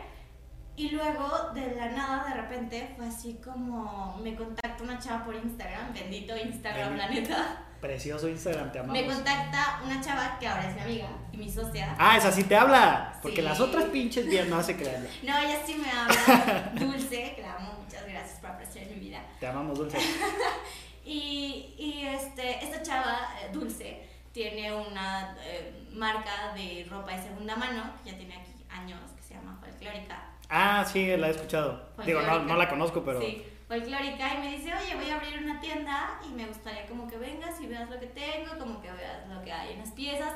Y 0.80 0.88
luego 0.92 1.50
de 1.52 1.74
la 1.76 1.90
nada 1.90 2.24
de 2.24 2.40
repente 2.40 2.94
fue 2.96 3.06
así 3.06 3.38
como 3.44 4.16
me 4.22 4.34
contacta 4.34 4.82
una 4.82 4.98
chava 4.98 5.26
por 5.26 5.34
Instagram, 5.34 5.92
bendito 5.92 6.34
Instagram, 6.34 6.96
la 6.96 7.06
neta. 7.10 7.64
Precioso 7.82 8.26
Instagram, 8.30 8.72
te 8.72 8.78
amamos. 8.78 8.96
Me 8.98 9.06
contacta 9.06 9.80
una 9.84 10.00
chava 10.00 10.38
que 10.38 10.48
ahora 10.48 10.70
es 10.70 10.74
mi 10.76 10.80
amiga 10.80 11.08
y 11.32 11.36
mi 11.36 11.50
socia. 11.52 11.94
Ah, 11.98 12.16
esa 12.16 12.32
sí 12.32 12.44
te 12.44 12.56
habla. 12.56 13.12
Porque 13.20 13.36
Sí. 13.36 13.42
las 13.42 13.60
otras 13.60 13.84
pinches 13.90 14.24
vías 14.26 14.48
no 14.48 14.62
se 14.62 14.74
crean. 14.78 15.06
No, 15.22 15.36
ella 15.36 15.58
sí 15.66 15.74
me 15.74 15.90
habla, 15.90 16.72
Dulce, 16.80 17.34
que 17.36 17.42
la 17.42 17.56
amo, 17.56 17.74
muchas 17.84 18.06
gracias 18.08 18.40
por 18.40 18.48
apreciar 18.52 18.86
mi 18.86 18.94
vida. 19.00 19.20
Te 19.38 19.46
amamos, 19.48 19.76
Dulce. 19.78 19.98
Y, 21.04 21.74
y 21.78 22.06
este, 22.06 22.64
esta 22.64 22.82
chava, 22.82 23.34
eh, 23.42 23.50
Dulce, 23.52 24.08
tiene 24.32 24.72
una 24.72 25.36
eh, 25.44 25.86
marca 25.92 26.54
de 26.54 26.86
ropa 26.88 27.12
de 27.12 27.22
segunda 27.22 27.54
mano, 27.56 27.82
que 28.02 28.12
ya 28.12 28.16
tiene 28.16 28.34
aquí 28.36 28.52
años, 28.70 29.00
que 29.16 29.22
se 29.22 29.34
llama 29.34 29.58
Folclórica. 29.60 30.22
Ah, 30.50 30.84
sí, 30.84 31.16
la 31.16 31.28
he 31.28 31.30
escuchado. 31.30 31.80
Digo, 32.04 32.20
no, 32.22 32.40
no 32.40 32.56
la 32.56 32.68
conozco, 32.68 33.02
pero. 33.04 33.20
Sí, 33.20 33.44
Folclórica, 33.68 34.34
y 34.34 34.38
me 34.38 34.56
dice, 34.56 34.72
oye, 34.74 34.96
voy 34.96 35.08
a 35.10 35.14
abrir 35.16 35.38
una 35.44 35.60
tienda 35.60 36.20
y 36.28 36.32
me 36.32 36.46
gustaría 36.46 36.86
como 36.86 37.06
que 37.06 37.16
vengas 37.18 37.60
y 37.60 37.66
veas 37.68 37.88
lo 37.88 38.00
que 38.00 38.06
tengo, 38.08 38.58
como 38.58 38.80
que 38.82 38.90
veas 38.90 39.28
lo 39.28 39.40
que 39.42 39.52
hay 39.52 39.74
en 39.74 39.78
las 39.78 39.92
piezas. 39.92 40.32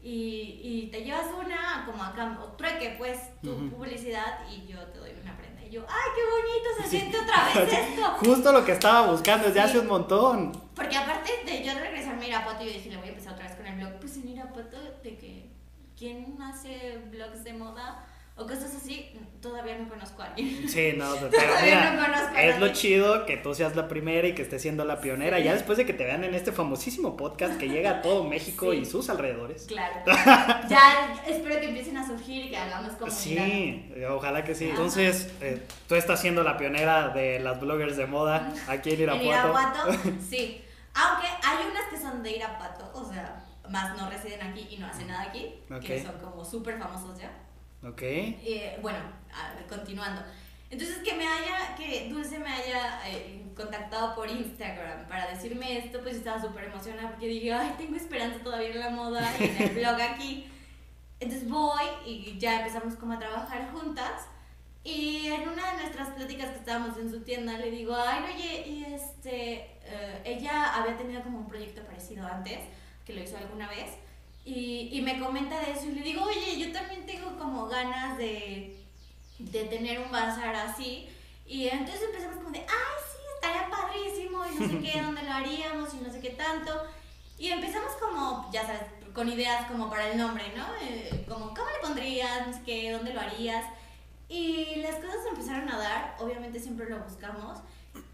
Y, 0.00 0.60
y 0.62 0.88
te 0.92 1.02
llevas 1.02 1.26
una 1.36 1.82
como 1.84 2.04
a 2.04 2.12
cambio, 2.12 2.44
trueque 2.56 2.94
pues 2.96 3.18
tu 3.42 3.70
publicidad 3.70 4.46
y 4.48 4.64
yo 4.68 4.80
te 4.92 4.98
doy 4.98 5.10
una 5.20 5.36
prenda. 5.36 5.64
Y 5.64 5.70
yo, 5.70 5.84
¡ay, 5.88 6.10
qué 6.14 6.22
bonito 6.30 6.68
se 6.76 6.82
Sí. 6.88 6.98
siente 7.00 7.18
otra 7.18 7.46
vez 7.64 7.72
esto! 7.88 8.02
Justo 8.24 8.52
lo 8.52 8.64
que 8.64 8.70
estaba 8.72 9.10
buscando 9.10 9.48
desde 9.48 9.60
Sí. 9.62 9.66
hace 9.66 9.78
un 9.80 9.88
montón. 9.88 10.52
Porque 10.76 10.96
aparte 10.96 11.32
de 11.44 11.64
yo 11.64 11.74
regresarme 11.74 12.26
a 12.26 12.28
Irapuato, 12.28 12.62
yo 12.62 12.70
dije, 12.70 12.90
le 12.90 12.98
voy 12.98 13.06
a 13.06 13.10
empezar 13.10 13.32
otra 13.32 13.46
vez 13.48 13.56
con 13.56 13.66
el 13.66 13.74
blog. 13.74 13.98
Pues 13.98 14.16
en 14.18 14.28
Irapuato, 14.28 14.76
de 15.02 15.16
que, 15.18 15.50
¿quién 15.98 16.40
hace 16.40 16.98
blogs 17.10 17.42
de 17.42 17.52
moda? 17.54 18.06
O 18.38 18.46
cosas 18.46 18.74
así, 18.74 19.10
todavía 19.40 19.78
no 19.78 19.88
conozco 19.88 20.20
a 20.22 20.26
alguien. 20.26 20.68
Sí, 20.68 20.92
no, 20.96 21.10
pero 21.14 21.30
Todavía 21.30 21.62
mira, 21.64 21.90
no 21.92 22.04
conozco 22.04 22.36
a 22.36 22.42
es 22.42 22.60
lo 22.60 22.68
chido 22.72 23.24
que 23.24 23.36
tú 23.38 23.54
seas 23.54 23.74
la 23.76 23.88
primera 23.88 24.28
y 24.28 24.34
que 24.34 24.42
estés 24.42 24.60
siendo 24.60 24.84
la 24.84 25.00
pionera. 25.00 25.38
Sí. 25.38 25.44
Ya 25.44 25.54
después 25.54 25.78
de 25.78 25.86
que 25.86 25.92
te 25.94 26.04
vean 26.04 26.22
en 26.24 26.34
este 26.34 26.52
famosísimo 26.52 27.16
podcast 27.16 27.56
que 27.58 27.68
llega 27.68 27.90
a 27.90 28.02
todo 28.02 28.24
México 28.24 28.72
Sí. 28.72 28.78
y 28.78 28.84
sus 28.84 29.08
alrededores. 29.08 29.64
Claro. 29.66 29.94
Ya 30.68 31.14
espero 31.26 31.60
que 31.60 31.68
empiecen 31.68 31.96
a 31.96 32.06
surgir 32.06 32.46
y 32.46 32.50
que 32.50 32.56
hagamos 32.56 32.92
comunidad. 32.92 33.16
Sí, 33.16 33.92
ojalá 34.08 34.44
que 34.44 34.54
sí. 34.54 34.68
Entonces, 34.68 35.32
eh, 35.40 35.62
tú 35.88 35.94
estás 35.94 36.20
siendo 36.20 36.42
la 36.42 36.56
pionera 36.58 37.08
de 37.08 37.38
las 37.40 37.58
bloggers 37.60 37.96
de 37.96 38.06
moda 38.06 38.52
aquí 38.68 38.90
en 38.90 38.96
En 38.96 39.00
Irapuato. 39.02 39.90
Irapuato, 39.90 39.92
sí. 40.28 40.62
Aunque 40.94 41.26
hay 41.42 41.66
unas 41.70 41.84
que 41.90 41.98
son 41.98 42.22
de 42.22 42.36
Irapuato, 42.36 42.90
o 42.94 43.04
sea, 43.10 43.44
más 43.70 43.96
no 43.96 44.08
residen 44.10 44.40
aquí 44.42 44.66
y 44.70 44.78
no 44.78 44.86
hacen 44.86 45.08
nada 45.08 45.22
aquí, 45.24 45.54
que 45.84 45.98
Ok. 45.98 46.06
son 46.06 46.18
como 46.20 46.44
súper 46.44 46.78
famosos 46.78 47.18
ya. 47.18 47.30
Ok. 47.88 48.02
Eh, 48.02 48.78
bueno, 48.82 48.98
continuando. 49.68 50.22
Entonces 50.68 50.98
que 50.98 51.14
me 51.14 51.26
haya, 51.26 51.76
que 51.76 52.08
Dulce 52.10 52.38
me 52.38 52.48
haya 52.48 53.08
eh, 53.08 53.44
contactado 53.54 54.16
por 54.16 54.28
Instagram 54.28 55.06
para 55.06 55.30
decirme 55.30 55.78
esto, 55.78 56.00
pues 56.02 56.16
estaba 56.16 56.40
súper 56.40 56.64
emocionada 56.64 57.10
porque 57.10 57.28
dije, 57.28 57.52
ay, 57.52 57.74
tengo 57.78 57.96
esperanza 57.96 58.40
todavía 58.42 58.70
en 58.70 58.80
la 58.80 58.90
moda 58.90 59.22
y 59.38 59.44
en 59.44 59.62
el 59.62 59.70
blog 59.76 60.00
aquí. 60.00 60.50
Entonces 61.20 61.48
voy 61.48 61.84
y 62.04 62.36
ya 62.38 62.58
empezamos 62.58 62.96
como 62.96 63.12
a 63.12 63.18
trabajar 63.18 63.70
juntas. 63.70 64.26
Y 64.82 65.26
en 65.26 65.48
una 65.48 65.72
de 65.72 65.82
nuestras 65.82 66.10
pláticas 66.10 66.50
que 66.50 66.58
estábamos 66.58 66.96
en 66.96 67.10
su 67.10 67.20
tienda 67.22 67.58
le 67.58 67.70
digo, 67.70 67.96
ay, 67.96 68.24
oye, 68.34 68.68
y 68.68 68.84
este, 68.84 69.78
eh, 69.82 70.22
ella 70.24 70.74
había 70.74 70.96
tenido 70.96 71.22
como 71.22 71.38
un 71.38 71.48
proyecto 71.48 71.82
parecido 71.82 72.26
antes, 72.26 72.58
que 73.04 73.12
lo 73.12 73.22
hizo 73.22 73.36
alguna 73.36 73.68
vez, 73.68 73.90
y, 74.46 74.90
y 74.92 75.02
me 75.02 75.18
comenta 75.18 75.60
de 75.60 75.72
eso 75.72 75.86
y 75.86 75.96
le 75.96 76.02
digo, 76.02 76.22
oye, 76.22 76.56
yo 76.56 76.72
también 76.72 77.04
tengo 77.04 77.36
como 77.36 77.66
ganas 77.66 78.16
de, 78.16 78.78
de 79.40 79.64
tener 79.64 79.98
un 79.98 80.12
bazar 80.12 80.54
así. 80.54 81.08
Y 81.44 81.66
entonces 81.66 82.02
empezamos 82.04 82.36
como 82.36 82.50
de, 82.50 82.60
ay, 82.60 82.66
sí, 83.10 83.18
estaría 83.34 83.68
padrísimo 83.68 84.46
y 84.46 84.54
no 84.54 84.68
sé 84.68 84.78
qué, 84.78 85.02
dónde 85.04 85.22
lo 85.24 85.32
haríamos 85.32 85.92
y 85.94 85.96
no 85.96 86.12
sé 86.12 86.20
qué 86.20 86.30
tanto. 86.30 86.72
Y 87.38 87.48
empezamos 87.48 87.92
como, 87.94 88.48
ya 88.52 88.64
sabes, 88.64 88.82
con 89.12 89.28
ideas 89.28 89.66
como 89.66 89.90
para 89.90 90.12
el 90.12 90.16
nombre, 90.16 90.44
¿no? 90.56 90.64
Eh, 90.80 91.24
como, 91.28 91.48
¿cómo 91.48 91.68
le 91.68 91.80
pondrías? 91.82 92.46
No 92.46 92.52
sé 92.52 92.62
qué, 92.64 92.92
¿dónde 92.92 93.14
lo 93.14 93.20
harías? 93.20 93.64
Y 94.28 94.76
las 94.76 94.94
cosas 94.96 95.24
se 95.24 95.28
empezaron 95.30 95.68
a 95.70 95.76
dar, 95.76 96.16
obviamente 96.20 96.60
siempre 96.60 96.88
lo 96.88 97.00
buscamos, 97.00 97.58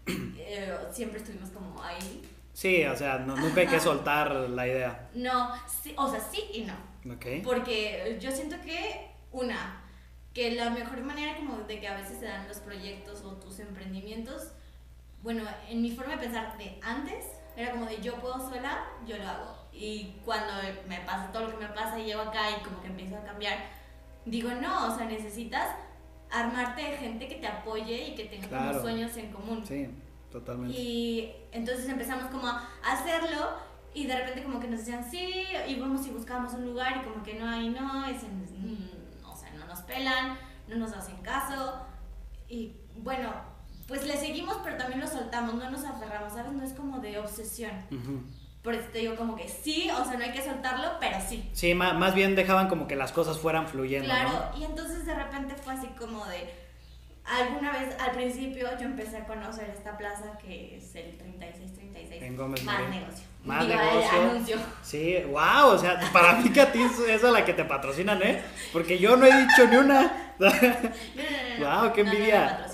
eh, 0.07 0.77
siempre 0.91 1.19
estuvimos 1.19 1.51
como 1.51 1.81
ahí. 1.83 2.23
Sí, 2.53 2.83
o 2.85 2.95
sea, 2.95 3.17
no- 3.19 3.35
nunca 3.35 3.61
hay 3.61 3.67
que 3.67 3.79
soltar 3.79 4.31
la 4.31 4.67
idea. 4.67 5.09
No, 5.15 5.51
sí, 5.81 5.93
o 5.97 6.09
sea, 6.09 6.19
sí 6.19 6.43
y 6.53 6.61
no. 6.61 6.73
Ok. 7.13 7.43
Porque 7.43 8.17
yo 8.21 8.31
siento 8.31 8.55
que, 8.61 9.09
una, 9.31 9.81
que 10.33 10.51
la 10.51 10.69
mejor 10.69 11.01
manera 11.01 11.35
como 11.37 11.57
de 11.63 11.79
que 11.79 11.87
a 11.87 11.95
veces 11.97 12.19
se 12.19 12.25
dan 12.25 12.47
los 12.47 12.57
proyectos 12.59 13.23
o 13.23 13.31
tus 13.37 13.59
emprendimientos, 13.59 14.51
bueno, 15.23 15.43
en 15.69 15.81
mi 15.81 15.91
forma 15.91 16.13
de 16.15 16.19
pensar 16.19 16.57
de 16.57 16.79
antes, 16.83 17.25
era 17.57 17.71
como 17.71 17.85
de 17.85 17.99
yo 18.01 18.15
puedo 18.15 18.37
sola, 18.39 18.85
yo 19.07 19.17
lo 19.17 19.27
hago. 19.27 19.57
Y 19.73 20.15
cuando 20.23 20.53
me 20.87 20.99
pasa 21.01 21.31
todo 21.31 21.47
lo 21.47 21.57
que 21.57 21.65
me 21.65 21.73
pasa 21.73 21.97
y 21.99 22.05
llego 22.05 22.21
acá 22.21 22.51
y 22.51 22.63
como 22.63 22.79
que 22.81 22.87
empiezo 22.87 23.17
a 23.17 23.23
cambiar, 23.23 23.57
digo, 24.25 24.49
no, 24.61 24.93
o 24.93 24.95
sea, 24.97 25.05
necesitas 25.07 25.75
armarte 26.29 26.81
de 26.83 26.97
gente 26.97 27.27
que 27.27 27.35
te 27.35 27.47
apoye 27.47 28.09
y 28.09 28.15
que 28.15 28.25
tenga 28.25 28.47
Claro. 28.47 28.81
sueños 28.81 29.15
en 29.17 29.31
común. 29.31 29.63
Sí, 29.65 29.87
totalmente. 30.33 30.77
Y 30.77 31.31
entonces 31.53 31.87
empezamos 31.87 32.25
como 32.25 32.47
a 32.47 32.67
hacerlo 32.85 33.51
y 33.93 34.05
de 34.07 34.17
repente 34.17 34.43
como 34.43 34.59
que 34.59 34.67
nos 34.67 34.79
decían 34.79 35.09
sí, 35.09 35.45
y 35.67 35.75
vamos 35.79 36.05
y 36.05 36.09
buscábamos 36.09 36.53
un 36.55 36.65
lugar 36.65 36.97
y 37.01 37.07
como 37.09 37.23
que 37.23 37.35
no 37.35 37.47
hay, 37.49 37.69
no, 37.69 38.05
es 38.07 38.21
en- 38.23 38.41
mm, 38.43 39.25
o 39.25 39.35
sea, 39.35 39.51
no 39.51 39.65
nos 39.65 39.79
pelan, 39.83 40.37
no 40.67 40.75
nos 40.75 40.91
hacen 40.93 41.15
caso. 41.17 41.85
Y 42.49 42.75
bueno, 42.97 43.31
pues 43.87 44.05
le 44.05 44.17
seguimos, 44.17 44.57
pero 44.63 44.77
también 44.77 44.99
lo 44.99 45.07
soltamos, 45.07 45.55
no 45.55 45.69
nos 45.69 45.85
aferramos, 45.85 46.33
¿sabes? 46.33 46.51
No 46.51 46.63
es 46.63 46.73
como 46.73 46.99
de 46.99 47.19
obsesión. 47.19 47.71
Ujú. 47.91 48.21
Por 48.63 48.73
eso 48.75 48.87
te 48.93 48.99
digo 48.99 49.15
como 49.17 49.35
que 49.35 49.49
sí, 49.49 49.89
o 49.91 50.05
sea, 50.05 50.17
no 50.17 50.23
hay 50.23 50.31
que 50.31 50.41
soltarlo, 50.41 50.87
pero 50.99 51.17
sí. 51.19 51.49
Sí, 51.53 51.75
ma- 51.75 51.93
más 51.93 52.15
bien 52.15 52.33
dejaban 52.35 52.69
como 52.69 52.87
que 52.87 52.95
las 52.95 53.11
cosas 53.11 53.37
fueran 53.37 53.67
fluyendo, 53.67 54.05
Claro, 54.05 54.51
¿no? 54.53 54.57
y 54.57 54.63
entonces 54.63 55.05
de 55.05 55.13
repente 55.13 55.53
fue 55.55 55.73
así 55.73 55.87
como 55.99 56.25
de. 56.27 56.62
Alguna 57.25 57.71
vez 57.71 57.95
al 57.99 58.11
principio 58.11 58.67
yo 58.77 58.85
empecé 58.85 59.17
a 59.17 59.25
conocer 59.25 59.69
esta 59.69 59.97
plaza 59.97 60.37
que 60.39 60.77
es 60.77 60.95
el 60.95 61.17
3636. 61.17 62.21
En 62.21 62.35
Gómez 62.37 62.63
Más 62.63 62.89
negocio. 62.89 63.25
Más 63.45 63.65
Digo, 63.67 63.79
el 63.79 63.85
negocio. 63.87 64.21
anuncio. 64.21 64.57
Sí, 64.81 65.17
wow, 65.27 65.67
o 65.73 65.77
sea, 65.77 65.99
para 66.11 66.33
mí 66.35 66.49
que 66.49 66.61
a 66.61 66.71
ti 66.71 66.81
es 66.81 66.99
esa 66.99 67.31
la 67.31 67.43
que 67.45 67.53
te 67.53 67.63
patrocinan, 67.65 68.21
¿eh? 68.23 68.41
Porque 68.71 68.97
yo 68.99 69.15
no 69.17 69.25
he 69.25 69.41
dicho 69.41 69.67
ni 69.69 69.77
una. 69.77 70.33
No, 70.39 70.49
no, 70.49 70.55
no, 70.55 70.59
no. 70.61 71.59
Guau, 71.59 71.93
qué 71.93 72.03
no, 72.03 72.11
envidia. 72.11 72.65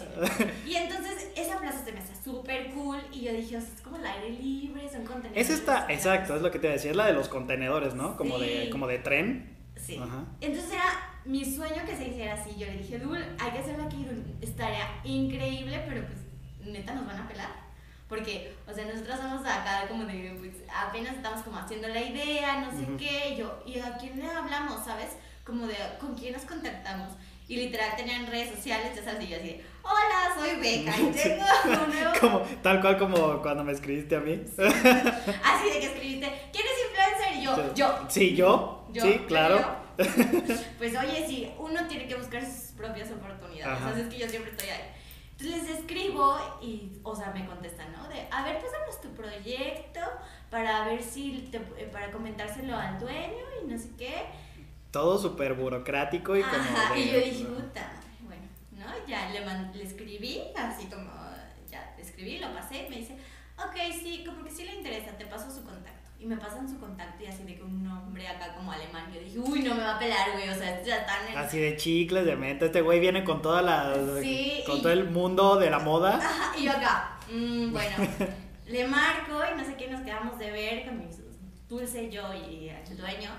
y 0.66 0.76
entonces 0.76 1.28
esa 1.36 1.60
plaza 1.60 1.84
se 1.84 1.92
me 1.92 2.00
hace 2.00 2.14
súper 2.24 2.72
cool 2.72 3.00
y 3.12 3.22
yo 3.22 3.34
dije, 3.34 3.58
o 3.58 3.62
sea, 3.62 3.70
es 3.76 3.82
como 3.82 3.98
el 3.98 4.06
aire 4.06 4.30
libre, 4.30 4.90
son 4.90 5.04
contenedores. 5.06 5.50
Es 5.50 5.60
esta, 5.60 5.86
exacto, 5.90 6.36
es 6.36 6.42
lo 6.42 6.52
que 6.52 6.60
te 6.60 6.70
decía, 6.70 6.92
es 6.92 6.98
la 6.98 7.06
de 7.06 7.14
los 7.14 7.28
contenedores, 7.28 7.94
¿no? 7.96 8.16
Como 8.18 8.40
de, 8.40 8.70
como 8.72 8.88
de 8.88 9.00
tren. 9.00 9.58
Sí. 9.76 9.98
Ajá. 10.02 10.26
Entonces 10.42 10.72
era 10.72 10.84
mi 11.26 11.46
sueño 11.46 11.84
que 11.86 11.96
se 11.96 12.08
hiciera 12.08 12.34
así. 12.34 12.56
Yo 12.58 12.68
le 12.68 12.78
dije, 12.78 13.00
Dul, 13.00 13.24
hay 13.40 13.52
que 13.52 13.60
hacerlo 13.60 13.86
aquí, 13.86 14.04
Dul. 14.04 14.24
Estaría 14.42 14.88
increíble, 15.04 15.84
pero 15.88 16.06
pues 16.06 16.20
neta 16.68 16.94
nos 16.94 17.06
van 17.06 17.18
a 17.18 17.28
pelar. 17.28 17.70
Porque, 18.08 18.56
o 18.68 18.74
sea, 18.74 18.86
nosotros 18.86 19.20
somos 19.20 19.42
acá 19.42 19.86
como 19.88 20.06
de, 20.06 20.36
pues 20.40 20.56
apenas 20.76 21.16
estamos 21.16 21.44
como 21.44 21.58
haciendo 21.58 21.88
la 21.88 22.02
idea, 22.02 22.60
no 22.62 22.72
sé 22.72 22.88
qué. 22.98 23.36
Yo, 23.38 23.62
¿y 23.66 23.80
a 23.80 23.98
quién 23.98 24.18
le 24.20 24.26
hablamos, 24.26 24.84
sabes? 24.84 25.18
Como 25.44 25.68
de, 25.68 25.76
¿con 26.00 26.16
quién 26.16 26.34
nos 26.34 26.44
contactamos? 26.44 27.14
Y 27.48 27.56
literal 27.56 27.96
tenían 27.96 28.28
redes 28.28 28.56
sociales, 28.56 28.96
ya 28.96 29.04
sabes, 29.04 29.24
y 29.26 29.28
yo 29.28 29.38
así 29.38 29.62
hola, 29.90 30.36
soy 30.36 30.56
Beca 30.60 30.94
y 30.98 31.06
tengo 31.12 31.84
un 31.84 31.90
nuevo... 31.90 32.12
Como, 32.20 32.40
tal 32.62 32.82
cual 32.82 32.98
como 32.98 33.42
cuando 33.42 33.64
me 33.64 33.72
escribiste 33.72 34.16
a 34.16 34.20
mí. 34.20 34.42
Así 34.58 35.70
de 35.74 35.80
que 35.80 35.86
escribiste, 35.86 36.50
¿quién 36.52 36.66
es 36.66 36.76
influencer? 36.88 37.38
Y 37.38 37.44
yo, 37.44 37.74
yo. 37.74 38.06
Sí, 38.10 38.36
yo. 38.36 38.86
Yo, 38.92 39.04
sí, 39.04 39.14
yo, 39.14 39.28
claro. 39.28 39.79
Pues 40.78 40.96
oye, 40.98 41.26
sí, 41.28 41.52
uno 41.58 41.88
tiene 41.88 42.08
que 42.08 42.16
buscar 42.16 42.46
sus 42.46 42.72
propias 42.72 43.12
oportunidades. 43.12 43.82
Ajá. 43.82 44.00
Es 44.00 44.08
que 44.08 44.18
yo 44.18 44.30
siempre 44.30 44.52
estoy 44.52 44.70
ahí. 44.70 44.82
Entonces 45.38 45.68
les 45.70 45.80
escribo 45.80 46.38
y, 46.62 46.92
o 47.04 47.16
sea, 47.16 47.32
me 47.32 47.46
contestan, 47.46 47.92
¿no? 47.94 48.08
De, 48.10 48.28
a 48.32 48.44
ver, 48.44 48.60
pásanos 48.62 49.00
tu 49.02 49.10
proyecto 49.14 50.00
para 50.50 50.86
ver 50.86 51.02
si, 51.02 51.48
te- 51.52 51.58
eh, 51.78 51.90
para 51.92 52.12
comentárselo 52.12 52.76
al 52.76 53.00
dueño 53.00 53.46
y 53.64 53.68
no 53.68 53.78
sé 53.78 53.90
qué. 53.98 54.14
Todo 54.92 55.18
súper 55.20 55.54
burocrático 55.54 56.36
y 56.36 56.42
como. 56.42 56.56
Ajá, 56.56 56.94
de- 56.94 57.00
y 57.00 57.12
yo 57.12 57.20
dije, 57.20 57.46
puta, 57.46 57.92
bueno, 58.22 58.42
¿no? 58.72 59.08
Ya 59.08 59.30
le, 59.30 59.46
man- 59.46 59.72
le 59.74 59.84
escribí, 59.84 60.42
así 60.58 60.88
como, 60.88 61.12
ya 61.70 61.94
le 61.96 62.04
escribí, 62.04 62.40
lo 62.40 62.54
pasé 62.54 62.86
y 62.88 62.90
me 62.90 62.98
dice, 62.98 63.16
ok, 63.58 63.76
sí, 64.02 64.24
como 64.26 64.44
que 64.44 64.52
sí 64.52 64.64
le 64.66 64.76
interesa, 64.76 65.12
te 65.18 65.26
paso 65.26 65.50
su 65.52 65.64
contacto. 65.64 65.99
Y 66.20 66.26
me 66.26 66.36
pasan 66.36 66.68
su 66.70 66.78
contacto 66.80 67.24
y 67.24 67.28
así 67.28 67.44
de 67.44 67.56
que 67.56 67.64
un 67.64 67.82
nombre 67.82 68.28
acá 68.28 68.54
como 68.54 68.72
alemán. 68.74 69.10
Yo 69.14 69.22
dije, 69.22 69.40
uy, 69.40 69.62
no 69.62 69.74
me 69.74 69.82
va 69.84 69.96
a 69.96 70.00
pelar, 70.00 70.34
güey, 70.34 70.50
o 70.50 70.54
sea, 70.56 70.84
ya 70.84 70.98
están 70.98 71.26
en... 71.30 71.38
Así 71.38 71.58
de 71.60 71.78
chicles, 71.78 72.26
de 72.26 72.36
menta. 72.36 72.66
Este 72.66 72.82
güey 72.82 73.00
viene 73.00 73.24
con 73.24 73.42
toda 73.42 73.62
la. 73.62 73.94
Sí, 74.22 74.62
con 74.66 74.78
y- 74.78 74.82
todo 74.82 74.92
el 74.92 75.10
mundo 75.10 75.56
de 75.56 75.70
la 75.70 75.80
moda. 75.80 76.18
Ajá, 76.18 76.58
y 76.58 76.64
yo 76.66 76.72
acá, 76.72 77.18
mm, 77.32 77.72
bueno, 77.72 77.96
le 78.68 78.88
marco 78.88 79.40
y 79.54 79.58
no 79.58 79.64
sé 79.64 79.76
qué 79.76 79.88
nos 79.88 80.02
quedamos 80.02 80.38
de 80.38 80.52
ver 80.52 80.86
con 80.86 81.00
mi 81.00 81.06
dulce, 81.70 82.10
yo 82.10 82.34
y 82.34 82.68
el 82.70 82.98
dueño. 82.98 83.30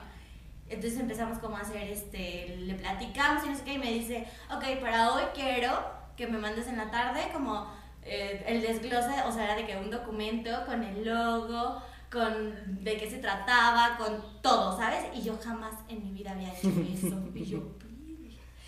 Entonces 0.69 1.01
empezamos 1.01 1.39
como 1.39 1.57
a 1.57 1.61
hacer, 1.61 1.83
este, 1.89 2.57
le 2.61 2.75
platicamos 2.77 3.45
y 3.45 3.49
no 3.51 3.57
sé 3.57 3.65
qué, 3.65 3.75
y 3.75 3.79
me 3.79 3.93
dice, 3.93 4.27
ok, 4.51 4.81
para 4.81 5.13
hoy 5.13 5.25
quiero 5.35 5.71
que 6.17 6.27
me 6.29 6.39
mandes 6.39 6.67
en 6.69 6.77
la 6.79 6.91
tarde 6.91 7.29
como 7.33 7.71
eh, 8.05 8.43
el 8.47 8.63
desglose, 8.63 9.21
o 9.27 9.33
sea, 9.33 9.45
era 9.45 9.57
de 9.57 9.67
que 9.67 9.77
un 9.77 9.91
documento 9.91 10.51
con 10.67 10.83
el 10.85 11.05
logo, 11.05 11.83
con 12.11 12.83
de 12.85 12.97
qué 12.97 13.09
se 13.11 13.19
trataba, 13.19 13.97
con 13.97 14.41
todo, 14.43 14.77
¿sabes? 14.77 15.05
Y 15.15 15.23
yo 15.23 15.39
jamás 15.43 15.75
en 15.89 16.03
mi 16.03 16.13
vida 16.13 16.33
había 16.33 16.53
hecho 16.53 16.69
eso. 17.07 17.23
Y 17.35 17.45
yo, 17.45 17.63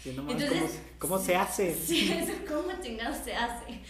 Sí, 0.03 0.13
no 0.17 0.23
Entonces- 0.29 0.81
¿cómo, 0.99 1.15
cómo 1.15 1.19
se 1.25 1.37
hace? 1.37 1.75
Sí, 1.87 2.13
eso 2.13 2.33
cómo 2.49 2.73
chingados 2.83 3.19
se 3.19 3.35
hace. 3.35 3.81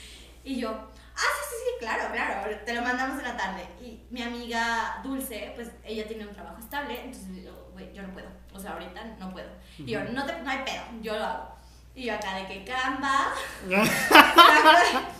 Y 0.44 0.60
yo, 0.60 0.68
ah, 0.70 0.90
sí, 1.14 1.44
sí, 1.48 1.56
sí, 1.64 1.70
claro, 1.80 2.12
claro, 2.12 2.54
te 2.66 2.74
lo 2.74 2.82
mandamos 2.82 3.18
en 3.18 3.24
la 3.24 3.36
tarde. 3.36 3.66
Y 3.80 4.02
mi 4.10 4.22
amiga 4.22 5.00
Dulce, 5.02 5.52
pues 5.54 5.70
ella 5.84 6.06
tiene 6.06 6.26
un 6.26 6.34
trabajo 6.34 6.58
estable, 6.58 7.00
entonces 7.04 7.44
yo, 7.44 7.70
güey, 7.72 7.92
yo 7.94 8.02
no 8.02 8.12
puedo. 8.12 8.28
O 8.52 8.58
sea, 8.60 8.72
ahorita 8.72 9.02
no 9.18 9.32
puedo. 9.32 9.48
Y 9.78 9.86
yo, 9.92 10.04
no, 10.04 10.26
te, 10.26 10.38
no 10.42 10.50
hay 10.50 10.58
pedo, 10.64 10.82
yo 11.00 11.16
lo 11.16 11.24
hago. 11.24 11.48
Y 11.94 12.04
yo 12.04 12.14
acá 12.14 12.34
de 12.36 12.46
que 12.46 12.64
Canva, 12.64 13.32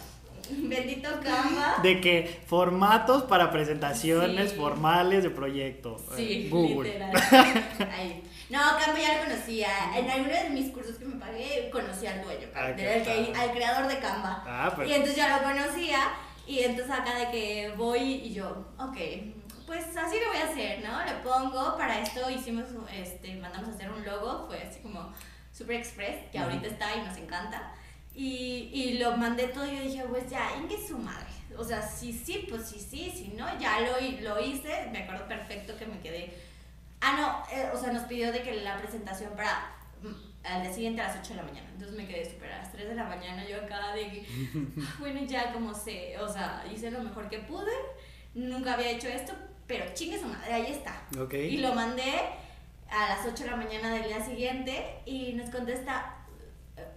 bendito 0.69 1.09
Canva. 1.23 1.77
De 1.83 2.01
que 2.01 2.41
formatos 2.47 3.23
para 3.25 3.51
presentaciones 3.51 4.51
Sí. 4.51 4.57
formales 4.57 5.23
de 5.23 5.31
proyecto. 5.31 5.97
Sí, 6.17 6.47
Eh, 6.47 6.49
Google. 6.51 6.91
literal. 6.93 7.13
Ahí. 7.93 8.23
No, 8.51 8.61
Canva 8.79 8.99
ya 9.01 9.19
lo 9.19 9.25
conocía. 9.31 9.69
En 9.97 10.11
alguno 10.11 10.33
de 10.33 10.51
mis 10.51 10.71
cursos 10.71 10.97
que 10.97 11.05
me 11.07 11.17
pagué, 11.17 11.71
conocí 11.71 12.07
al 12.07 12.23
dueño, 12.23 12.49
Ah, 12.55 12.73
que- 12.77 13.33
al 13.37 13.51
creador 13.53 13.89
de 13.89 13.99
Canva. 13.99 14.43
Ah, 14.47 14.73
pues. 14.75 14.89
Y 14.89 14.93
entonces 14.93 15.17
ya 15.17 15.37
lo 15.39 15.43
conocía 15.43 15.99
y 16.47 16.61
entonces 16.61 16.91
acá 16.95 17.15
de 17.19 17.31
que 17.31 17.73
voy 17.77 17.99
y 18.01 18.33
yo, 18.35 18.67
ok, 18.79 18.97
pues 19.67 19.85
así 19.97 20.17
lo 20.23 20.29
voy 20.33 20.37
a 20.43 20.51
hacer, 20.51 20.83
¿no? 20.85 21.03
Le 21.05 21.13
pongo, 21.23 21.77
para 21.79 22.01
esto 22.01 22.29
hicimos, 22.29 22.65
este, 22.93 23.37
mandamos 23.37 23.71
a 23.71 23.73
hacer 23.73 23.91
un 23.91 24.05
logo, 24.05 24.47
fue 24.49 24.61
así 24.63 24.81
como 24.81 25.13
Super 25.51 25.77
Express, 25.77 26.31
que 26.31 26.39
ahorita 26.39 26.67
está 26.67 26.95
y 26.97 27.01
nos 27.07 27.17
encanta. 27.17 27.73
Y, 28.15 28.71
y 28.73 28.99
lo 28.99 29.17
mandé 29.17 29.49
todo 29.49 29.67
y 29.67 29.77
yo 29.77 29.83
dije, 29.83 30.05
pues 30.09 30.29
ya, 30.29 30.51
Inge 30.57 30.77
su 30.87 30.99
madre. 30.99 31.27
O 31.57 31.65
sea, 31.65 31.83
sí, 31.83 32.13
sí, 32.13 32.47
pues 32.49 32.69
sí, 32.69 32.79
sí, 32.79 33.11
si 33.11 33.29
no, 33.37 33.47
ya 33.59 33.81
lo, 33.81 33.93
lo 34.21 34.41
hice. 34.45 34.89
Me 34.91 35.03
acuerdo 35.03 35.27
perfecto 35.27 35.77
que 35.77 35.87
me 35.87 36.01
quedé. 36.01 36.33
Ah, 37.01 37.17
no, 37.19 37.57
eh, 37.57 37.71
o 37.75 37.79
sea, 37.79 37.93
nos 37.93 38.05
pidió 38.05 38.33
de 38.33 38.43
que 38.43 38.55
la 38.63 38.79
presentación 38.79 39.35
para 39.35 39.75
mm, 40.03 40.47
al 40.47 40.63
día 40.63 40.73
siguiente 40.73 41.01
a 41.03 41.09
las 41.09 41.19
8 41.19 41.31
de 41.31 41.37
la 41.37 41.43
mañana. 41.43 41.69
Entonces 41.73 41.97
me 41.97 42.07
quedé 42.07 42.31
súper 42.31 42.53
a 42.53 42.59
las 42.59 42.73
3 42.73 42.89
de 42.89 42.95
la 42.95 43.05
mañana. 43.05 43.47
Yo 43.49 43.57
acá 43.59 43.95
de 43.95 44.11
que, 44.11 44.27
bueno, 44.99 45.21
ya 45.25 45.53
como 45.53 45.75
sé, 45.75 46.19
o 46.19 46.33
sea, 46.33 46.65
hice 46.73 46.91
lo 46.91 47.01
mejor 47.01 47.29
que 47.29 47.39
pude. 47.41 47.73
Nunca 48.35 48.75
había 48.75 48.91
hecho 48.91 49.09
esto, 49.09 49.35
pero 49.67 49.85
chingue 49.95 50.19
su 50.19 50.27
madre, 50.27 50.53
ahí 50.53 50.73
está. 50.73 51.03
Ok. 51.21 51.35
Y 51.35 51.59
lo 51.59 51.75
mandé 51.75 52.15
a 52.89 53.09
las 53.09 53.27
8 53.27 53.45
de 53.45 53.51
la 53.51 53.57
mañana 53.57 53.95
del 53.95 54.05
día 54.05 54.25
siguiente 54.25 55.01
y 55.05 55.33
nos 55.33 55.51
contesta 55.51 56.22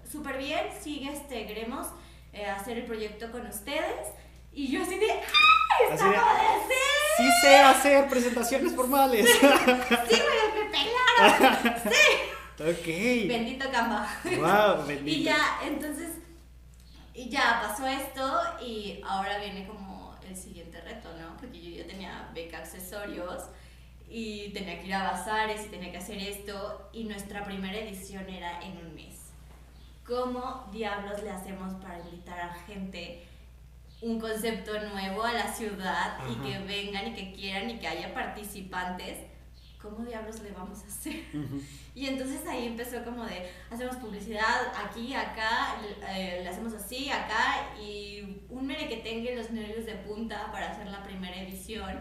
súper 0.10 0.38
bien, 0.38 0.68
sigue, 0.82 1.12
este, 1.12 1.46
queremos 1.46 1.88
eh, 2.34 2.46
hacer 2.46 2.78
el 2.78 2.86
proyecto 2.86 3.32
con 3.32 3.46
ustedes. 3.48 4.08
Y 4.52 4.72
yo 4.72 4.84
así 4.84 4.98
de, 4.98 5.12
¡ay! 5.12 5.92
¡Está 5.92 6.10
de, 6.10 6.16
Sí 7.18 7.30
sé 7.42 7.58
hacer 7.58 8.08
presentaciones 8.08 8.74
formales. 8.74 9.26
¡Sí, 9.40 9.46
güey, 9.46 10.64
me 10.64 10.72
pelaron! 10.72 11.82
¡Sí! 11.84 12.62
ok. 12.62 13.28
Bendito 13.28 13.70
Canva. 13.72 14.08
Wow, 14.24 14.86
bendito. 14.86 15.20
Y 15.20 15.24
ya, 15.24 15.60
entonces, 15.66 16.10
y 17.14 17.30
ya 17.30 17.62
pasó 17.62 17.88
esto 17.88 18.42
y 18.62 19.02
ahora 19.06 19.40
viene 19.40 19.68
como 19.68 20.16
el 20.28 20.36
siguiente 20.36 20.82
reto, 20.82 21.10
¿no? 21.20 21.38
Porque 21.38 21.62
yo 21.62 21.78
ya 21.78 21.88
tenía 21.88 22.30
beca 22.34 22.58
accesorios 22.60 23.44
y 24.10 24.50
tenía 24.50 24.80
que 24.80 24.88
ir 24.88 24.94
a 24.94 25.12
bazares 25.12 25.66
y 25.66 25.70
tenía 25.70 25.92
que 25.92 25.98
hacer 25.98 26.18
esto 26.18 26.90
y 26.94 27.06
nuestra 27.06 27.44
primera 27.44 27.78
edición 27.78 28.30
era 28.30 28.62
en 28.62 28.78
un 28.78 28.96
mes. 28.96 29.25
¿Cómo 30.06 30.70
diablos 30.72 31.24
le 31.24 31.32
hacemos 31.32 31.74
para 31.82 32.00
invitar 32.00 32.40
a 32.40 32.54
gente 32.54 33.24
un 34.02 34.20
concepto 34.20 34.72
nuevo 34.92 35.24
a 35.24 35.34
la 35.34 35.52
ciudad 35.52 36.20
y 36.30 36.34
Ajá. 36.34 36.44
que 36.44 36.60
vengan 36.60 37.08
y 37.08 37.14
que 37.16 37.34
quieran 37.34 37.70
y 37.70 37.80
que 37.80 37.88
haya 37.88 38.14
participantes? 38.14 39.18
¿Cómo 39.82 40.06
diablos 40.06 40.42
le 40.42 40.52
vamos 40.52 40.84
a 40.84 40.88
hacer? 40.88 41.24
Ujú. 41.34 41.62
Y 41.96 42.08
entonces 42.08 42.46
ahí 42.48 42.68
empezó 42.68 43.04
como 43.04 43.24
de, 43.26 43.50
hacemos 43.72 43.96
publicidad 43.98 44.72
aquí, 44.84 45.14
acá, 45.14 45.76
eh, 46.10 46.42
le 46.44 46.50
hacemos 46.50 46.74
así, 46.74 47.10
acá, 47.10 47.70
y 47.80 48.42
un 48.50 48.66
mere 48.66 48.88
que 48.88 48.98
tenga 48.98 49.32
los 49.36 49.52
nervios 49.52 49.86
de 49.86 49.94
punta 49.96 50.52
para 50.52 50.72
hacer 50.72 50.88
la 50.88 51.04
primera 51.04 51.40
edición. 51.40 52.00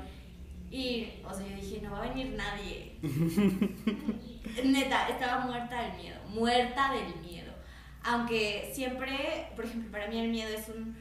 Y, 0.71 1.21
o 1.25 1.33
sea, 1.33 1.47
yo 1.47 1.57
dije, 1.57 1.81
no 1.83 1.93
va 1.93 1.99
a 2.05 2.09
venir 2.09 2.35
nadie. 2.37 2.99
Neta, 4.65 5.09
estaba 5.09 5.45
muerta 5.45 5.83
del 5.83 5.93
miedo, 5.97 6.21
muerta 6.29 6.93
del 6.93 7.15
miedo. 7.21 7.44
Aunque 8.05 8.71
siempre, 8.75 9.49
por 9.57 9.65
ejemplo, 9.65 9.91
para 9.91 10.07
mí 10.09 10.21
el 10.21 10.29
miedo 10.31 10.51
es 10.57 10.69
un... 10.69 10.97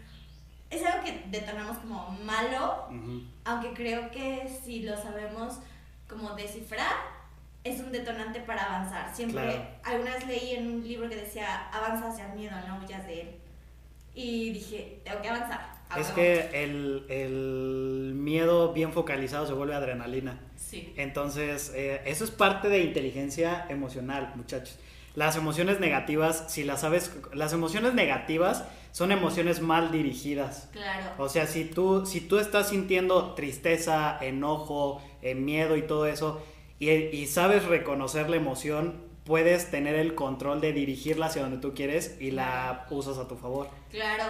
Es 0.69 0.83
algo 0.83 1.03
que 1.03 1.23
detonamos 1.29 1.77
como 1.77 2.09
malo, 2.23 2.87
aunque 3.45 3.73
creo 3.73 4.09
que 4.09 4.49
si 4.63 4.81
lo 4.81 4.97
sabemos 4.97 5.59
como 6.09 6.31
descifrar, 6.35 6.93
es 7.63 7.79
un 7.79 7.91
detonante 7.91 8.39
para 8.39 8.63
avanzar. 8.65 9.15
Siempre, 9.15 9.43
Claro. 9.43 9.65
alguna 9.83 10.15
vez 10.15 10.25
leí 10.27 10.55
en 10.55 10.67
un 10.67 10.87
libro 10.87 11.07
que 11.09 11.15
decía, 11.17 11.69
avanza 11.69 12.09
hacia 12.09 12.25
el 12.31 12.39
miedo, 12.39 12.55
no 12.67 12.79
huyas 12.83 13.05
de 13.05 13.21
él. 13.21 13.27
Y 14.15 14.49
dije, 14.51 14.99
tengo 15.03 15.21
que 15.21 15.29
avanzar. 15.29 15.73
Es 15.95 16.07
huevo". 16.07 16.15
que 16.15 16.63
el, 16.63 17.05
el 17.09 18.13
miedo 18.15 18.73
bien 18.73 18.93
focalizado 18.93 19.45
se 19.45 19.53
vuelve 19.53 19.75
adrenalina. 19.75 20.39
Sí. 20.55 20.91
Entonces, 20.97 21.71
eh, 21.75 22.01
eso 22.05 22.23
es 22.23 22.31
parte 22.31 22.67
de 22.67 22.79
inteligencia 22.79 23.67
emocional, 23.69 24.33
muchachos. 24.35 24.79
Las 25.15 25.35
emociones 25.35 25.79
negativas, 25.79 26.45
si 26.47 26.63
las 26.63 26.81
sabes, 26.81 27.11
las 27.33 27.53
emociones 27.53 27.93
negativas 27.93 28.63
son 28.91 29.11
emociones 29.11 29.61
mal 29.61 29.91
dirigidas. 29.91 30.69
Claro. 30.71 31.11
O 31.17 31.29
sea, 31.29 31.45
si 31.47 31.65
tú, 31.65 32.05
si 32.05 32.21
tú 32.21 32.39
estás 32.39 32.69
sintiendo 32.69 33.33
tristeza, 33.33 34.17
enojo, 34.21 35.01
eh, 35.21 35.35
miedo 35.35 35.77
y 35.77 35.83
todo 35.83 36.07
eso, 36.07 36.43
y, 36.79 36.89
y 36.89 37.27
sabes 37.27 37.65
reconocer 37.65 38.29
la 38.29 38.37
emoción, 38.37 39.01
puedes 39.23 39.71
tener 39.71 39.95
el 39.95 40.15
control 40.15 40.61
de 40.61 40.73
dirigirla 40.73 41.27
hacia 41.27 41.43
donde 41.43 41.57
tú 41.57 41.73
quieres 41.73 42.17
y 42.19 42.31
la 42.31 42.85
usas 42.89 43.17
a 43.17 43.27
tu 43.27 43.35
favor. 43.35 43.69
Claro. 43.89 44.23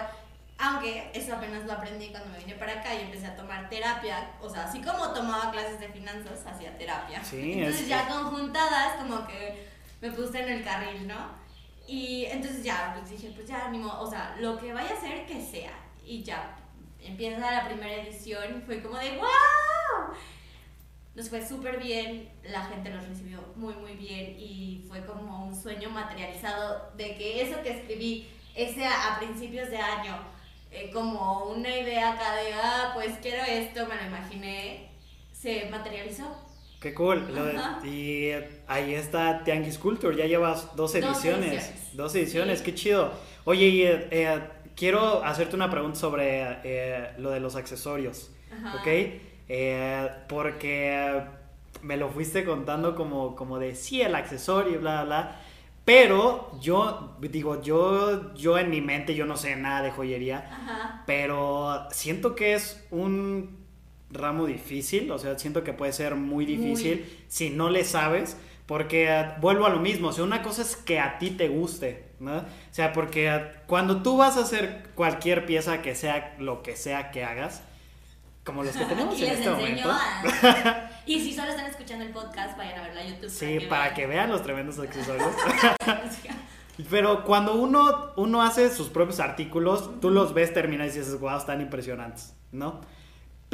Aunque 0.56 1.10
eso 1.12 1.34
apenas 1.34 1.64
lo 1.64 1.72
aprendí 1.72 2.08
cuando 2.10 2.30
me 2.30 2.38
vine 2.38 2.54
para 2.54 2.80
acá 2.80 2.94
y 2.94 3.02
empecé 3.02 3.26
a 3.26 3.36
tomar 3.36 3.68
terapia. 3.68 4.30
O 4.40 4.48
sea, 4.48 4.64
así 4.64 4.80
como 4.80 5.12
tomaba 5.12 5.50
clases 5.50 5.80
de 5.80 5.88
finanzas, 5.88 6.46
hacía 6.46 6.76
terapia. 6.78 7.22
Sí, 7.24 7.54
entonces 7.54 7.82
es 7.82 7.88
ya 7.88 8.06
conjuntadas 8.06 8.96
como 9.00 9.26
que 9.26 9.73
me 10.04 10.10
puse 10.10 10.38
en 10.38 10.50
el 10.50 10.62
carril, 10.62 11.08
¿no? 11.08 11.30
Y 11.88 12.26
entonces 12.26 12.62
ya, 12.62 12.94
pues 12.94 13.10
dije, 13.10 13.32
pues 13.34 13.48
ya, 13.48 13.68
ni 13.70 13.78
modo, 13.78 14.02
o 14.02 14.10
sea, 14.10 14.36
lo 14.38 14.58
que 14.58 14.70
vaya 14.74 14.90
a 14.92 15.00
ser, 15.00 15.24
que 15.24 15.42
sea. 15.42 15.72
Y 16.04 16.22
ya, 16.22 16.58
empieza 17.00 17.50
la 17.50 17.64
primera 17.64 18.02
edición 18.02 18.58
y 18.58 18.60
fue 18.66 18.82
como 18.82 18.98
de 18.98 19.16
¡wow! 19.16 20.14
Nos 21.14 21.30
fue 21.30 21.46
súper 21.46 21.82
bien, 21.82 22.30
la 22.42 22.66
gente 22.66 22.90
los 22.90 23.08
recibió 23.08 23.40
muy, 23.56 23.72
muy 23.76 23.94
bien 23.94 24.36
y 24.38 24.84
fue 24.88 25.06
como 25.06 25.46
un 25.46 25.54
sueño 25.54 25.88
materializado 25.88 26.90
de 26.96 27.16
que 27.16 27.40
eso 27.40 27.62
que 27.62 27.70
escribí 27.70 28.28
ese 28.54 28.84
a 28.84 29.16
principios 29.18 29.70
de 29.70 29.78
año, 29.78 30.18
eh, 30.70 30.90
como 30.92 31.44
una 31.44 31.74
idea 31.74 32.12
acá 32.12 32.34
de, 32.34 32.52
ah, 32.52 32.90
pues 32.92 33.16
quiero 33.22 33.42
esto, 33.42 33.86
me 33.86 33.96
lo 33.96 34.06
imaginé, 34.06 34.90
se 35.32 35.70
materializó. 35.70 36.53
Qué 36.84 36.92
cool. 36.92 37.26
Lo 37.34 37.44
de- 37.46 37.56
Ajá. 37.56 37.80
y 37.86 38.30
ahí 38.68 38.92
está 38.94 39.42
Tianguis 39.42 39.78
Culture, 39.78 40.14
ya 40.14 40.26
llevas 40.26 40.76
dos 40.76 40.94
ediciones. 40.94 41.50
ediciones. 41.52 41.96
Dos 41.96 42.14
ediciones, 42.14 42.58
Sí. 42.58 42.64
qué 42.66 42.74
chido. 42.74 43.10
Oye, 43.44 43.66
y, 43.68 43.82
eh, 43.84 44.08
eh, 44.10 44.38
quiero 44.76 45.24
hacerte 45.24 45.56
una 45.56 45.70
pregunta 45.70 45.98
sobre 45.98 46.58
eh, 46.62 47.08
lo 47.16 47.30
de 47.30 47.40
los 47.40 47.56
accesorios, 47.56 48.30
Ajá. 48.52 48.76
¿ok? 48.82 48.88
Porque 50.28 51.22
me 51.82 51.96
lo 51.96 52.10
fuiste 52.10 52.44
contando 52.44 52.94
como, 52.94 53.34
como 53.34 53.58
de 53.58 53.74
sí, 53.74 54.02
el 54.02 54.14
accesorio 54.14 54.78
bla, 54.80 55.04
bla, 55.04 55.04
bla. 55.04 55.36
Pero 55.86 56.50
yo, 56.60 57.16
digo, 57.20 57.60
yo, 57.62 58.34
yo 58.34 58.58
en 58.58 58.70
mi 58.70 58.80
mente, 58.80 59.14
yo 59.14 59.26
no 59.26 59.36
sé 59.36 59.54
nada 59.56 59.82
de 59.82 59.90
joyería. 59.90 60.38
Ajá. 60.50 61.02
Pero 61.06 61.86
siento 61.90 62.34
que 62.34 62.54
es 62.54 62.86
un 62.90 63.63
ramo 64.14 64.46
difícil, 64.46 65.10
o 65.10 65.18
sea, 65.18 65.38
siento 65.38 65.62
que 65.64 65.72
puede 65.72 65.92
ser 65.92 66.14
muy 66.14 66.46
difícil 66.46 67.04
si 67.28 67.50
no 67.50 67.68
le 67.70 67.84
sabes, 67.84 68.36
porque 68.66 69.08
eh, 69.10 69.26
vuelvo 69.40 69.66
a 69.66 69.68
lo 69.70 69.80
mismo, 69.80 70.08
o 70.08 70.12
sea, 70.12 70.24
una 70.24 70.42
cosa 70.42 70.62
es 70.62 70.76
que 70.76 70.98
a 71.00 71.18
ti 71.18 71.30
te 71.30 71.48
guste, 71.48 72.06
¿no? 72.20 72.38
O 72.38 72.44
sea, 72.70 72.92
porque 72.92 73.28
eh, 73.28 73.52
cuando 73.66 74.02
tú 74.02 74.16
vas 74.16 74.36
a 74.36 74.40
hacer 74.40 74.84
cualquier 74.94 75.44
pieza 75.44 75.82
que 75.82 75.94
sea 75.94 76.34
lo 76.38 76.62
que 76.62 76.76
sea 76.76 77.10
que 77.10 77.24
hagas, 77.24 77.62
como 78.44 78.62
los 78.62 78.74
que 78.76 78.84
tenemos 78.86 79.20
en 79.20 79.30
este 79.32 79.50
momento, 79.50 79.90
a- 79.90 80.90
Y 81.06 81.20
si 81.20 81.34
solo 81.34 81.50
están 81.50 81.66
escuchando 81.66 82.02
el 82.06 82.12
podcast, 82.12 82.56
vayan 82.56 82.78
a 82.78 82.82
verla 82.84 83.00
a 83.02 83.06
YouTube. 83.06 83.28
sí, 83.28 83.58
para 83.68 83.92
que 83.92 84.06
vean 84.06 84.30
los 84.30 84.42
tremendos 84.42 84.78
accesorios. 84.78 85.28
Pero 86.90 87.24
cuando 87.24 87.54
uno, 87.54 88.12
uno 88.16 88.42
hace 88.42 88.68
sus 88.74 88.88
propios 88.88 89.20
artículos, 89.20 90.00
tú 90.00 90.10
los 90.10 90.34
ves 90.34 90.52
terminar 90.52 90.86
y 90.88 90.90
dices, 90.90 91.18
wow, 91.20 91.36
están 91.38 91.60
impresionantes, 91.60 92.34
¿no? 92.50 92.80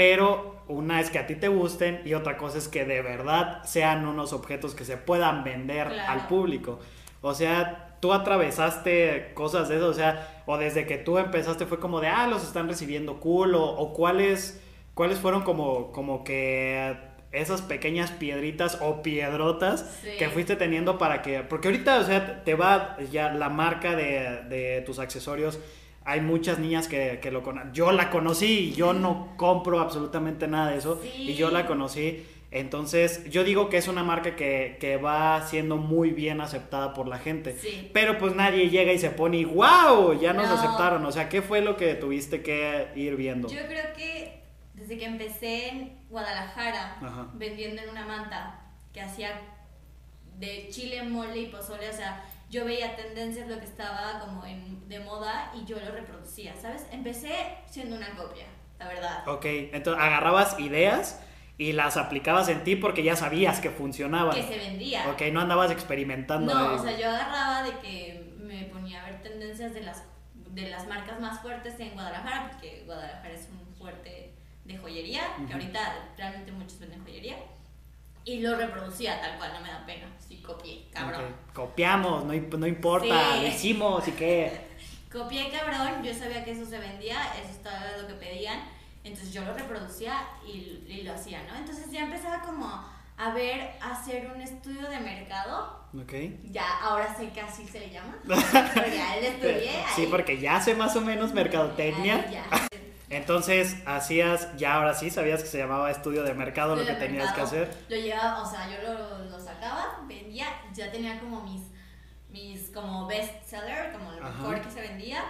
Pero 0.01 0.57
una 0.67 0.99
es 0.99 1.11
que 1.11 1.19
a 1.19 1.27
ti 1.27 1.35
te 1.35 1.49
gusten 1.49 2.01
y 2.07 2.15
otra 2.15 2.39
cosa 2.39 2.57
es 2.57 2.69
que 2.69 2.87
de 2.87 3.03
verdad 3.03 3.63
sean 3.65 4.07
unos 4.07 4.33
objetos 4.33 4.75
que 4.75 4.87
se 4.87 4.97
puedan 4.97 5.45
vender 5.45 5.89
Claro. 5.89 6.11
al 6.13 6.27
público. 6.27 6.79
O 7.21 7.35
sea, 7.35 7.97
tú 8.01 8.15
atravesaste 8.15 9.33
cosas 9.35 9.69
de 9.69 9.77
eso, 9.77 9.89
o 9.89 9.93
sea, 9.93 10.43
o 10.47 10.57
desde 10.57 10.87
que 10.87 10.97
tú 10.97 11.19
empezaste 11.19 11.67
fue 11.67 11.79
como 11.81 12.01
de, 12.01 12.09
ah, 12.09 12.27
los 12.29 12.43
están 12.45 12.67
recibiendo 12.67 13.21
cool, 13.21 13.55
o, 13.55 13.63
o 13.63 13.93
cuáles, 13.93 14.63
cuáles 14.95 15.19
fueron 15.19 15.43
como, 15.43 15.93
como 15.93 16.25
que 16.25 16.97
esas 17.31 17.61
pequeñas 17.61 18.11
piedritas 18.11 18.79
o 18.81 19.03
piedrotas 19.03 19.99
Sí. 20.03 20.13
que 20.19 20.31
fuiste 20.31 20.57
teniendo 20.57 20.97
para 20.97 21.21
que, 21.21 21.41
porque 21.41 21.69
ahorita, 21.69 21.99
o 22.01 22.05
sea, 22.05 22.43
te 22.43 22.55
va 22.55 22.97
ya 23.13 23.29
la 23.35 23.51
marca 23.51 23.95
de, 23.97 24.45
de 24.49 24.83
tus 24.87 24.99
accesorios. 24.99 25.59
Hay 26.11 26.21
muchas 26.21 26.59
niñas 26.59 26.89
que, 26.89 27.19
que 27.23 27.31
lo 27.31 27.43
conocen. 27.43 27.73
Yo 27.73 27.93
la 27.93 28.11
conocí 28.11 28.47
y 28.47 28.73
yo 28.73 28.93
no 28.93 29.35
compro 29.37 29.81
absolutamente 29.81 30.49
nada 30.49 30.71
de 30.73 30.79
eso. 30.79 31.01
Sí. 31.03 31.31
Y 31.31 31.35
yo 31.35 31.51
la 31.51 31.67
conocí. 31.67 32.27
Entonces, 32.53 33.31
yo 33.31 33.45
digo 33.45 33.69
que 33.69 33.77
es 33.77 33.87
una 33.87 34.03
marca 34.03 34.35
que, 34.35 34.77
que 34.81 34.97
va 34.97 35.47
siendo 35.47 35.77
muy 35.77 36.11
bien 36.11 36.41
aceptada 36.41 36.95
por 36.95 37.07
la 37.07 37.19
gente. 37.19 37.57
Sí. 37.57 37.91
Pero 37.95 38.19
pues 38.19 38.35
nadie 38.35 38.69
llega 38.71 38.93
y 38.93 38.99
se 38.99 39.11
pone 39.11 39.37
y 39.37 39.45
wow, 39.45 40.19
ya 40.21 40.33
nos 40.33 40.49
No. 40.49 40.55
aceptaron. 40.55 41.05
O 41.07 41.13
sea, 41.13 41.29
¿qué 41.29 41.43
fue 41.43 41.61
lo 41.61 41.77
que 41.77 41.95
tuviste 41.95 42.43
que 42.43 42.89
ir 42.97 43.15
viendo? 43.15 43.49
Yo 43.49 43.65
creo 43.69 43.93
que 43.97 44.43
desde 44.75 44.99
que 44.99 45.05
empecé 45.05 45.69
en 45.69 45.99
Guadalajara 46.09 46.97
Ajá. 47.01 47.29
vendiendo 47.35 47.83
en 47.83 47.91
una 47.91 48.05
manta 48.05 48.61
que 48.93 49.01
hacía 49.01 49.41
de 50.39 50.69
chile, 50.71 51.03
mole 51.05 51.37
y 51.39 51.47
pozole, 51.47 51.89
o 51.89 51.93
sea, 51.93 52.25
yo 52.51 52.65
veía 52.65 52.97
tendencias, 52.97 53.49
lo 53.49 53.59
que 53.59 53.65
estaba 53.65 54.19
como 54.19 54.45
en, 54.45 54.89
de 54.89 54.99
moda 54.99 55.53
y 55.55 55.65
yo 55.65 55.79
lo 55.79 55.93
reproducía, 55.93 56.55
¿sabes? 56.61 56.85
Empecé 56.91 57.33
siendo 57.67 57.97
una 57.97 58.11
copia, 58.17 58.45
la 58.79 58.89
verdad. 58.89 59.29
Ok, 59.29 59.45
entonces 59.45 60.03
agarrabas 60.03 60.59
ideas 60.59 61.23
y 61.57 61.73
las 61.73 61.97
aplicabas 61.97 62.49
en 62.49 62.65
ti 62.65 62.75
porque 62.75 63.05
ya 63.05 63.15
sabías 63.15 63.61
que 63.61 63.71
funcionaban. 63.71 64.35
Que 64.35 64.43
se 64.43 64.59
vendía. 64.59 65.09
Ok, 65.11 65.23
no 65.33 65.41
andabas 65.41 65.71
experimentando. 65.71 66.53
No, 66.53 66.71
ahí. 66.71 66.75
o 66.75 66.83
sea, 66.83 66.99
yo 66.99 67.09
agarraba 67.09 67.63
de 67.63 67.79
que 67.79 68.35
me 68.39 68.65
ponía 68.65 69.03
a 69.03 69.07
ver 69.07 69.23
tendencias 69.23 69.73
de 69.73 69.83
las, 69.83 70.03
de 70.35 70.69
las 70.69 70.89
marcas 70.89 71.21
más 71.21 71.41
fuertes 71.41 71.79
en 71.79 71.93
Guadalajara, 71.93 72.51
porque 72.51 72.83
Guadalajara 72.85 73.33
es 73.33 73.49
un 73.49 73.75
fuerte 73.77 74.35
de 74.65 74.77
joyería, 74.77 75.23
que 75.47 75.53
ahorita 75.53 76.11
realmente 76.17 76.51
muchos 76.51 76.81
venden 76.81 77.05
joyería. 77.05 77.37
Y 78.31 78.39
lo 78.41 78.55
reproducía 78.55 79.21
tal 79.21 79.37
cual, 79.39 79.53
no 79.55 79.61
me 79.61 79.69
da 79.71 79.85
pena. 79.85 80.07
Sí, 80.19 80.37
copié, 80.41 80.87
cabrón. 80.93 81.35
Copiamos, 81.53 82.25
no, 82.25 82.33
no 82.59 82.67
importa, 82.69 83.35
Sí. 83.35 83.41
lo 83.41 83.47
hicimos 83.49 84.07
y 84.07 84.13
qué. 84.13 84.61
Copié 85.13 85.51
cabrón, 85.51 86.05
yo 86.05 86.15
sabía 86.15 86.45
que 86.45 86.53
eso 86.53 86.65
se 86.65 86.79
vendía, 86.79 87.21
eso 87.43 87.51
estaba 87.51 87.81
lo 88.01 88.07
que 88.07 88.15
pedían, 88.15 88.61
entonces 89.03 89.33
yo 89.33 89.45
lo 89.45 89.53
reproducía 89.55 90.23
y, 90.47 90.85
y 90.87 91.03
lo 91.03 91.13
hacía, 91.13 91.43
¿no? 91.49 91.57
Entonces 91.57 91.91
ya 91.91 92.03
empezaba 92.05 92.41
como 92.43 92.89
a 93.19 93.35
ver, 93.35 93.73
a 93.83 93.91
hacer 93.91 94.31
un 94.33 94.41
estudio 94.41 94.89
de 94.89 95.01
mercado, 95.01 95.81
Ok. 96.01 96.13
ya 96.53 96.79
ahora 96.83 97.13
sé 97.17 97.31
que 97.31 97.41
así 97.41 97.67
se 97.67 97.81
le 97.81 97.91
llama, 97.91 98.17
pero 98.25 98.87
ya 98.95 99.17
le 99.17 99.29
estudié. 99.29 99.73
Sí, 99.97 100.03
ahí. 100.03 100.07
porque 100.09 100.39
ya 100.41 100.61
sé 100.61 100.77
más 100.77 100.95
o 100.95 101.01
menos 101.01 101.35
mercadotecnia. 101.35 102.25
Ahí 102.29 102.33
ya. 102.35 102.45
Entonces, 103.11 103.77
hacías, 103.87 104.57
ya 104.57 104.75
ahora 104.75 104.95
sí 104.95 105.11
sabías 105.11 105.43
que 105.43 105.49
se 105.49 105.59
llamaba 105.59 105.91
estudio 105.91 106.23
de 106.23 106.33
mercado 106.33 106.77
lo 106.77 106.87
que 106.87 106.95
tenías 106.95 107.33
que 107.35 107.41
hacer. 107.41 107.77
Lo 107.89 107.97
llevaba, 107.97 108.43
o 108.43 108.49
sea, 108.49 108.69
yo 108.71 108.81
lo, 108.83 109.25
lo 109.25 109.41
sacaba, 109.41 110.01
vendía, 110.07 110.47
ya 110.73 110.93
tenía 110.93 111.19
como 111.19 111.43
mis, 111.43 111.63
mis 112.31 112.71
como 112.71 113.09
best 113.09 113.45
seller, 113.45 113.93
como 113.93 114.13
lo 114.13 114.25
Ajá. 114.25 114.39
mejor 114.39 114.61
que 114.63 114.71
se 114.71 114.81
vendía. 114.81 115.25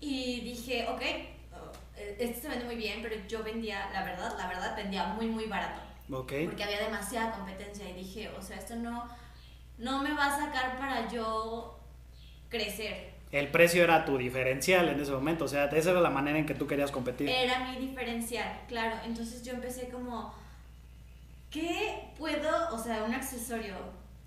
Y 0.00 0.40
dije, 0.40 0.88
ok, 0.88 1.02
oh, 1.54 1.72
este 1.96 2.40
se 2.40 2.48
vende 2.48 2.64
muy 2.64 2.76
bien, 2.76 3.00
pero 3.02 3.14
yo 3.28 3.44
vendía, 3.44 3.88
la 3.92 4.02
verdad, 4.02 4.36
la 4.36 4.48
verdad, 4.48 4.76
vendía 4.76 5.06
muy, 5.06 5.26
muy 5.26 5.46
barato. 5.46 5.80
Ok. 6.10 6.32
Porque 6.44 6.64
había 6.64 6.80
demasiada 6.80 7.32
competencia 7.32 7.88
y 7.88 7.94
dije, 7.94 8.30
o 8.36 8.42
sea, 8.42 8.56
esto 8.56 8.74
no, 8.74 9.08
no 9.78 10.02
me 10.02 10.12
va 10.12 10.26
a 10.26 10.38
sacar 10.38 10.76
para 10.76 11.08
yo 11.08 11.78
crecer. 12.48 13.15
El 13.38 13.48
precio 13.48 13.84
era 13.84 14.04
tu 14.06 14.16
diferencial 14.16 14.88
en 14.88 14.98
ese 14.98 15.12
momento, 15.12 15.44
o 15.44 15.48
sea, 15.48 15.66
esa 15.66 15.90
era 15.90 16.00
la 16.00 16.08
manera 16.10 16.38
en 16.38 16.46
que 16.46 16.54
tú 16.54 16.66
querías 16.66 16.90
competir. 16.90 17.28
Era 17.28 17.70
mi 17.70 17.76
diferencial, 17.86 18.60
claro. 18.66 18.96
Entonces 19.04 19.42
yo 19.42 19.52
empecé 19.52 19.88
como, 19.88 20.34
¿qué 21.50 22.08
puedo, 22.18 22.74
o 22.74 22.78
sea, 22.78 23.04
un 23.04 23.12
accesorio? 23.12 23.74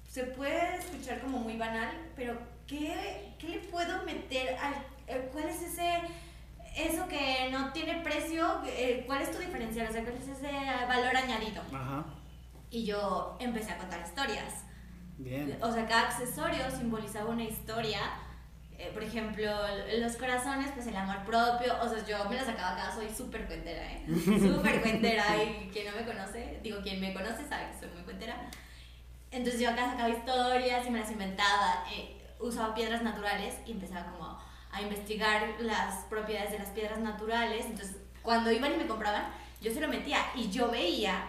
Se 0.07 0.25
puede 0.25 0.75
escuchar 0.77 1.21
como 1.21 1.39
muy 1.39 1.57
banal, 1.57 1.89
pero 2.15 2.37
¿qué, 2.67 3.33
qué 3.39 3.47
le 3.47 3.57
puedo 3.59 4.03
meter 4.03 4.55
al... 4.57 4.73
eh, 5.07 5.29
¿Cuál 5.31 5.45
es 5.45 5.61
ese... 5.61 5.89
Eso 6.77 7.07
que 7.07 7.49
no 7.51 7.73
tiene 7.73 8.01
precio, 8.01 8.61
eh, 8.67 9.03
¿cuál 9.07 9.23
es 9.23 9.31
tu 9.31 9.39
diferencial? 9.39 9.87
O 9.89 9.91
sea, 9.91 10.03
¿cuál 10.03 10.15
es 10.15 10.27
ese 10.27 10.51
valor 10.87 11.17
añadido? 11.17 11.63
Ajá. 11.73 12.05
Y 12.69 12.85
yo 12.85 13.35
empecé 13.39 13.71
a 13.71 13.77
contar 13.79 14.01
historias. 14.05 14.65
Bien. 15.17 15.57
O 15.61 15.71
sea, 15.73 15.87
cada 15.87 16.09
accesorio 16.09 16.69
simbolizaba 16.69 17.31
una 17.31 17.43
historia. 17.43 17.99
Eh, 18.79 18.91
por 18.93 19.03
ejemplo, 19.03 19.51
los 19.99 20.15
corazones, 20.15 20.71
pues 20.73 20.87
el 20.87 20.95
amor 20.95 21.17
propio. 21.25 21.73
O 21.81 21.89
sea, 21.89 22.05
yo 22.05 22.29
me 22.29 22.37
la 22.37 22.45
sacaba 22.45 22.71
acá, 22.71 22.95
soy 22.95 23.09
súper 23.09 23.45
cuentera, 23.45 23.83
¿eh? 23.91 24.05
Súper 24.07 24.81
cuentera. 24.81 25.25
Y 25.43 25.69
quien 25.69 25.87
no 25.91 25.97
me 25.97 26.05
conoce, 26.05 26.61
digo, 26.63 26.79
quien 26.81 27.01
me 27.01 27.13
conoce 27.13 27.45
sabe 27.45 27.71
que 27.71 27.77
soy 27.77 27.89
muy 27.89 28.03
cuentera. 28.03 28.37
Entonces 29.31 29.59
yo 29.59 29.69
acá 29.69 29.91
sacaba 29.91 30.07
historias 30.07 30.87
y 30.87 30.91
me 30.91 30.99
las 31.01 31.11
inventaba. 31.11 31.83
eh, 31.93 32.15
usaba 32.39 32.73
piedras 32.73 33.03
naturales 33.03 33.55
y 33.65 33.73
empezaba 33.73 34.13
como 34.13 34.39
a 34.71 34.81
investigar 34.81 35.55
las 35.59 36.05
propiedades 36.05 36.53
de 36.53 36.59
las 36.59 36.69
piedras 36.69 36.99
naturales. 36.99 37.65
Entonces, 37.65 37.97
cuando 38.21 38.49
iban 38.49 38.71
y 38.73 38.77
me 38.77 38.87
compraban, 38.87 39.25
yo 39.59 39.73
se 39.73 39.81
lo 39.81 39.89
metía 39.89 40.19
y 40.35 40.49
yo 40.49 40.71
veía 40.71 41.25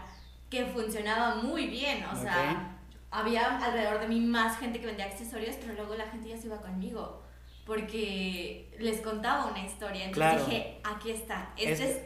que 0.49 0.67
funcionaba 0.67 1.35
muy 1.35 1.67
bien. 1.67 2.05
O 2.05 2.15
sea, 2.15 2.79
había 3.11 3.57
alrededor 3.57 3.99
de 3.99 4.07
mí 4.07 4.21
más 4.21 4.57
gente 4.61 4.79
que 4.79 4.87
vendía 4.87 5.07
accesorios, 5.07 5.57
pero 5.61 5.75
luego 5.75 5.97
la 5.97 6.07
gente 6.07 6.29
ya 6.29 6.37
se 6.37 6.47
iba 6.47 6.59
conmigo 6.61 7.29
porque 7.71 8.68
les 8.81 9.01
contaba 9.01 9.47
una 9.47 9.64
historia. 9.64 10.07
Entonces 10.07 10.33
Claro. 10.33 10.45
dije, 10.47 10.81
aquí 10.83 11.11
está. 11.12 11.53
Este 11.57 11.73
Es- 11.73 11.81
es, 11.81 12.01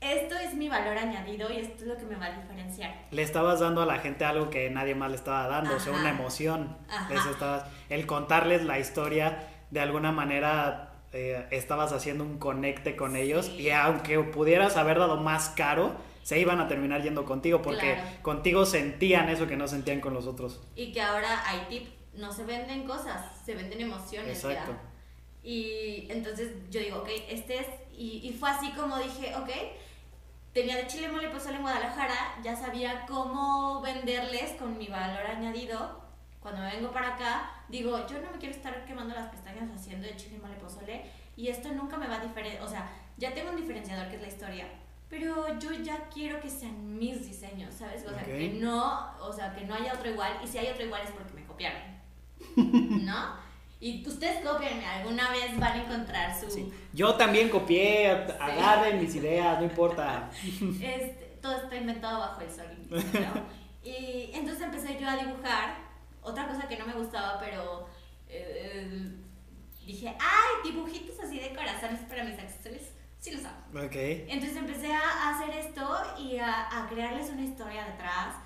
esto 0.00 0.36
es 0.36 0.54
mi 0.54 0.68
valor 0.68 0.96
añadido 0.96 1.50
y 1.50 1.56
esto 1.56 1.82
es 1.82 1.88
lo 1.88 1.96
que 1.96 2.04
me 2.04 2.14
va 2.14 2.26
a 2.26 2.40
diferenciar. 2.40 2.94
Le 3.10 3.22
estabas 3.22 3.58
dando 3.58 3.82
a 3.82 3.86
la 3.86 3.98
gente 3.98 4.24
algo 4.24 4.50
que 4.50 4.70
nadie 4.70 4.94
más 4.94 5.10
le 5.10 5.16
estaba 5.16 5.48
dando, 5.48 5.74
o 5.76 5.80
sea, 5.80 5.92
Ajá. 5.92 6.00
una 6.00 6.10
emoción. 6.10 6.76
Ajá. 6.88 7.12
Les 7.12 7.26
estabas, 7.26 7.64
el 7.88 8.06
contarles 8.06 8.62
la 8.64 8.78
historia, 8.78 9.48
de 9.70 9.80
alguna 9.80 10.12
manera 10.12 10.90
eh, 11.12 11.46
estabas 11.50 11.92
haciendo 11.92 12.22
un 12.24 12.38
conecte 12.38 12.96
con 12.96 13.14
ellos 13.16 13.46
Sí. 13.46 13.62
y 13.62 13.70
aunque 13.70 14.18
pudieras 14.20 14.76
haber 14.76 14.98
dado 14.98 15.16
más 15.16 15.48
caro, 15.50 15.96
se 16.22 16.38
iban 16.40 16.60
a 16.60 16.66
terminar 16.68 17.02
yendo 17.02 17.24
contigo 17.24 17.62
porque 17.62 17.94
Claro. 17.94 18.08
contigo 18.22 18.64
sentían 18.66 19.28
eso 19.28 19.46
que 19.46 19.56
no 19.56 19.66
sentían 19.68 20.00
con 20.00 20.12
los 20.14 20.26
otros. 20.26 20.60
Y 20.76 20.92
que 20.92 21.00
ahora 21.00 21.42
hay 21.48 21.60
tip, 21.68 21.88
no 22.16 22.32
se 22.32 22.44
venden 22.44 22.86
cosas, 22.86 23.36
se 23.44 23.54
venden 23.54 23.80
emociones. 23.80 24.44
Exacto. 24.44 24.74
Y 25.42 26.06
entonces 26.10 26.52
yo 26.70 26.80
digo, 26.80 26.98
ok, 26.98 27.08
este 27.28 27.58
es, 27.58 27.66
y, 27.92 28.20
y 28.28 28.32
fue 28.32 28.50
así 28.50 28.72
como 28.72 28.98
dije, 28.98 29.34
ok, 29.36 29.50
tenía 30.54 30.76
de 30.76 30.86
chile 30.86 31.08
mole 31.08 31.28
pozole 31.28 31.56
en 31.56 31.62
Guadalajara, 31.62 32.40
ya 32.42 32.56
sabía 32.56 33.04
cómo 33.06 33.82
venderles 33.82 34.52
con 34.52 34.78
mi 34.78 34.86
valor 34.86 35.26
añadido. 35.26 36.02
Cuando 36.40 36.62
me 36.62 36.74
vengo 36.76 36.92
para 36.92 37.14
acá, 37.14 37.64
digo, 37.68 38.06
yo 38.06 38.20
no 38.20 38.30
me 38.30 38.38
quiero 38.38 38.54
estar 38.54 38.84
quemando 38.84 39.14
las 39.14 39.30
pestañas 39.30 39.70
haciendo 39.74 40.06
de 40.06 40.16
chile 40.16 40.38
mole 40.38 40.54
pozole 40.56 41.04
y 41.36 41.48
esto 41.48 41.72
nunca 41.72 41.96
me 41.96 42.06
va 42.06 42.16
a 42.16 42.20
diferenciar, 42.20 42.62
o 42.62 42.68
sea, 42.68 42.88
ya 43.16 43.34
tengo 43.34 43.50
un 43.50 43.56
diferenciador 43.56 44.08
que 44.08 44.16
es 44.16 44.22
la 44.22 44.28
historia, 44.28 44.68
pero 45.08 45.58
yo 45.58 45.72
ya 45.72 46.08
quiero 46.12 46.40
que 46.40 46.50
sean 46.50 46.98
mis 46.98 47.26
diseños, 47.26 47.74
¿sabes? 47.74 48.04
O 48.06 48.10
sea, 48.10 48.24
que 48.24 48.50
no, 48.50 49.16
o 49.20 49.32
sea, 49.32 49.54
que 49.54 49.64
no 49.64 49.74
haya 49.74 49.94
otro 49.94 50.10
igual 50.10 50.38
y 50.42 50.46
si 50.46 50.58
hay 50.58 50.68
otro 50.68 50.84
igual 50.84 51.02
es 51.02 51.10
porque 51.10 51.32
me 51.32 51.44
copiaron. 51.44 51.93
¿No? 52.56 53.44
Y 53.80 54.02
ustedes 54.08 54.42
copienme, 54.42 54.86
alguna 54.86 55.30
vez 55.30 55.58
van 55.58 55.72
a 55.72 55.84
encontrar 55.84 56.40
su... 56.40 56.50
Sí. 56.50 56.72
Yo 56.94 57.16
también 57.16 57.50
copié, 57.50 58.10
agarren 58.40 58.98
mis 58.98 59.14
ideas, 59.14 59.58
no 59.58 59.64
importa. 59.64 60.30
Este, 60.80 61.38
todo 61.42 61.56
está 61.56 61.76
inventado 61.76 62.20
bajo 62.20 62.40
el 62.40 62.50
sol. 62.50 62.66
¿no? 62.88 62.96
Y 63.84 64.30
entonces 64.32 64.62
empecé 64.62 64.98
yo 64.98 65.06
a 65.06 65.16
dibujar. 65.16 65.76
Otra 66.22 66.48
cosa 66.48 66.66
que 66.66 66.78
no 66.78 66.86
me 66.86 66.94
gustaba, 66.94 67.38
pero 67.38 67.86
eh, 68.26 69.12
dije, 69.84 70.16
ay, 70.18 70.70
dibujitos 70.70 71.20
así 71.20 71.38
de 71.38 71.54
corazones 71.54 72.00
para 72.08 72.24
mis 72.24 72.38
accesorios. 72.38 72.84
Sí 73.18 73.32
los 73.32 73.44
hago. 73.44 73.58
Entonces 73.92 74.56
empecé 74.56 74.92
a 74.94 75.30
hacer 75.30 75.50
esto 75.50 75.86
y 76.18 76.38
a, 76.38 76.78
a 76.78 76.88
crearles 76.88 77.28
una 77.28 77.42
historia 77.42 77.84
detrás, 77.84 78.36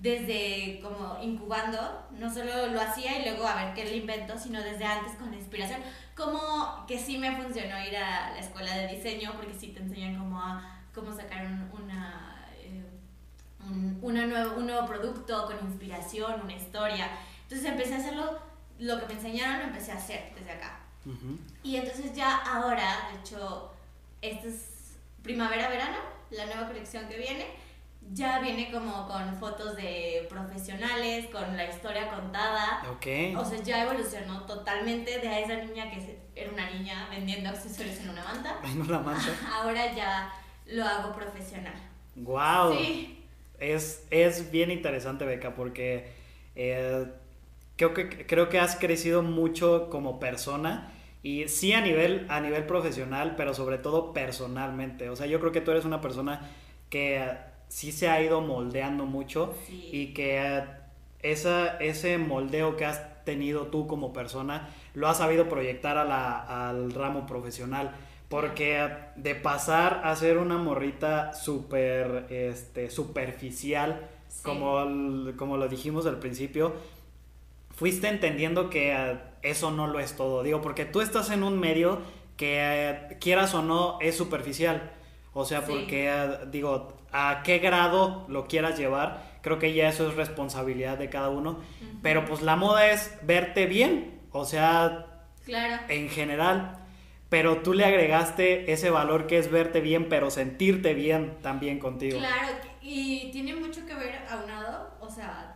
desde 0.00 0.80
como 0.80 1.18
incubando, 1.20 2.06
no 2.12 2.32
solo 2.32 2.68
lo 2.68 2.80
hacía 2.80 3.18
y 3.18 3.24
luego 3.24 3.46
a 3.46 3.64
ver 3.64 3.74
qué 3.74 3.84
le 3.84 3.96
invento, 3.96 4.38
sino 4.38 4.62
desde 4.62 4.84
antes 4.84 5.14
con 5.14 5.30
la 5.30 5.36
inspiración, 5.36 5.80
como 6.14 6.86
que 6.86 6.98
sí 6.98 7.18
me 7.18 7.34
funcionó 7.36 7.84
ir 7.84 7.96
a 7.96 8.30
la 8.30 8.38
escuela 8.38 8.76
de 8.76 8.88
diseño, 8.88 9.32
porque 9.36 9.54
sí 9.54 9.68
te 9.68 9.80
enseñan 9.80 10.16
cómo, 10.16 10.40
a, 10.40 10.82
cómo 10.94 11.12
sacar 11.14 11.46
un, 11.46 11.68
una, 11.82 12.46
eh, 12.58 12.84
un, 13.66 13.98
una 14.00 14.26
nuevo, 14.26 14.56
un 14.56 14.66
nuevo 14.66 14.86
producto 14.86 15.46
con 15.46 15.68
inspiración, 15.68 16.42
una 16.42 16.54
historia. 16.54 17.10
Entonces 17.42 17.68
empecé 17.68 17.94
a 17.94 17.98
hacerlo, 17.98 18.38
lo 18.78 19.00
que 19.00 19.06
me 19.06 19.14
enseñaron 19.14 19.58
lo 19.58 19.64
empecé 19.64 19.92
a 19.92 19.96
hacer 19.96 20.32
desde 20.36 20.52
acá. 20.52 20.80
Y 21.62 21.76
entonces 21.76 22.14
ya 22.14 22.36
ahora, 22.36 23.08
de 23.10 23.20
hecho, 23.20 23.72
esta 24.20 24.46
es 24.46 24.98
primavera-verano, 25.22 25.96
la 26.30 26.44
nueva 26.44 26.66
colección 26.66 27.08
que 27.08 27.16
viene, 27.16 27.46
ya 28.12 28.40
viene 28.40 28.70
como 28.70 29.06
con 29.06 29.34
fotos 29.36 29.76
de 29.76 30.26
profesionales, 30.28 31.26
con 31.26 31.56
la 31.56 31.68
historia 31.68 32.08
contada. 32.08 32.82
Ok. 32.90 33.36
O 33.36 33.44
sea, 33.44 33.62
ya 33.62 33.82
evolucionó 33.82 34.44
totalmente 34.46 35.18
de 35.18 35.28
a 35.28 35.40
esa 35.40 35.56
niña 35.56 35.90
que 35.90 36.18
era 36.34 36.50
una 36.50 36.70
niña 36.70 37.08
vendiendo 37.10 37.50
accesorios 37.50 37.98
en 38.00 38.10
una 38.10 38.24
manta. 38.24 38.58
En 38.64 38.80
una 38.80 39.00
manta. 39.00 39.28
Ahora 39.52 39.94
ya 39.94 40.32
lo 40.66 40.84
hago 40.84 41.14
profesional. 41.14 41.74
Wow. 42.16 42.74
Sí, 42.76 43.24
Es, 43.58 44.06
es 44.10 44.50
bien 44.50 44.70
interesante, 44.70 45.24
Beca, 45.24 45.54
porque 45.54 46.12
eh, 46.54 47.06
creo, 47.76 47.94
que, 47.94 48.26
creo 48.26 48.48
que 48.48 48.58
has 48.58 48.76
crecido 48.76 49.22
mucho 49.22 49.88
como 49.90 50.18
persona 50.18 50.92
y 51.22 51.48
sí 51.48 51.72
a 51.72 51.80
nivel, 51.80 52.26
a 52.28 52.40
nivel 52.40 52.64
profesional, 52.64 53.34
pero 53.36 53.54
sobre 53.54 53.78
todo 53.78 54.12
personalmente. 54.12 55.10
O 55.10 55.16
sea, 55.16 55.26
yo 55.26 55.40
creo 55.40 55.52
que 55.52 55.60
tú 55.60 55.72
eres 55.72 55.84
una 55.84 56.00
persona 56.00 56.48
que 56.90 57.47
sí 57.68 57.92
se 57.92 58.08
ha 58.08 58.20
ido 58.22 58.40
moldeando 58.40 59.04
mucho 59.06 59.54
sí. 59.66 59.88
y 59.92 60.14
que 60.14 60.62
esa, 61.20 61.76
ese 61.78 62.18
moldeo 62.18 62.76
que 62.76 62.84
has 62.86 63.24
tenido 63.24 63.66
tú 63.66 63.86
como 63.86 64.12
persona 64.12 64.68
lo 64.94 65.08
has 65.08 65.18
sabido 65.18 65.48
proyectar 65.48 65.98
a 65.98 66.04
la- 66.04 66.68
al 66.70 66.90
ramo 66.92 67.26
profesional. 67.26 67.92
Porque 68.28 68.86
de 69.16 69.34
pasar 69.34 70.02
a 70.04 70.14
ser 70.14 70.36
una 70.36 70.58
morrita 70.58 71.32
súper 71.32 72.26
este, 72.30 72.90
superficial, 72.90 74.06
Sí. 74.28 74.42
como, 74.44 74.84
como 75.36 75.56
lo 75.56 75.66
dijimos 75.68 76.04
al 76.06 76.18
principio, 76.18 76.74
fuiste 77.74 78.08
entendiendo 78.08 78.68
que 78.70 78.92
eh, 78.92 79.18
eso 79.42 79.70
no 79.70 79.86
lo 79.86 80.00
es 80.00 80.16
todo. 80.16 80.42
Digo, 80.42 80.60
porque 80.60 80.84
tú 80.84 81.00
estás 81.00 81.30
en 81.30 81.42
un 81.42 81.58
medio 81.58 82.00
que, 82.36 82.58
eh, 82.90 83.16
quieras 83.20 83.54
o 83.54 83.62
no, 83.62 83.98
es 84.00 84.16
superficial. 84.16 84.92
O 85.32 85.44
sea, 85.46 85.60
Sí. 85.62 85.66
porque, 85.68 86.08
eh, 86.10 86.28
digo, 86.50 86.97
a 87.12 87.42
qué 87.44 87.58
grado 87.58 88.24
lo 88.28 88.46
quieras 88.46 88.78
llevar, 88.78 89.22
creo 89.42 89.58
que 89.58 89.72
ya 89.74 89.88
eso 89.88 90.08
es 90.08 90.14
responsabilidad 90.16 90.98
de 90.98 91.08
cada 91.08 91.28
uno. 91.30 91.60
Pero 92.02 92.24
pues 92.24 92.42
la 92.42 92.56
moda 92.56 92.88
es 92.90 93.16
verte 93.22 93.66
bien, 93.66 94.20
o 94.32 94.44
sea, 94.44 95.06
Claro. 95.44 95.82
en 95.88 96.08
general. 96.08 96.74
Pero 97.28 97.58
tú 97.58 97.74
le 97.74 97.84
agregaste 97.84 98.72
ese 98.72 98.90
valor 98.90 99.26
que 99.26 99.38
es 99.38 99.50
verte 99.50 99.80
bien, 99.80 100.08
pero 100.08 100.30
sentirte 100.30 100.94
bien 100.94 101.38
también 101.42 101.78
contigo. 101.78 102.18
Claro, 102.18 102.48
y 102.80 103.30
tiene 103.32 103.54
mucho 103.54 103.84
que 103.84 103.94
ver 103.94 104.22
aunado, 104.30 104.96
o 105.00 105.10
sea, 105.10 105.54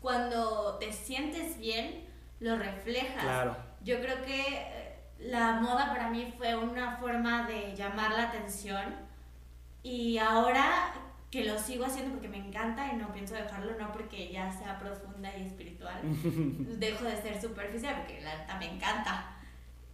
cuando 0.00 0.76
te 0.78 0.92
sientes 0.92 1.58
bien, 1.58 2.04
lo 2.40 2.56
reflejas. 2.56 3.22
Claro. 3.22 3.56
Yo 3.82 4.00
creo 4.00 4.22
que 4.22 4.40
eh, 4.40 4.96
la 5.18 5.52
moda 5.62 5.88
para 5.88 6.10
mí 6.10 6.32
fue 6.36 6.54
una 6.56 6.98
forma 6.98 7.46
de 7.46 7.74
llamar 7.74 8.10
la 8.12 8.24
atención 8.24 8.82
y 9.84 10.18
ahora 10.18 10.94
que 11.30 11.44
lo 11.44 11.58
sigo 11.58 11.84
haciendo 11.84 12.12
porque 12.12 12.28
me 12.28 12.38
encanta 12.38 12.92
y 12.92 12.96
no 12.96 13.12
pienso 13.12 13.34
dejarlo, 13.34 13.78
no 13.78 13.92
porque 13.92 14.32
ya 14.32 14.50
sea 14.50 14.78
profunda 14.78 15.36
y 15.36 15.42
espiritual, 15.42 16.00
dejo 16.02 17.04
de 17.04 17.20
ser 17.20 17.40
superficial 17.40 17.96
porque 17.98 18.20
la 18.22 18.38
neta 18.38 18.58
me 18.58 18.74
encanta. 18.74 19.36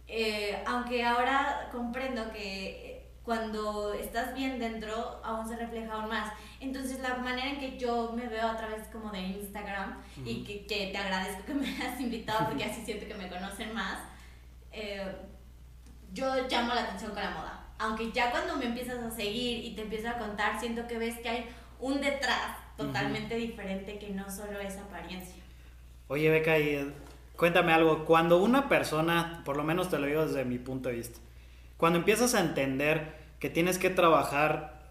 Eh, 0.07 0.63
aunque 0.65 1.03
ahora 1.03 1.67
comprendo 1.71 2.31
que 2.31 3.11
cuando 3.23 3.93
estás 3.93 4.33
bien 4.33 4.59
dentro 4.59 5.21
aún 5.23 5.47
se 5.47 5.57
refleja 5.57 5.93
aún 5.93 6.09
más. 6.09 6.31
Entonces 6.61 6.99
la 7.01 7.15
manera 7.15 7.49
en 7.49 7.59
que 7.59 7.77
yo 7.77 8.13
me 8.13 8.27
veo 8.27 8.47
a 8.47 8.55
través 8.55 8.87
como 8.87 9.11
de 9.11 9.19
Instagram 9.19 10.01
y 10.23 10.43
que, 10.43 10.65
que 10.65 10.87
te 10.87 10.97
agradezco 10.97 11.45
que 11.45 11.53
me 11.53 11.67
hayas 11.67 11.99
invitado 11.99 12.47
porque 12.47 12.63
así 12.63 12.83
siento 12.85 13.07
que 13.07 13.13
me 13.15 13.27
conocen 13.27 13.73
más, 13.73 13.99
eh, 14.71 15.15
yo 16.13 16.47
llamo 16.47 16.73
la 16.73 16.83
atención 16.83 17.11
con 17.11 17.23
la 17.23 17.31
moda. 17.31 17.60
Aunque 17.81 18.11
ya 18.11 18.29
cuando 18.29 18.57
me 18.57 18.65
empiezas 18.65 18.99
a 18.99 19.09
seguir 19.09 19.65
y 19.65 19.73
te 19.75 19.81
empiezo 19.81 20.07
a 20.07 20.19
contar, 20.19 20.59
siento 20.59 20.85
que 20.87 20.99
ves 20.99 21.17
que 21.17 21.29
hay 21.29 21.45
un 21.79 21.99
detrás 21.99 22.55
totalmente 22.77 23.35
diferente 23.35 23.97
que 23.97 24.09
no 24.09 24.29
solo 24.29 24.59
es 24.59 24.77
apariencia. 24.77 25.41
Oye, 26.07 26.29
Beca, 26.29 26.59
y 26.59 26.75
eh, 26.75 26.91
cuéntame 27.35 27.73
algo. 27.73 28.05
Cuando 28.05 28.37
una 28.37 28.69
persona, 28.69 29.41
por 29.45 29.57
lo 29.57 29.63
menos 29.63 29.89
te 29.89 29.97
lo 29.97 30.05
digo 30.05 30.27
desde 30.27 30.45
mi 30.45 30.59
punto 30.59 30.89
de 30.89 30.95
vista, 30.95 31.19
cuando 31.77 31.97
empiezas 31.97 32.35
a 32.35 32.41
entender 32.41 33.15
que 33.39 33.49
tienes 33.49 33.79
que 33.79 33.89
trabajar 33.89 34.83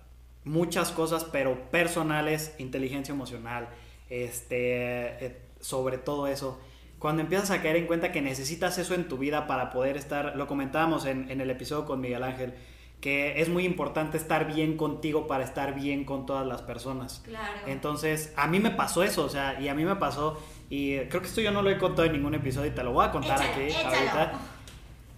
muchas 0.43 0.91
cosas, 0.91 1.23
pero 1.23 1.71
personales, 1.71 2.57
inteligencia 2.59 3.13
emocional, 3.13 3.69
este, 4.09 5.25
eh, 5.25 5.41
sobre 5.61 5.97
todo 5.97 6.27
eso, 6.27 6.61
cuando 6.99 7.23
empiezas 7.23 7.53
a 7.53 7.63
caer 7.63 7.77
en 7.77 7.87
cuenta 7.87 8.11
que 8.11 8.21
necesitas 8.21 8.79
eso 8.79 8.95
en 8.95 9.07
tu 9.07 9.17
vida 9.17 9.47
para 9.47 9.71
poder 9.71 9.97
estar, 9.97 10.35
lo 10.35 10.49
comentábamos 10.49 11.07
en, 11.07 11.31
en 11.31 11.41
el 11.41 11.51
episodio 11.51 11.87
con 11.87 12.01
Miguel 12.01 12.25
Ángel, 12.25 12.53
que 13.01 13.41
es 13.41 13.49
muy 13.49 13.65
importante 13.65 14.17
estar 14.17 14.53
bien 14.53 14.77
contigo 14.77 15.27
para 15.27 15.45
estar 15.45 15.75
bien 15.75 16.05
con 16.05 16.27
todas 16.27 16.47
las 16.47 16.63
personas. 16.63 17.23
Claro. 17.25 17.61
Entonces, 17.67 18.33
a 18.37 18.47
mí 18.47 18.61
me 18.61 18.71
pasó 18.71 19.03
eso, 19.03 19.25
o 19.25 19.29
sea, 19.29 19.61
y 19.61 19.69
a 19.69 19.75
mí 19.75 19.85
me 19.85 19.97
pasó, 19.97 20.39
y 20.69 20.99
creo 20.99 21.23
que 21.23 21.29
esto 21.29 21.41
yo 21.41 21.51
no 21.51 21.63
lo 21.63 21.71
he 21.71 21.79
contado 21.79 22.07
en 22.07 22.13
ningún 22.13 22.35
episodio 22.35 22.71
y 22.71 22.75
te 22.75 22.83
lo 22.83 22.93
voy 22.93 23.07
a 23.07 23.11
contar 23.11 23.39
Échalo, 23.39 23.53
aquí 23.53 23.63
échalo. 23.63 23.89
ahorita. 23.89 24.33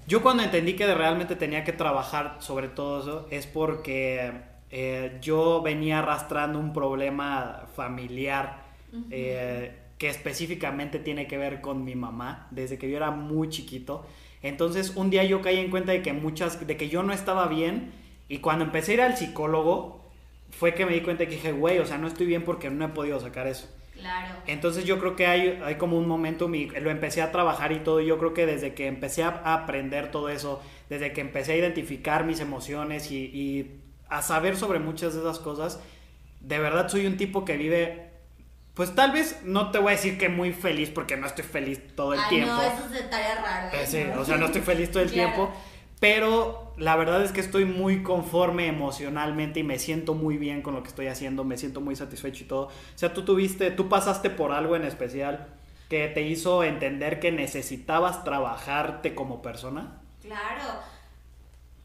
Yo 0.06 0.22
cuando 0.22 0.42
entendí 0.42 0.74
que 0.74 0.92
realmente 0.94 1.36
tenía 1.36 1.62
que 1.64 1.72
trabajar 1.72 2.36
sobre 2.40 2.68
todo 2.68 3.00
eso 3.00 3.26
es 3.30 3.46
porque 3.46 4.32
eh, 4.70 5.18
yo 5.20 5.62
venía 5.62 6.00
arrastrando 6.00 6.58
un 6.58 6.72
problema 6.72 7.66
familiar 7.76 8.62
eh, 9.10 9.78
que 9.98 10.08
específicamente 10.08 10.98
tiene 10.98 11.26
que 11.26 11.38
ver 11.38 11.60
con 11.60 11.84
mi 11.84 11.94
mamá 11.94 12.48
desde 12.50 12.78
que 12.78 12.90
yo 12.90 12.96
era 12.96 13.10
muy 13.10 13.48
chiquito. 13.48 14.04
Entonces 14.42 14.92
un 14.96 15.10
día 15.10 15.24
yo 15.24 15.40
caí 15.42 15.58
en 15.58 15.70
cuenta 15.70 15.92
de 15.92 16.02
que 16.02 16.12
muchas, 16.12 16.66
de 16.66 16.76
que 16.76 16.88
yo 16.88 17.02
no 17.02 17.12
estaba 17.12 17.46
bien 17.48 17.92
y 18.28 18.38
cuando 18.38 18.64
empecé 18.64 18.92
a 18.92 18.94
ir 18.94 19.00
al 19.02 19.16
psicólogo 19.16 20.00
fue 20.50 20.74
que 20.74 20.84
me 20.86 20.92
di 20.92 21.00
cuenta 21.00 21.24
que 21.26 21.32
dije, 21.32 21.52
güey, 21.52 21.78
o 21.78 21.86
sea, 21.86 21.98
no 21.98 22.06
estoy 22.06 22.26
bien 22.26 22.44
porque 22.44 22.70
no 22.70 22.84
he 22.84 22.88
podido 22.88 23.18
sacar 23.20 23.46
eso. 23.46 23.68
Claro. 23.94 24.34
Entonces 24.46 24.84
yo 24.84 24.98
creo 24.98 25.16
que 25.16 25.26
hay, 25.26 25.60
hay 25.64 25.76
como 25.76 25.96
un 25.98 26.08
momento, 26.08 26.48
mi- 26.48 26.66
lo 26.66 26.90
empecé 26.90 27.22
a 27.22 27.30
trabajar 27.30 27.72
y 27.72 27.80
todo, 27.80 28.00
y 28.00 28.06
yo 28.06 28.18
creo 28.18 28.34
que 28.34 28.46
desde 28.46 28.74
que 28.74 28.86
empecé 28.86 29.22
a 29.22 29.28
a 29.44 29.54
aprender 29.54 30.10
todo 30.10 30.28
eso, 30.28 30.60
desde 30.90 31.12
que 31.12 31.20
empecé 31.20 31.52
a 31.52 31.56
identificar 31.56 32.24
mis 32.24 32.40
emociones 32.40 33.10
y, 33.10 33.16
y 33.26 33.80
a 34.08 34.22
saber 34.22 34.56
sobre 34.56 34.78
muchas 34.78 35.14
de 35.14 35.20
esas 35.20 35.38
cosas, 35.38 35.80
de 36.40 36.58
verdad 36.58 36.88
soy 36.88 37.06
un 37.06 37.16
tipo 37.16 37.44
que 37.44 37.56
vive, 37.56 38.11
pues 38.74 38.94
tal 38.94 39.12
vez 39.12 39.40
no 39.44 39.70
te 39.70 39.78
voy 39.78 39.92
a 39.92 39.96
decir 39.96 40.16
que 40.18 40.28
muy 40.28 40.52
feliz 40.52 40.90
porque 40.90 41.16
no 41.16 41.26
estoy 41.26 41.44
feliz 41.44 41.80
todo 41.94 42.14
el 42.14 42.20
Ay, 42.20 42.28
tiempo. 42.28 42.52
no, 42.54 42.62
eso 42.62 42.88
se 42.90 43.00
estaría 43.00 43.34
raro. 43.42 43.68
¿eh? 43.76 43.82
Eh, 43.82 43.86
sí, 43.86 44.02
o 44.18 44.24
sea, 44.24 44.36
no 44.38 44.46
estoy 44.46 44.62
feliz 44.62 44.90
todo 44.90 45.02
el 45.02 45.10
Claro. 45.12 45.32
tiempo, 45.34 45.52
pero 46.00 46.74
la 46.78 46.96
verdad 46.96 47.22
es 47.22 47.32
que 47.32 47.40
estoy 47.40 47.64
muy 47.64 48.02
conforme 48.02 48.66
emocionalmente 48.66 49.60
y 49.60 49.62
me 49.62 49.78
siento 49.78 50.14
muy 50.14 50.36
bien 50.38 50.62
con 50.62 50.74
lo 50.74 50.82
que 50.82 50.88
estoy 50.88 51.06
haciendo, 51.08 51.44
me 51.44 51.58
siento 51.58 51.80
muy 51.80 51.96
satisfecho 51.96 52.44
y 52.44 52.46
todo. 52.46 52.66
O 52.66 52.70
sea, 52.96 53.12
tú 53.12 53.24
tuviste, 53.24 53.70
tú 53.70 53.88
pasaste 53.88 54.30
por 54.30 54.52
algo 54.52 54.74
en 54.74 54.84
especial 54.84 55.48
que 55.88 56.08
te 56.08 56.22
hizo 56.22 56.64
entender 56.64 57.20
que 57.20 57.30
necesitabas 57.30 58.24
trabajarte 58.24 59.14
como 59.14 59.42
persona. 59.42 60.00
Claro. 60.22 60.80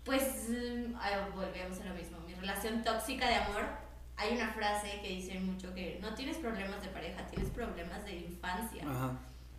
Pues 0.06 0.24
mm, 0.48 0.94
volvemos 1.36 1.82
a 1.82 1.86
lo 1.86 1.94
mismo. 1.94 2.18
Mi 2.26 2.34
relación 2.34 2.82
tóxica 2.84 3.28
de 3.28 3.36
amor, 3.36 3.64
hay 4.18 4.36
una 4.36 4.49
frase 4.49 4.99
que 5.01 5.09
dice 5.09 5.39
mucho 5.39 5.74
que 5.74 5.99
no 6.01 6.13
tienes 6.15 6.38
problemas 6.38 6.82
de 6.82 6.89
pareja, 6.89 7.26
tienes 7.28 7.49
problemas 7.51 8.03
de 8.03 8.15
infancia. 8.18 8.84
Ajá. 8.84 9.11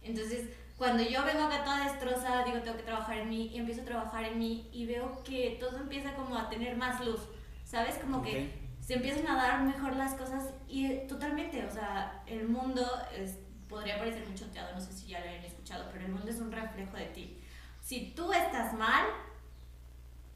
Entonces, 0.02 0.48
cuando 0.76 1.02
yo 1.02 1.24
vengo 1.24 1.44
acá 1.44 1.64
toda 1.64 1.84
destrozada, 1.84 2.44
digo, 2.44 2.58
tengo 2.60 2.76
que 2.76 2.82
trabajar 2.82 3.18
en 3.18 3.28
mí 3.28 3.48
y 3.52 3.58
empiezo 3.58 3.82
a 3.82 3.84
trabajar 3.84 4.24
en 4.24 4.38
mí 4.38 4.68
y 4.72 4.86
veo 4.86 5.22
que 5.24 5.56
todo 5.60 5.76
empieza 5.78 6.14
como 6.14 6.36
a 6.36 6.48
tener 6.48 6.76
más 6.76 7.04
luz, 7.04 7.20
¿sabes? 7.64 7.96
Como 7.98 8.18
Ok. 8.18 8.24
que 8.24 8.68
se 8.80 8.94
empiezan 8.94 9.26
a 9.28 9.36
dar 9.36 9.62
mejor 9.62 9.96
las 9.96 10.14
cosas 10.14 10.52
y 10.66 10.86
eh, 10.86 11.06
totalmente, 11.08 11.64
o 11.64 11.70
sea, 11.70 12.22
el 12.26 12.48
mundo 12.48 12.84
es, 13.16 13.38
podría 13.68 13.98
parecer 13.98 14.26
muy 14.26 14.34
choteado, 14.36 14.74
no 14.74 14.80
sé 14.80 14.92
si 14.92 15.08
ya 15.08 15.20
lo 15.20 15.26
han 15.28 15.44
escuchado, 15.44 15.88
pero 15.92 16.04
el 16.06 16.12
mundo 16.12 16.30
es 16.30 16.40
un 16.40 16.50
reflejo 16.50 16.96
de 16.96 17.06
ti. 17.06 17.38
Si 17.80 18.12
tú 18.16 18.32
estás 18.32 18.72
mal, 18.74 19.04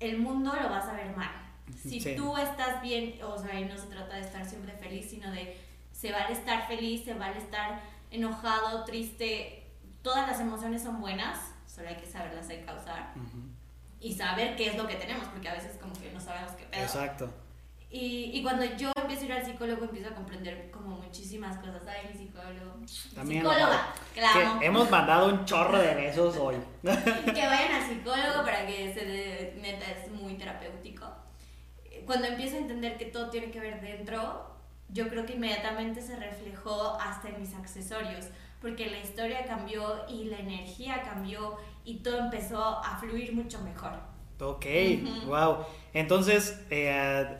el 0.00 0.18
mundo 0.18 0.52
lo 0.60 0.68
vas 0.68 0.86
a 0.86 0.92
ver 0.94 1.16
mal. 1.16 1.30
Si 1.80 2.00
Sí. 2.00 2.14
tú 2.16 2.36
estás 2.36 2.82
bien, 2.82 3.18
o 3.24 3.38
sea, 3.38 3.58
y 3.58 3.64
no 3.64 3.76
se 3.78 3.86
trata 3.86 4.16
de 4.16 4.22
estar 4.22 4.44
siempre 4.44 4.72
feliz, 4.74 5.08
sino 5.10 5.30
de 5.30 5.56
se 5.92 6.10
vale 6.12 6.32
estar 6.32 6.66
feliz, 6.66 7.04
se 7.04 7.14
vale 7.14 7.38
estar 7.38 7.80
enojado, 8.10 8.84
triste, 8.84 9.64
todas 10.02 10.26
las 10.28 10.40
emociones 10.40 10.82
son 10.82 11.00
buenas, 11.00 11.38
solo 11.66 11.88
hay 11.88 11.96
que 11.96 12.06
saberlas 12.06 12.50
encauzar 12.50 13.12
Ujú. 13.16 13.38
y 14.00 14.12
saber 14.14 14.56
qué 14.56 14.68
es 14.68 14.76
lo 14.76 14.86
que 14.86 14.96
tenemos, 14.96 15.26
porque 15.28 15.48
a 15.48 15.54
veces 15.54 15.78
como 15.80 15.92
que 15.94 16.10
no 16.12 16.20
sabemos 16.20 16.52
qué 16.52 16.64
pedo. 16.64 16.82
Exacto. 16.82 17.30
Y, 17.90 18.30
y 18.32 18.42
cuando 18.42 18.64
yo 18.64 18.90
empiezo 18.96 19.22
a 19.22 19.26
ir 19.26 19.32
al 19.34 19.44
psicólogo 19.44 19.84
empiezo 19.84 20.08
a 20.08 20.14
comprender 20.14 20.70
como 20.70 20.96
muchísimas 20.96 21.58
cosas. 21.58 21.82
Ay, 21.86 22.08
mi 22.10 22.18
psicólogo. 22.18 22.78
También, 23.14 23.42
psicóloga. 23.42 23.94
Que 24.14 24.66
hemos 24.66 24.90
mandado 24.90 25.28
un 25.28 25.44
chorro 25.44 25.78
de 25.78 25.94
besos 25.94 26.36
hoy. 26.38 26.56
que 26.82 27.46
vayan 27.46 27.72
al 27.72 27.86
psicólogo 27.88 28.44
para 28.44 28.66
que 28.66 28.94
se 28.94 29.04
de, 29.04 29.58
neta 29.60 29.84
es 29.90 30.10
muy 30.10 30.34
terapéutico. 30.38 31.06
Cuando 32.07 32.26
empiezo 32.26 32.57
a 32.57 32.61
entender 32.61 32.98
que 32.98 33.07
todo 33.07 33.30
tiene 33.30 33.50
que 33.50 33.61
ver 33.61 33.80
dentro, 33.80 34.46
yo 34.88 35.09
creo 35.09 35.24
que 35.24 35.34
inmediatamente 35.34 36.00
se 36.00 36.16
reflejó 36.16 36.98
hasta 37.00 37.28
en 37.28 37.40
mis 37.40 37.55
accesorios, 37.55 38.26
porque 38.61 38.90
la 38.90 38.98
historia 38.98 39.44
cambió 39.46 40.07
y 40.09 40.24
la 40.24 40.38
energía 40.38 41.03
cambió 41.03 41.57
y 41.84 41.98
todo 41.98 42.18
empezó 42.18 42.62
a 42.62 42.98
fluir 42.98 43.34
mucho 43.34 43.61
mejor. 43.62 43.92
Ok, 44.40 44.66
Ujú. 44.66 45.28
wow. 45.28 45.57
Entonces, 45.94 46.61
eh, 46.70 47.38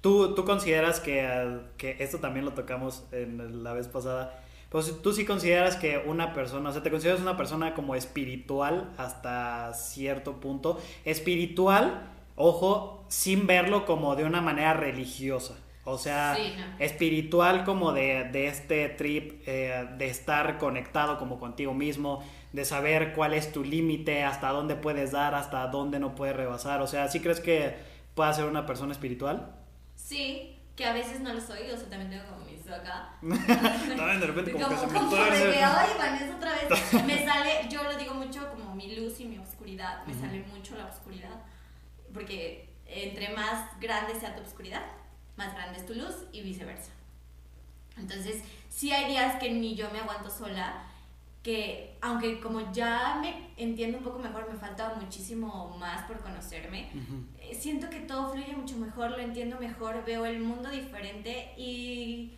¿tú, 0.00 0.34
tú 0.34 0.44
consideras 0.44 1.00
que, 1.00 1.24
eh, 1.24 1.60
que 1.76 1.96
esto 1.98 2.18
también 2.18 2.44
lo 2.44 2.52
tocamos 2.52 3.04
en 3.12 3.64
la 3.64 3.72
vez 3.72 3.88
pasada, 3.88 4.42
pues 4.68 5.02
tú 5.02 5.12
sí 5.12 5.26
consideras 5.26 5.76
que 5.76 5.98
una 5.98 6.32
persona, 6.32 6.70
o 6.70 6.72
sea, 6.72 6.82
te 6.82 6.90
consideras 6.90 7.20
una 7.20 7.36
persona 7.36 7.74
como 7.74 7.94
espiritual 7.94 8.90
hasta 8.96 9.72
cierto 9.74 10.40
punto, 10.40 10.80
espiritual, 11.04 12.08
ojo, 12.36 13.04
sin 13.08 13.46
verlo 13.46 13.84
como 13.84 14.16
de 14.16 14.24
una 14.24 14.40
manera 14.40 14.74
religiosa. 14.74 15.54
O 15.84 15.98
sea, 15.98 16.36
Sí, 16.36 16.54
no. 16.56 16.84
espiritual 16.84 17.64
como 17.64 17.92
de, 17.92 18.24
de 18.30 18.46
este 18.46 18.88
trip, 18.88 19.42
eh, 19.46 19.88
de 19.98 20.06
estar 20.08 20.58
conectado 20.58 21.18
como 21.18 21.40
contigo 21.40 21.74
mismo, 21.74 22.22
de 22.52 22.64
saber 22.64 23.14
cuál 23.14 23.34
es 23.34 23.50
tu 23.52 23.64
límite, 23.64 24.22
hasta 24.22 24.50
dónde 24.50 24.76
puedes 24.76 25.10
dar, 25.10 25.34
hasta 25.34 25.66
dónde 25.66 25.98
no 25.98 26.14
puedes 26.14 26.36
rebasar. 26.36 26.82
O 26.82 26.86
sea, 26.86 27.08
¿sí 27.08 27.18
crees 27.20 27.40
que 27.40 27.74
puedas 28.14 28.36
ser 28.36 28.44
una 28.44 28.64
persona 28.64 28.92
espiritual? 28.92 29.56
Sí, 29.96 30.56
que 30.76 30.84
a 30.84 30.92
veces 30.92 31.20
no 31.20 31.34
lo 31.34 31.40
soy, 31.40 31.68
o 31.72 31.76
sea, 31.76 31.88
también 31.88 32.10
tengo 32.10 32.24
como 32.32 32.44
mis 32.46 32.62
acá. 32.72 33.16
También 33.20 34.20
de 34.20 34.26
repente 34.26 34.52
como 34.52 34.68
que 34.68 34.76
se 34.76 34.86
me 34.86 34.92
como 34.92 35.10
tuerce. 35.10 35.46
de 35.46 35.52
que, 35.52 35.62
ay, 35.64 35.88
Vanessa, 35.98 36.36
otra 36.36 36.52
vez. 36.52 37.04
Me 37.06 37.26
sale, 37.26 37.68
yo 37.68 37.82
lo 37.82 37.96
digo 37.96 38.14
mucho 38.14 38.48
como 38.50 38.74
mi 38.74 38.94
luz 38.96 39.18
y 39.20 39.24
mi 39.26 39.38
oscuridad. 39.38 40.06
Me 40.06 40.14
sale 40.14 40.44
mucho 40.54 40.76
la 40.76 40.86
oscuridad. 40.86 41.42
Porque 42.12 42.68
entre 42.86 43.30
más 43.30 43.78
grande 43.80 44.18
sea 44.18 44.34
tu 44.36 44.42
oscuridad, 44.42 44.82
más 45.36 45.54
grande 45.54 45.78
es 45.78 45.86
tu 45.86 45.94
luz 45.94 46.14
y 46.32 46.42
viceversa. 46.42 46.90
Entonces, 47.96 48.42
sí 48.68 48.92
hay 48.92 49.10
días 49.10 49.36
que 49.40 49.50
ni 49.50 49.74
yo 49.74 49.90
me 49.90 50.00
aguanto 50.00 50.30
sola 50.30 50.86
que 51.42 51.96
aunque 52.00 52.40
como 52.40 52.72
ya 52.72 53.18
me 53.20 53.50
entiendo 53.56 53.98
un 53.98 54.04
poco 54.04 54.20
mejor, 54.20 54.48
me 54.50 54.56
falta 54.56 54.94
muchísimo 55.00 55.76
más 55.78 56.04
por 56.04 56.20
conocerme, 56.20 56.88
eh, 57.40 57.54
siento 57.54 57.90
que 57.90 58.00
todo 58.00 58.32
fluye 58.32 58.54
mucho 58.54 58.76
mejor, 58.76 59.10
lo 59.10 59.18
entiendo 59.18 59.58
mejor, 59.58 60.04
veo 60.04 60.24
el 60.24 60.38
mundo 60.38 60.70
diferente 60.70 61.52
y 61.56 62.34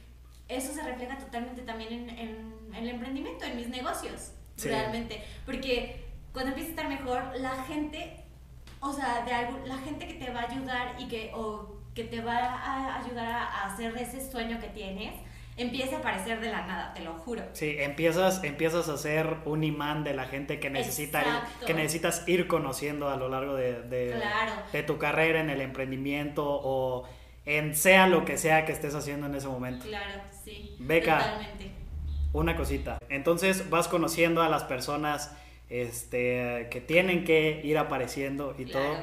eso 0.49 0.73
se 0.73 0.83
refleja 0.83 1.19
totalmente 1.19 1.63
también 1.63 1.93
en, 1.93 2.11
en, 2.19 2.75
el 2.75 2.89
emprendimiento, 2.89 3.45
en 3.45 3.57
mis 3.57 3.69
negocios, 3.69 4.33
realmente. 4.63 5.23
Porque 5.45 6.07
cuando 6.33 6.51
empieza 6.51 6.69
a 6.69 6.71
estar 6.71 6.89
mejor, 6.89 7.39
la 7.39 7.63
gente, 7.65 8.24
o 8.85 8.93
sea, 8.93 9.23
de 9.25 9.33
algo, 9.33 9.59
la 9.67 9.79
gente 9.79 10.07
que 10.07 10.15
te 10.15 10.31
va 10.31 10.43
a 10.43 10.51
ayudar 10.51 10.97
y 10.99 11.09
que, 11.09 11.33
o 11.35 11.75
que 11.95 12.05
te 12.05 12.21
va 12.21 12.37
a 12.37 13.03
ayudar 13.03 13.27
a 13.29 13.73
hacer 13.73 13.97
ese 13.97 14.31
sueño 14.31 14.61
que 14.61 14.69
tienes, 14.69 15.15
empieza 15.57 15.97
a 15.97 15.99
aparecer 16.01 16.41
de 16.41 16.51
la 16.51 16.67
nada, 16.67 16.93
te 16.93 17.03
lo 17.03 17.15
juro. 17.15 17.43
Sí, 17.53 17.77
empiezas, 17.79 18.45
empiezas 18.45 18.89
a 18.91 18.99
ser 18.99 19.37
un 19.47 19.65
imán 19.65 20.05
de 20.05 20.13
la 20.13 20.25
gente 20.25 20.61
que, 20.61 20.69
necesita 20.69 21.49
que 21.67 21.73
necesitas 21.73 22.29
ir 22.29 22.47
conociendo 22.47 23.09
a 23.09 23.17
lo 23.17 23.31
largo 23.31 23.55
de, 23.55 23.83
de, 23.83 24.83
tu 24.83 24.99
carrera 24.99 25.41
en 25.41 25.49
el 25.49 25.63
emprendimiento 25.63 26.45
o 26.47 27.09
en 27.47 27.75
sea 27.75 28.07
lo 28.07 28.27
que 28.27 28.37
sea 28.37 28.67
que 28.67 28.73
estés 28.73 28.95
haciendo 28.95 29.29
en 29.29 29.35
ese 29.35 29.49
momento. 29.49 29.87
Claro, 29.87 30.21
sí. 30.45 30.77
Beca, 30.79 31.19
totalmente. 31.19 31.71
una 32.35 32.55
cosita. 32.55 32.99
Entonces 33.09 33.71
vas 33.71 33.89
conociendo 33.89 34.43
a 34.43 34.51
las 34.51 34.65
personas 34.65 35.35
este, 35.69 36.69
que 36.71 36.81
tienen 36.81 37.25
que 37.25 37.61
ir 37.65 37.79
apareciendo 37.79 38.55
y 38.59 38.67
todo. 38.67 38.97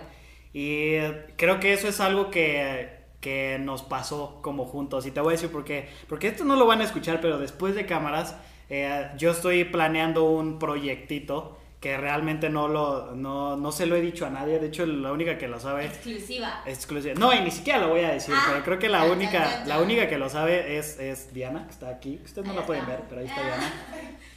Y 0.54 0.98
creo 1.38 1.60
que 1.60 1.74
eso 1.74 1.88
es 1.88 2.00
algo 2.00 2.30
que 2.30 3.02
que 3.22 3.60
nos 3.62 3.84
pasó 3.84 4.40
como 4.42 4.66
juntos. 4.66 5.06
Y 5.06 5.12
te 5.12 5.22
voy 5.22 5.30
a 5.30 5.38
decir 5.38 5.52
por 5.52 5.64
qué. 5.64 5.88
Porque 6.10 6.28
esto 6.28 6.44
no 6.44 6.56
lo 6.56 6.66
van 6.66 6.82
a 6.82 6.84
escuchar, 6.84 7.22
pero 7.22 7.38
después 7.38 7.76
de 7.76 7.86
cámaras, 7.86 8.36
eh, 8.70 9.08
yo 9.18 9.32
estoy 9.32 9.64
planeando 9.64 10.26
un 10.26 10.60
proyectito 10.60 11.58
que 11.80 11.98
realmente 11.98 12.50
no 12.50 12.68
lo 12.68 13.16
no, 13.16 13.58
no, 13.58 13.72
se 13.72 13.88
lo 13.88 13.96
he 13.96 14.02
dicho 14.02 14.26
a 14.26 14.30
nadie. 14.30 14.60
De 14.60 14.68
hecho, 14.68 14.86
la 14.86 15.12
única 15.12 15.38
que 15.38 15.48
lo 15.48 15.60
sabe. 15.60 15.86
Exclusiva. 15.86 16.64
Exclusiva. 16.66 17.14
No, 17.16 17.34
y 17.34 17.40
ni 17.42 17.52
siquiera 17.52 17.80
lo 17.80 17.90
voy 17.90 18.02
a 18.02 18.12
decir, 18.12 18.34
ah, 18.36 18.44
pero 18.50 18.64
creo 18.64 18.80
que 18.80 18.90
la 18.90 19.06
única, 19.06 19.64
la 19.66 19.80
única 19.80 20.10
que 20.10 20.18
lo 20.18 20.30
sabe 20.30 20.78
es, 20.78 21.00
es 21.00 21.34
Diana, 21.34 21.66
que 21.66 21.72
está 21.72 21.90
aquí. 21.90 22.20
Ustedes 22.24 22.48
no 22.48 22.54
la 22.54 22.66
pueden 22.66 22.86
ver, 22.86 23.02
pero 23.08 23.22
ahí 23.22 23.28
está 23.28 23.42
Diana. 23.42 23.74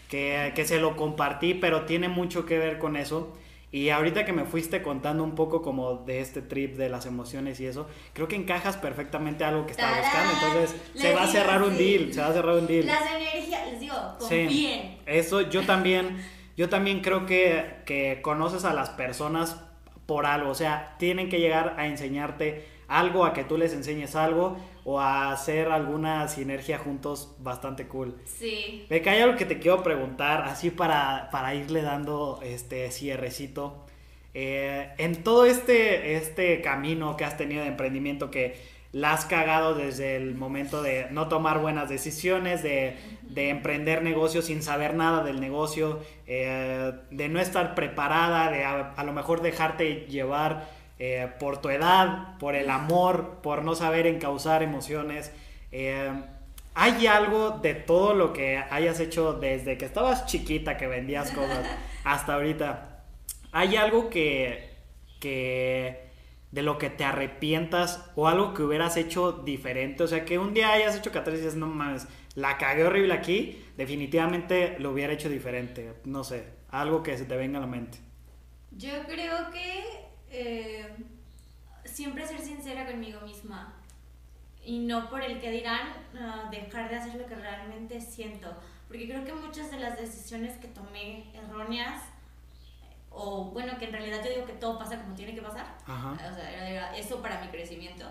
Que, 0.08 0.52
que 0.54 0.64
se 0.64 0.78
lo 0.78 0.96
compartí, 0.96 1.54
pero 1.54 1.82
tiene 1.82 2.08
mucho 2.08 2.46
que 2.46 2.58
ver 2.58 2.78
con 2.78 2.96
eso. 2.96 3.36
Y 3.74 3.90
ahorita 3.90 4.24
que 4.24 4.32
me 4.32 4.44
fuiste 4.44 4.82
contando 4.82 5.24
un 5.24 5.34
poco 5.34 5.60
como 5.60 5.94
de 5.96 6.20
este 6.20 6.42
trip 6.42 6.76
de 6.76 6.88
las 6.88 7.06
emociones 7.06 7.58
y 7.58 7.66
eso, 7.66 7.88
creo 8.12 8.28
que 8.28 8.36
encajas 8.36 8.76
perfectamente 8.76 9.42
a 9.42 9.48
algo 9.48 9.66
que 9.66 9.72
estaba 9.72 9.98
buscando. 9.98 10.32
Entonces, 10.32 10.80
se 10.94 11.12
va 11.12 11.24
a 11.24 11.26
cerrar 11.26 11.60
un 11.60 11.76
deal, 11.76 12.12
se 12.12 12.20
va 12.20 12.28
a 12.28 12.32
cerrar 12.32 12.54
un 12.54 12.68
deal. 12.68 12.86
Las 12.86 13.02
energías, 13.10 13.66
les 13.72 13.80
digo, 13.80 13.96
confíen. 14.20 14.48
Sí, 14.48 14.98
eso 15.06 15.40
yo 15.40 15.66
también, 15.66 16.24
yo 16.56 16.68
también 16.68 17.00
creo 17.00 17.26
que, 17.26 17.78
que 17.84 18.20
conoces 18.22 18.64
a 18.64 18.72
las 18.74 18.90
personas 18.90 19.60
por 20.06 20.24
algo. 20.24 20.50
O 20.50 20.54
sea, 20.54 20.94
tienen 21.00 21.28
que 21.28 21.40
llegar 21.40 21.74
a 21.76 21.88
enseñarte 21.88 22.68
algo, 22.86 23.24
a 23.24 23.32
que 23.32 23.42
tú 23.42 23.58
les 23.58 23.72
enseñes 23.72 24.14
algo 24.14 24.56
o 24.84 25.00
a 25.00 25.32
hacer 25.32 25.68
alguna 25.68 26.28
sinergia 26.28 26.78
juntos 26.78 27.34
bastante 27.38 27.86
cool. 27.86 28.14
Sí. 28.24 28.86
Me 28.90 29.00
cae 29.00 29.22
algo 29.22 29.36
que 29.36 29.46
te 29.46 29.58
quiero 29.58 29.82
preguntar, 29.82 30.42
así 30.42 30.70
para, 30.70 31.30
para 31.30 31.54
irle 31.54 31.82
dando 31.82 32.40
este 32.42 32.90
cierrecito. 32.90 33.86
Eh, 34.34 34.90
en 34.98 35.22
todo 35.22 35.46
este, 35.46 36.16
este 36.16 36.60
camino 36.60 37.16
que 37.16 37.24
has 37.24 37.36
tenido 37.36 37.62
de 37.62 37.68
emprendimiento 37.68 38.30
que 38.30 38.56
la 38.94 39.12
has 39.12 39.24
cagado 39.24 39.74
desde 39.74 40.16
el 40.16 40.36
momento 40.36 40.80
de 40.80 41.08
no 41.10 41.26
tomar 41.26 41.60
buenas 41.60 41.88
decisiones, 41.88 42.62
de, 42.62 42.96
de 43.22 43.48
emprender 43.48 44.02
negocios 44.02 44.44
sin 44.44 44.62
saber 44.62 44.94
nada 44.94 45.24
del 45.24 45.40
negocio, 45.40 46.00
eh, 46.28 46.92
de 47.10 47.28
no 47.28 47.40
estar 47.40 47.74
preparada, 47.74 48.52
de 48.52 48.64
a, 48.64 49.02
lo 49.04 49.12
mejor 49.12 49.42
dejarte 49.42 50.06
llevar 50.08 50.68
eh, 51.06 51.28
por 51.38 51.60
tu 51.60 51.68
edad, 51.68 52.38
por 52.38 52.54
el 52.54 52.70
amor, 52.70 53.40
por 53.42 53.62
no 53.62 53.74
saber 53.74 54.06
encauzar 54.06 54.62
emociones. 54.62 55.32
Eh, 55.70 56.10
¿Hay 56.74 57.06
algo 57.06 57.50
de 57.50 57.74
todo 57.74 58.14
lo 58.14 58.32
que 58.32 58.56
hayas 58.56 59.00
hecho 59.00 59.34
desde 59.34 59.76
que 59.76 59.84
estabas 59.84 60.24
chiquita, 60.24 60.78
que 60.78 60.86
vendías 60.86 61.30
cosas, 61.30 61.66
hasta 62.04 62.32
ahorita? 62.32 63.04
¿Hay 63.52 63.76
algo 63.76 64.08
que, 64.08 64.70
que 65.20 66.08
de 66.52 66.62
lo 66.62 66.78
que 66.78 66.88
te 66.88 67.04
arrepientas 67.04 68.10
o 68.16 68.26
algo 68.26 68.54
que 68.54 68.62
hubieras 68.62 68.96
hecho 68.96 69.32
diferente? 69.32 70.04
O 70.04 70.08
sea, 70.08 70.24
que 70.24 70.38
un 70.38 70.54
día 70.54 70.72
hayas 70.72 70.96
hecho 70.96 71.12
catarsis 71.12 71.42
y 71.42 71.44
dices, 71.44 71.58
no 71.58 71.66
mames, 71.66 72.08
la 72.34 72.56
cagué 72.56 72.82
horrible 72.82 73.12
aquí, 73.12 73.62
definitivamente 73.76 74.76
lo 74.78 74.92
hubiera 74.92 75.12
hecho 75.12 75.28
diferente. 75.28 75.92
No 76.06 76.24
sé, 76.24 76.44
algo 76.70 77.02
que 77.02 77.18
se 77.18 77.26
te 77.26 77.36
venga 77.36 77.58
a 77.58 77.60
la 77.60 77.66
mente. 77.66 77.98
Yo 78.70 79.04
creo 79.06 79.50
que 79.52 80.03
eh, 80.34 80.96
siempre 81.84 82.26
ser 82.26 82.40
sincera 82.40 82.86
conmigo 82.86 83.20
misma 83.20 83.72
y 84.64 84.78
no 84.78 85.08
por 85.08 85.22
el 85.22 85.40
que 85.40 85.50
dirán 85.50 85.92
ah, 86.18 86.48
dejar 86.50 86.88
de 86.90 86.96
hacer 86.96 87.14
lo 87.14 87.26
que 87.26 87.34
realmente 87.34 88.00
siento. 88.00 88.52
Porque 88.88 89.06
creo 89.06 89.24
que 89.24 89.32
muchas 89.32 89.70
de 89.70 89.78
las 89.78 89.98
decisiones 89.98 90.56
que 90.58 90.68
tomé 90.68 91.32
erróneas, 91.34 92.02
o 93.10 93.44
bueno, 93.46 93.78
que 93.78 93.86
en 93.86 93.92
realidad 93.92 94.24
yo 94.24 94.30
digo 94.30 94.46
que 94.46 94.54
todo 94.54 94.78
pasa 94.78 95.00
como 95.00 95.14
tiene 95.14 95.34
que 95.34 95.42
pasar, 95.42 95.76
o 95.86 96.34
sea, 96.34 96.68
era 96.70 96.96
eso 96.96 97.22
para 97.22 97.40
mi 97.40 97.48
crecimiento. 97.48 98.06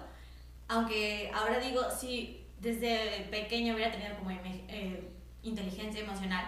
Aunque 0.68 1.30
ahora 1.34 1.60
digo, 1.60 1.82
si 1.92 2.46
desde 2.60 3.28
pequeño 3.30 3.76
hubiera 3.76 3.92
tenido 3.92 4.16
como 4.18 4.32
eh, 4.32 5.12
inteligencia 5.44 6.02
emocional, 6.02 6.46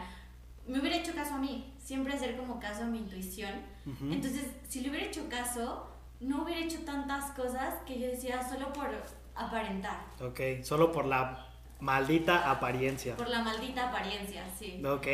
me 0.65 0.80
hubiera 0.80 0.97
hecho 0.97 1.13
caso 1.13 1.36
a 1.36 1.39
mí, 1.39 1.73
siempre 1.78 2.13
hacer 2.13 2.38
como 2.38 2.59
caso 2.59 2.84
a 2.84 2.88
mi 2.88 2.99
intuición. 2.99 3.74
Entonces, 3.86 4.47
si 4.67 4.81
le 4.81 4.89
hubiera 4.89 5.05
hecho 5.05 5.29
caso, 5.29 5.88
no 6.19 6.43
hubiera 6.43 6.61
hecho 6.61 6.79
tantas 6.86 7.31
cosas 7.31 7.75
que 7.86 7.99
yo 7.99 8.07
decía 8.07 8.47
solo 8.47 8.73
por 8.73 8.89
aparentar. 9.36 10.05
Ok, 10.21 10.63
solo 10.63 10.91
por 10.91 11.05
la 11.05 11.47
maldita 11.79 12.49
apariencia. 12.49 13.15
Por 13.15 13.29
la 13.29 13.43
maldita 13.43 13.89
apariencia, 13.89 14.43
sí. 14.57 14.81
Ok, 14.86 15.07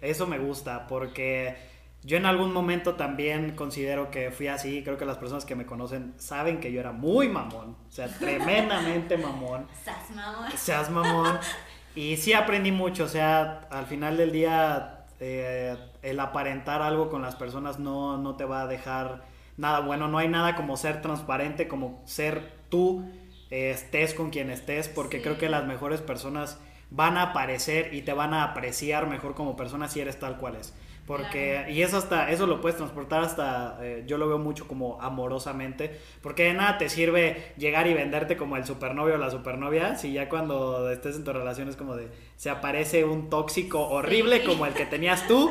eso 0.00 0.26
me 0.26 0.38
gusta 0.38 0.86
porque 0.86 1.56
yo 2.02 2.16
en 2.16 2.26
algún 2.26 2.52
momento 2.52 2.94
también 2.94 3.54
considero 3.54 4.10
que 4.10 4.30
fui 4.30 4.48
así. 4.48 4.82
Creo 4.82 4.96
que 4.96 5.04
las 5.04 5.18
personas 5.18 5.44
que 5.44 5.54
me 5.54 5.66
conocen 5.66 6.14
saben 6.18 6.60
que 6.60 6.72
yo 6.72 6.80
era 6.80 6.92
muy 6.92 7.28
mamón, 7.28 7.76
o 7.88 7.92
sea, 7.92 8.08
tremendamente 8.18 9.16
mamón. 9.16 9.66
Seas 9.84 10.10
mamón. 10.10 10.52
Seas 10.56 10.90
mamón. 10.90 11.38
Y 11.96 12.18
sí 12.18 12.34
aprendí 12.34 12.72
mucho, 12.72 13.04
o 13.04 13.08
sea, 13.08 13.68
al 13.70 13.86
final 13.86 14.18
del 14.18 14.30
día 14.30 14.95
eh, 15.20 15.76
el 16.02 16.20
aparentar 16.20 16.82
algo 16.82 17.08
con 17.08 17.22
las 17.22 17.36
personas 17.36 17.78
no, 17.78 18.18
no 18.18 18.36
te 18.36 18.44
va 18.44 18.62
a 18.62 18.66
dejar 18.66 19.24
nada 19.56 19.80
bueno. 19.80 20.08
No 20.08 20.18
hay 20.18 20.28
nada 20.28 20.56
como 20.56 20.76
ser 20.76 21.02
transparente, 21.02 21.68
como 21.68 22.02
ser 22.04 22.52
tú, 22.68 23.04
eh, 23.50 23.70
estés 23.70 24.14
con 24.14 24.30
quien 24.30 24.50
estés, 24.50 24.88
porque 24.88 25.22
creo 25.22 25.38
que 25.38 25.48
las 25.48 25.66
mejores 25.66 26.00
personas 26.00 26.58
van 26.90 27.16
a 27.16 27.22
aparecer 27.22 27.94
y 27.94 28.02
te 28.02 28.12
van 28.12 28.34
a 28.34 28.44
apreciar 28.44 29.08
mejor 29.08 29.34
como 29.34 29.56
persona 29.56 29.88
si 29.88 30.00
eres 30.00 30.18
tal 30.18 30.36
cual 30.36 30.56
es. 30.56 30.74
Porque, 31.06 31.66
y 31.68 31.82
eso 31.82 31.98
hasta, 31.98 32.30
eso 32.32 32.48
lo 32.48 32.60
puedes 32.60 32.76
transportar 32.76 33.22
hasta, 33.22 33.78
eh, 33.80 34.02
yo 34.08 34.18
lo 34.18 34.26
veo 34.26 34.38
mucho 34.38 34.66
como 34.66 35.00
amorosamente, 35.00 36.00
porque 36.20 36.44
de 36.44 36.54
nada 36.54 36.78
te 36.78 36.88
sirve 36.88 37.52
llegar 37.56 37.86
y 37.86 37.94
venderte 37.94 38.36
como 38.36 38.56
el 38.56 38.64
supernovio 38.64 39.14
o 39.14 39.18
la 39.18 39.30
supernovia, 39.30 39.94
si 39.94 40.12
ya 40.12 40.28
cuando 40.28 40.90
estés 40.90 41.14
en 41.14 41.22
tu 41.22 41.32
relación 41.32 41.68
es 41.68 41.76
como 41.76 41.94
de, 41.94 42.08
se 42.34 42.50
aparece 42.50 43.04
un 43.04 43.30
tóxico 43.30 43.88
horrible 43.88 44.42
como 44.42 44.66
el 44.66 44.74
que 44.74 44.84
tenías 44.84 45.28
tú 45.28 45.48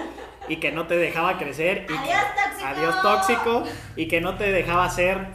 y 0.49 0.58
que 0.58 0.74
no 0.74 0.88
te 0.88 0.97
dejaba 0.97 1.38
crecer. 1.38 1.86
Y 1.89 1.93
adiós 1.93 2.26
tóxico. 2.36 2.68
Adiós 2.68 3.01
tóxico 3.01 3.64
y 3.95 4.08
que 4.10 4.20
no 4.20 4.36
te 4.36 4.51
dejaba 4.51 4.89
ser 4.89 5.28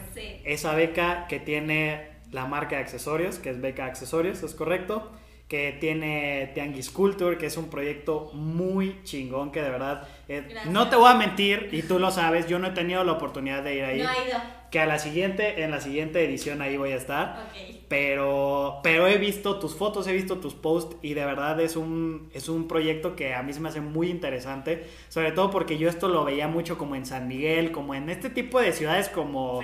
esa 0.43 0.75
beca 0.75 1.25
que 1.27 1.39
tiene 1.39 2.11
la 2.31 2.45
marca 2.45 2.75
de 2.75 2.83
accesorios, 2.83 3.39
que 3.39 3.49
es 3.49 3.59
beca 3.59 3.85
accesorios, 3.85 4.43
es 4.43 4.53
correcto 4.53 5.11
que 5.51 5.75
tiene 5.81 6.49
Tianguis 6.53 6.89
Culture, 6.89 7.37
que 7.37 7.47
es 7.47 7.57
un 7.57 7.69
proyecto 7.69 8.31
muy 8.31 9.03
chingón, 9.03 9.51
que 9.51 9.61
de 9.61 9.69
verdad, 9.69 10.07
eh, 10.29 10.47
no 10.69 10.89
te 10.89 10.95
voy 10.95 11.11
a 11.11 11.15
mentir, 11.15 11.67
y 11.73 11.81
tú 11.81 11.99
lo 11.99 12.09
sabes, 12.09 12.47
yo 12.47 12.57
no 12.57 12.67
he 12.67 12.71
tenido 12.71 13.03
la 13.03 13.11
oportunidad 13.11 13.61
de 13.61 13.75
ir 13.75 13.83
ahí. 13.83 14.01
No 14.01 14.09
he 14.11 14.29
ido. 14.29 14.39
Que 14.71 14.79
a 14.79 14.85
la 14.85 14.97
siguiente, 14.97 15.61
en 15.61 15.71
la 15.71 15.81
siguiente 15.81 16.23
edición 16.23 16.61
ahí 16.61 16.77
voy 16.77 16.93
a 16.93 16.95
estar. 16.95 17.49
Pero, 17.89 18.79
pero 18.81 19.07
he 19.07 19.17
visto 19.17 19.59
tus 19.59 19.75
fotos, 19.75 20.07
he 20.07 20.13
visto 20.13 20.37
tus 20.37 20.53
posts, 20.53 20.95
y 21.01 21.15
de 21.15 21.25
verdad 21.25 21.59
es 21.59 21.75
un, 21.75 22.29
es 22.33 22.47
un 22.47 22.69
proyecto 22.69 23.17
que 23.17 23.33
a 23.33 23.43
mí 23.43 23.51
se 23.51 23.59
me 23.59 23.67
hace 23.67 23.81
muy 23.81 24.09
interesante, 24.09 24.87
sobre 25.09 25.33
todo 25.33 25.51
porque 25.51 25.77
yo 25.77 25.89
esto 25.89 26.07
lo 26.07 26.23
veía 26.23 26.47
mucho 26.47 26.77
como 26.77 26.95
en 26.95 27.05
San 27.05 27.27
Miguel, 27.27 27.73
como 27.73 27.93
en 27.93 28.09
este 28.09 28.29
tipo 28.29 28.61
de 28.61 28.71
ciudades 28.71 29.09
como, 29.09 29.61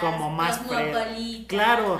como 0.00 0.28
más 0.28 0.60
Claro. 1.46 1.98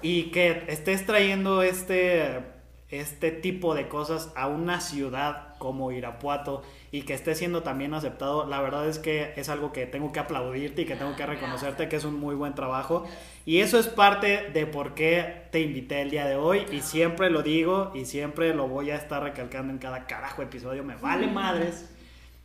Y 0.00 0.30
que 0.30 0.64
estés 0.68 1.04
trayendo 1.04 1.62
este 1.62 2.56
este 2.90 3.30
tipo 3.30 3.74
de 3.74 3.86
cosas 3.88 4.32
a 4.34 4.48
una 4.48 4.80
ciudad 4.80 5.54
como 5.58 5.92
Irapuato 5.92 6.62
y 6.90 7.02
que 7.02 7.12
esté 7.12 7.34
siendo 7.34 7.62
también 7.62 7.92
aceptado, 7.92 8.46
la 8.46 8.62
verdad 8.62 8.88
es 8.88 8.98
que 8.98 9.34
es 9.36 9.50
algo 9.50 9.72
que 9.72 9.84
tengo 9.84 10.10
que 10.10 10.20
aplaudirte 10.20 10.82
y 10.82 10.84
que 10.86 10.96
tengo 10.96 11.14
que 11.14 11.26
reconocerte 11.26 11.88
que 11.88 11.96
es 11.96 12.04
un 12.04 12.18
muy 12.18 12.34
buen 12.34 12.54
trabajo. 12.54 13.04
Y 13.44 13.60
eso 13.60 13.78
es 13.78 13.88
parte 13.88 14.50
de 14.54 14.66
por 14.66 14.94
qué 14.94 15.42
te 15.50 15.60
invité 15.60 16.00
el 16.00 16.10
día 16.10 16.26
de 16.26 16.36
hoy 16.36 16.64
y 16.72 16.80
siempre 16.80 17.28
lo 17.28 17.42
digo 17.42 17.92
y 17.94 18.06
siempre 18.06 18.54
lo 18.54 18.68
voy 18.68 18.90
a 18.90 18.96
estar 18.96 19.22
recalcando 19.22 19.72
en 19.72 19.78
cada 19.78 20.06
carajo 20.06 20.40
episodio, 20.40 20.82
me 20.82 20.96
vale 20.96 21.26
madres, 21.26 21.90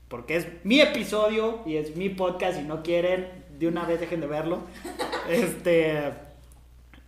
porque 0.10 0.36
es 0.36 0.48
mi 0.64 0.82
episodio 0.82 1.62
y 1.66 1.78
es 1.78 1.96
mi 1.96 2.10
podcast 2.10 2.60
y 2.60 2.64
no 2.64 2.84
quieren, 2.84 3.30
de 3.58 3.68
una 3.68 3.86
vez 3.86 4.02
dejen 4.02 4.20
de 4.20 4.28
verlo. 4.28 4.64
Este, 5.30 6.12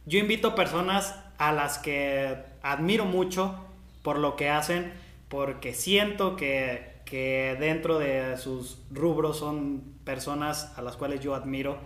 yo 0.05 0.19
invito 0.19 0.55
personas 0.55 1.19
a 1.37 1.51
las 1.51 1.77
que 1.77 2.37
admiro 2.65 3.05
mucho 3.05 3.55
por 4.01 4.17
lo 4.17 4.35
que 4.35 4.49
hacen, 4.49 4.91
porque 5.29 5.73
siento 5.73 6.35
que, 6.35 6.95
que 7.05 7.55
dentro 7.59 7.99
de 7.99 8.37
sus 8.37 8.79
rubros 8.91 9.37
son 9.37 9.83
personas 10.03 10.73
a 10.75 10.81
las 10.81 10.97
cuales 10.97 11.19
yo 11.19 11.35
admiro, 11.35 11.77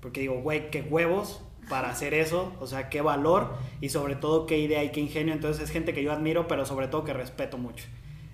porque 0.00 0.20
digo, 0.20 0.40
güey, 0.40 0.70
qué 0.70 0.82
huevos 0.82 1.40
para 1.68 1.88
hacer 1.88 2.14
eso, 2.14 2.52
o 2.60 2.66
sea, 2.66 2.88
qué 2.90 3.00
valor 3.00 3.54
y 3.80 3.88
sobre 3.88 4.16
todo 4.16 4.46
qué 4.46 4.58
idea 4.58 4.82
y 4.82 4.90
qué 4.90 5.00
ingenio, 5.00 5.32
entonces 5.32 5.62
es 5.64 5.70
gente 5.70 5.94
que 5.94 6.02
yo 6.02 6.12
admiro, 6.12 6.48
pero 6.48 6.66
sobre 6.66 6.88
todo 6.88 7.04
que 7.04 7.12
respeto 7.12 7.56
mucho. 7.56 7.86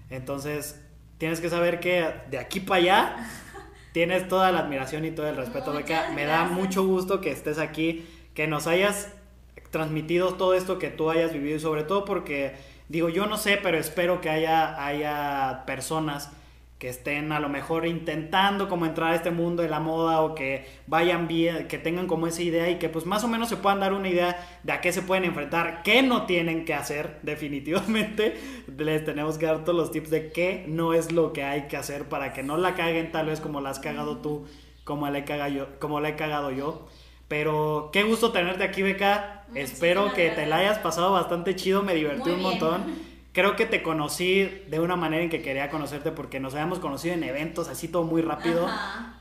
Entonces, 0.09 0.83
tienes 1.19 1.41
que 1.41 1.51
saber 1.51 1.81
que 1.81 2.13
de 2.31 2.39
aquí 2.39 2.61
para 2.61 2.81
allá 2.81 3.29
tienes 3.93 4.27
toda 4.27 4.51
la 4.53 4.61
admiración 4.61 5.05
y 5.05 5.11
todo 5.11 5.29
el 5.29 5.37
respeto, 5.37 5.73
Beca. 5.73 6.11
Me 6.15 6.25
da 6.25 6.45
mucho 6.47 6.85
gusto 6.87 7.21
que 7.21 7.31
estés 7.31 7.59
aquí, 7.59 8.07
que 8.35 8.47
nos 8.47 8.67
hayas 8.67 9.13
transmitido 9.71 10.35
todo 10.35 10.55
esto 10.55 10.79
que 10.79 10.91
tú 10.91 11.11
hayas 11.11 11.33
vivido 11.33 11.57
y 11.57 11.61
sobre 11.61 11.85
todo 11.85 12.05
porque, 12.05 12.55
digo, 12.89 13.09
yo 13.09 13.27
no 13.27 13.37
sé, 13.37 13.59
pero 13.63 13.79
espero 13.79 14.21
que 14.21 14.31
haya, 14.31 14.85
haya 14.85 15.65
personas 15.67 16.31
que 16.81 16.89
estén 16.89 17.31
a 17.31 17.41
lo 17.41 17.51
mejor 17.51 17.87
intentando 17.87 18.71
como 18.71 18.87
entrar 18.87 19.13
a 19.13 19.15
este 19.15 19.31
mundo 19.31 19.63
de 19.63 19.69
la 19.69 19.81
moda 19.81 20.23
o 20.23 20.35
que 20.35 20.67
vayan 20.87 21.29
bien, 21.29 21.69
que 21.69 21.77
tengan 21.77 22.07
como 22.07 22.27
esa 22.27 22.43
idea 22.43 22.71
y 22.71 22.79
que 22.79 22.89
pues 22.89 23.05
más 23.05 23.23
o 23.23 23.29
menos 23.29 23.51
se 23.51 23.59
puedan 23.59 23.81
dar 23.81 23.93
una 23.93 24.09
idea 24.09 24.59
de 24.63 24.73
a 24.73 24.81
qué 24.81 24.91
se 24.91 25.03
pueden 25.03 25.25
enfrentar, 25.25 25.83
qué 25.83 26.03
no 26.03 26.25
tienen 26.25 26.65
que 26.65 26.73
hacer 26.73 27.19
definitivamente. 27.23 28.35
Les 28.79 29.05
tenemos 29.05 29.37
que 29.37 29.45
dar 29.45 29.63
todos 29.63 29.79
los 29.79 29.91
tips 29.93 30.09
de 30.09 30.33
qué 30.33 30.65
no 30.69 30.95
es 30.95 31.13
lo 31.13 31.35
que 31.35 31.45
hay 31.45 31.69
que 31.69 31.77
hacer 31.77 32.09
para 32.09 32.33
que 32.33 32.43
no 32.43 32.57
la 32.57 32.75
caguen 32.75 33.13
tal 33.13 33.27
vez 33.27 33.41
como 33.41 33.61
la 33.61 33.69
has 33.69 33.79
cagado 33.79 34.17
tú, 34.23 34.47
como 34.85 35.09
la 35.11 35.19
he 35.19 35.25
cagado 35.27 35.53
yo. 35.53 35.69
Como 35.81 36.01
la 36.01 36.09
he 36.09 36.17
cagado 36.17 36.51
yo. 36.51 36.89
Pero 37.29 37.91
qué 37.93 38.05
gusto 38.05 38.33
tenerte 38.33 38.65
aquí, 38.65 38.81
Beca. 38.81 39.40
Espero 39.55 40.13
que 40.13 40.31
te 40.31 40.47
la 40.47 40.59
hayas 40.59 40.79
pasado 40.79 41.13
bastante 41.13 41.57
chido, 41.57 41.83
me 41.83 41.95
divertí 41.95 42.31
un 42.31 42.43
montón. 42.43 43.11
Creo 43.33 43.55
que 43.55 43.65
te 43.65 43.83
conocí 43.83 44.43
de 44.69 44.81
una 44.81 44.97
manera 44.97 45.23
en 45.23 45.31
que 45.31 45.41
quería 45.41 45.71
conocerte 45.71 46.11
porque 46.11 46.41
nos 46.41 46.55
habíamos 46.55 46.81
conocido 46.81 47.15
en 47.15 47.23
eventos 47.23 47.69
así 47.69 47.87
todo 47.87 48.03
muy 48.03 48.23
rápido, 48.23 48.69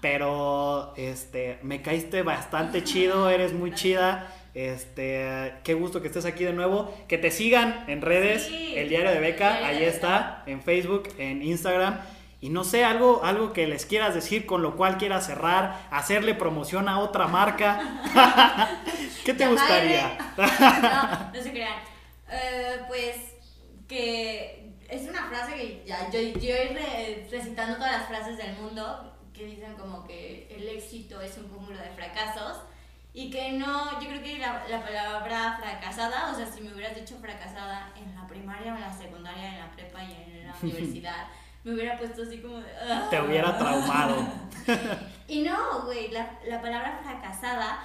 pero 0.02 0.94
este 0.98 1.60
me 1.62 1.84
caíste 1.84 2.24
bastante 2.24 2.84
chido, 2.84 3.30
eres 3.30 3.54
muy 3.54 3.72
chida. 3.74 4.34
Este, 4.56 5.54
qué 5.64 5.76
gusto 5.76 6.02
que 6.02 6.08
estés 6.08 6.26
aquí 6.26 6.44
de 6.44 6.54
nuevo. 6.54 6.92
Que 7.08 7.20
te 7.20 7.30
sigan 7.30 7.86
en 7.88 8.02
redes, 8.02 8.50
el 8.76 8.90
diario 8.90 9.12
de 9.12 9.20
Beca, 9.20 9.66
ahí 9.66 9.84
está, 9.84 10.44
en 10.48 10.62
Facebook, 10.64 11.04
en 11.20 11.44
Instagram. 11.44 12.00
Y 12.42 12.50
no 12.50 12.64
sé, 12.64 12.86
algo, 12.86 13.22
algo 13.24 13.52
que 13.52 13.68
les 13.68 13.86
quieras 13.86 14.16
decir 14.16 14.46
con 14.46 14.62
lo 14.62 14.78
cual 14.78 14.98
quieras 14.98 15.26
cerrar, 15.26 15.88
hacerle 15.92 16.36
promoción 16.36 16.88
a 16.88 17.00
otra 17.00 17.28
marca. 17.28 17.80
¿Qué 19.26 19.34
te 19.34 19.48
gustaría? 19.48 20.18
no, 20.38 21.34
no 21.34 21.44
se 21.44 21.52
crean. 21.52 21.80
Eh, 22.32 22.82
pues 22.88 23.18
que 23.88 24.72
es 24.88 25.10
una 25.10 25.28
frase 25.28 25.54
que 25.56 25.84
ya, 25.86 26.10
yo, 26.12 26.20
yo 26.20 26.56
ir 26.56 27.28
recitando 27.30 27.76
todas 27.76 27.92
las 27.92 28.08
frases 28.08 28.38
del 28.38 28.56
mundo 28.58 29.16
que 29.34 29.46
dicen 29.46 29.74
como 29.76 30.06
que 30.06 30.48
el 30.56 30.68
éxito 30.70 31.22
es 31.22 31.38
un 31.38 31.48
cúmulo 31.48 31.78
de 31.78 31.90
fracasos 31.92 32.58
y 33.14 33.32
que 33.32 33.54
no, 33.54 34.00
yo 34.00 34.08
creo 34.08 34.22
que 34.22 34.38
la, 34.38 34.66
la, 34.70 34.84
palabra 34.84 35.58
fracasada, 35.60 36.32
o 36.32 36.36
sea, 36.36 36.46
si 36.46 36.62
me 36.62 36.74
hubieras 36.74 36.96
dicho 36.96 37.18
fracasada 37.20 37.92
en 37.98 38.16
la 38.16 38.28
primaria, 38.28 38.76
en 38.76 38.82
la 38.82 38.94
secundaria, 38.94 39.54
en 39.54 39.60
la 39.60 39.72
prepa 39.72 40.04
y 40.04 40.14
en 40.14 40.48
la 40.48 40.56
universidad, 40.62 41.28
me 41.64 41.74
hubiera 41.74 41.98
puesto 41.98 42.24
así 42.24 42.40
como 42.40 42.58
de... 42.58 42.72
Te 43.10 43.22
hubiera 43.22 43.58
traumado. 43.58 44.16
y 45.28 45.42
no, 45.42 45.84
güey, 45.86 46.10
la, 46.10 46.40
la, 46.48 46.62
palabra 46.62 47.00
fracasada, 47.04 47.84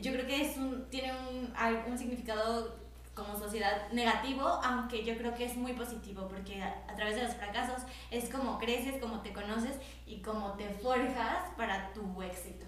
yo 0.00 0.12
creo 0.12 0.26
que 0.26 0.42
es 0.42 0.56
un, 0.56 0.88
tiene 0.90 1.12
un, 1.12 1.52
un 1.90 1.98
significado 1.98 2.86
como 3.16 3.36
sociedad 3.38 3.90
negativo, 3.92 4.42
aunque 4.62 5.02
yo 5.02 5.16
creo 5.16 5.34
que 5.34 5.46
es 5.46 5.56
muy 5.56 5.72
positivo, 5.72 6.28
porque 6.28 6.62
a, 6.62 6.94
través 6.94 7.16
de 7.16 7.22
los 7.22 7.34
fracasos 7.34 7.82
es 8.10 8.28
como 8.28 8.58
creces, 8.58 9.00
como 9.00 9.22
te 9.22 9.32
conoces 9.32 9.72
y 10.06 10.20
como 10.20 10.52
te 10.52 10.68
forjas 10.68 11.50
para 11.56 11.94
tu 11.94 12.22
éxito. 12.22 12.66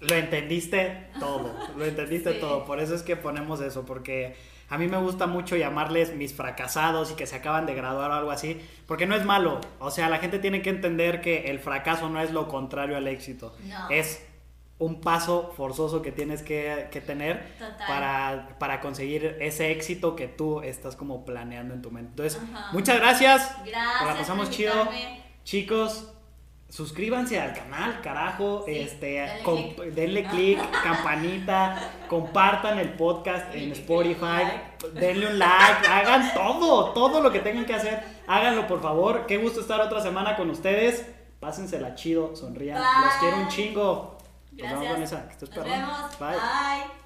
Lo 0.00 0.14
entendiste 0.14 1.10
todo, 1.18 1.52
lo 1.76 1.84
entendiste 1.84 2.32
todo, 2.40 2.64
por 2.64 2.78
eso 2.78 2.94
es 2.94 3.02
que 3.02 3.16
ponemos 3.16 3.60
eso, 3.60 3.84
porque 3.84 4.36
a 4.70 4.78
mí 4.78 4.86
me 4.86 4.96
gusta 4.96 5.26
mucho 5.26 5.56
llamarles 5.56 6.14
mis 6.14 6.32
fracasados 6.32 7.10
y 7.10 7.14
que 7.14 7.26
se 7.26 7.36
acaban 7.36 7.66
de 7.66 7.74
graduar 7.74 8.10
o 8.12 8.14
algo 8.14 8.30
así, 8.30 8.58
porque 8.86 9.04
no 9.04 9.14
es 9.16 9.24
malo, 9.24 9.60
o 9.80 9.90
sea, 9.90 10.08
la 10.08 10.18
gente 10.18 10.38
tiene 10.38 10.62
que 10.62 10.70
entender 10.70 11.20
que 11.20 11.50
el 11.50 11.58
fracaso 11.58 12.08
no 12.08 12.20
es 12.20 12.30
lo 12.30 12.48
contrario 12.48 12.96
al 12.96 13.08
éxito, 13.08 13.54
no. 13.64 13.90
es 13.90 14.24
un 14.78 15.02
paso 15.02 15.52
forzoso 15.56 16.00
que 16.00 16.12
tienes 16.12 16.42
que, 16.42 17.02
tener 17.04 17.54
para, 17.86 18.56
para, 18.58 18.80
conseguir 18.80 19.36
ese 19.40 19.72
éxito 19.72 20.16
que 20.16 20.26
tú 20.26 20.62
estás 20.62 20.96
como 20.96 21.26
planeando 21.26 21.74
en 21.74 21.82
tu 21.82 21.90
mente. 21.90 22.10
Entonces, 22.12 22.40
muchas 22.72 22.96
gracias. 22.98 23.56
Gracias. 23.66 24.06
La 24.06 24.16
pasamos 24.16 24.48
chido. 24.48 24.88
Chicos, 25.44 26.10
suscríbanse 26.70 27.38
al 27.38 27.52
canal, 27.52 28.00
carajo. 28.00 28.64
este, 28.66 29.42
denle 29.94 30.24
click, 30.24 30.58
campanita, 30.82 31.92
compartan 32.08 32.78
el 32.78 32.94
podcast 32.94 33.54
en 33.54 33.72
Spotify, 33.72 34.44
denle 34.94 35.26
un 35.26 35.38
like, 35.38 35.86
hagan 35.86 36.32
todo, 36.32 36.92
todo 36.92 37.20
lo 37.20 37.30
que 37.30 37.40
tengan 37.40 37.66
que 37.66 37.74
hacer. 37.74 38.02
Háganlo, 38.26 38.66
por 38.66 38.80
favor. 38.80 39.26
Qué 39.26 39.36
gusto 39.38 39.60
estar 39.60 39.80
otra 39.80 40.00
semana 40.00 40.36
con 40.36 40.48
ustedes. 40.50 41.04
Pásensela 41.40 41.94
chido, 41.94 42.36
sonrían. 42.36 42.80
Los 42.80 43.14
quiero 43.14 43.36
un 43.38 43.48
chingo. 43.48 44.18
Gracias. 44.52 44.72
Nos 44.72 44.80
vemos, 44.80 44.94
Vanessa. 44.94 45.26
Que 45.26 45.32
estés 45.32 45.56
Nos 45.56 45.64
vemos. 45.64 46.18
Bye. 46.18 46.28
Bye. 46.28 46.99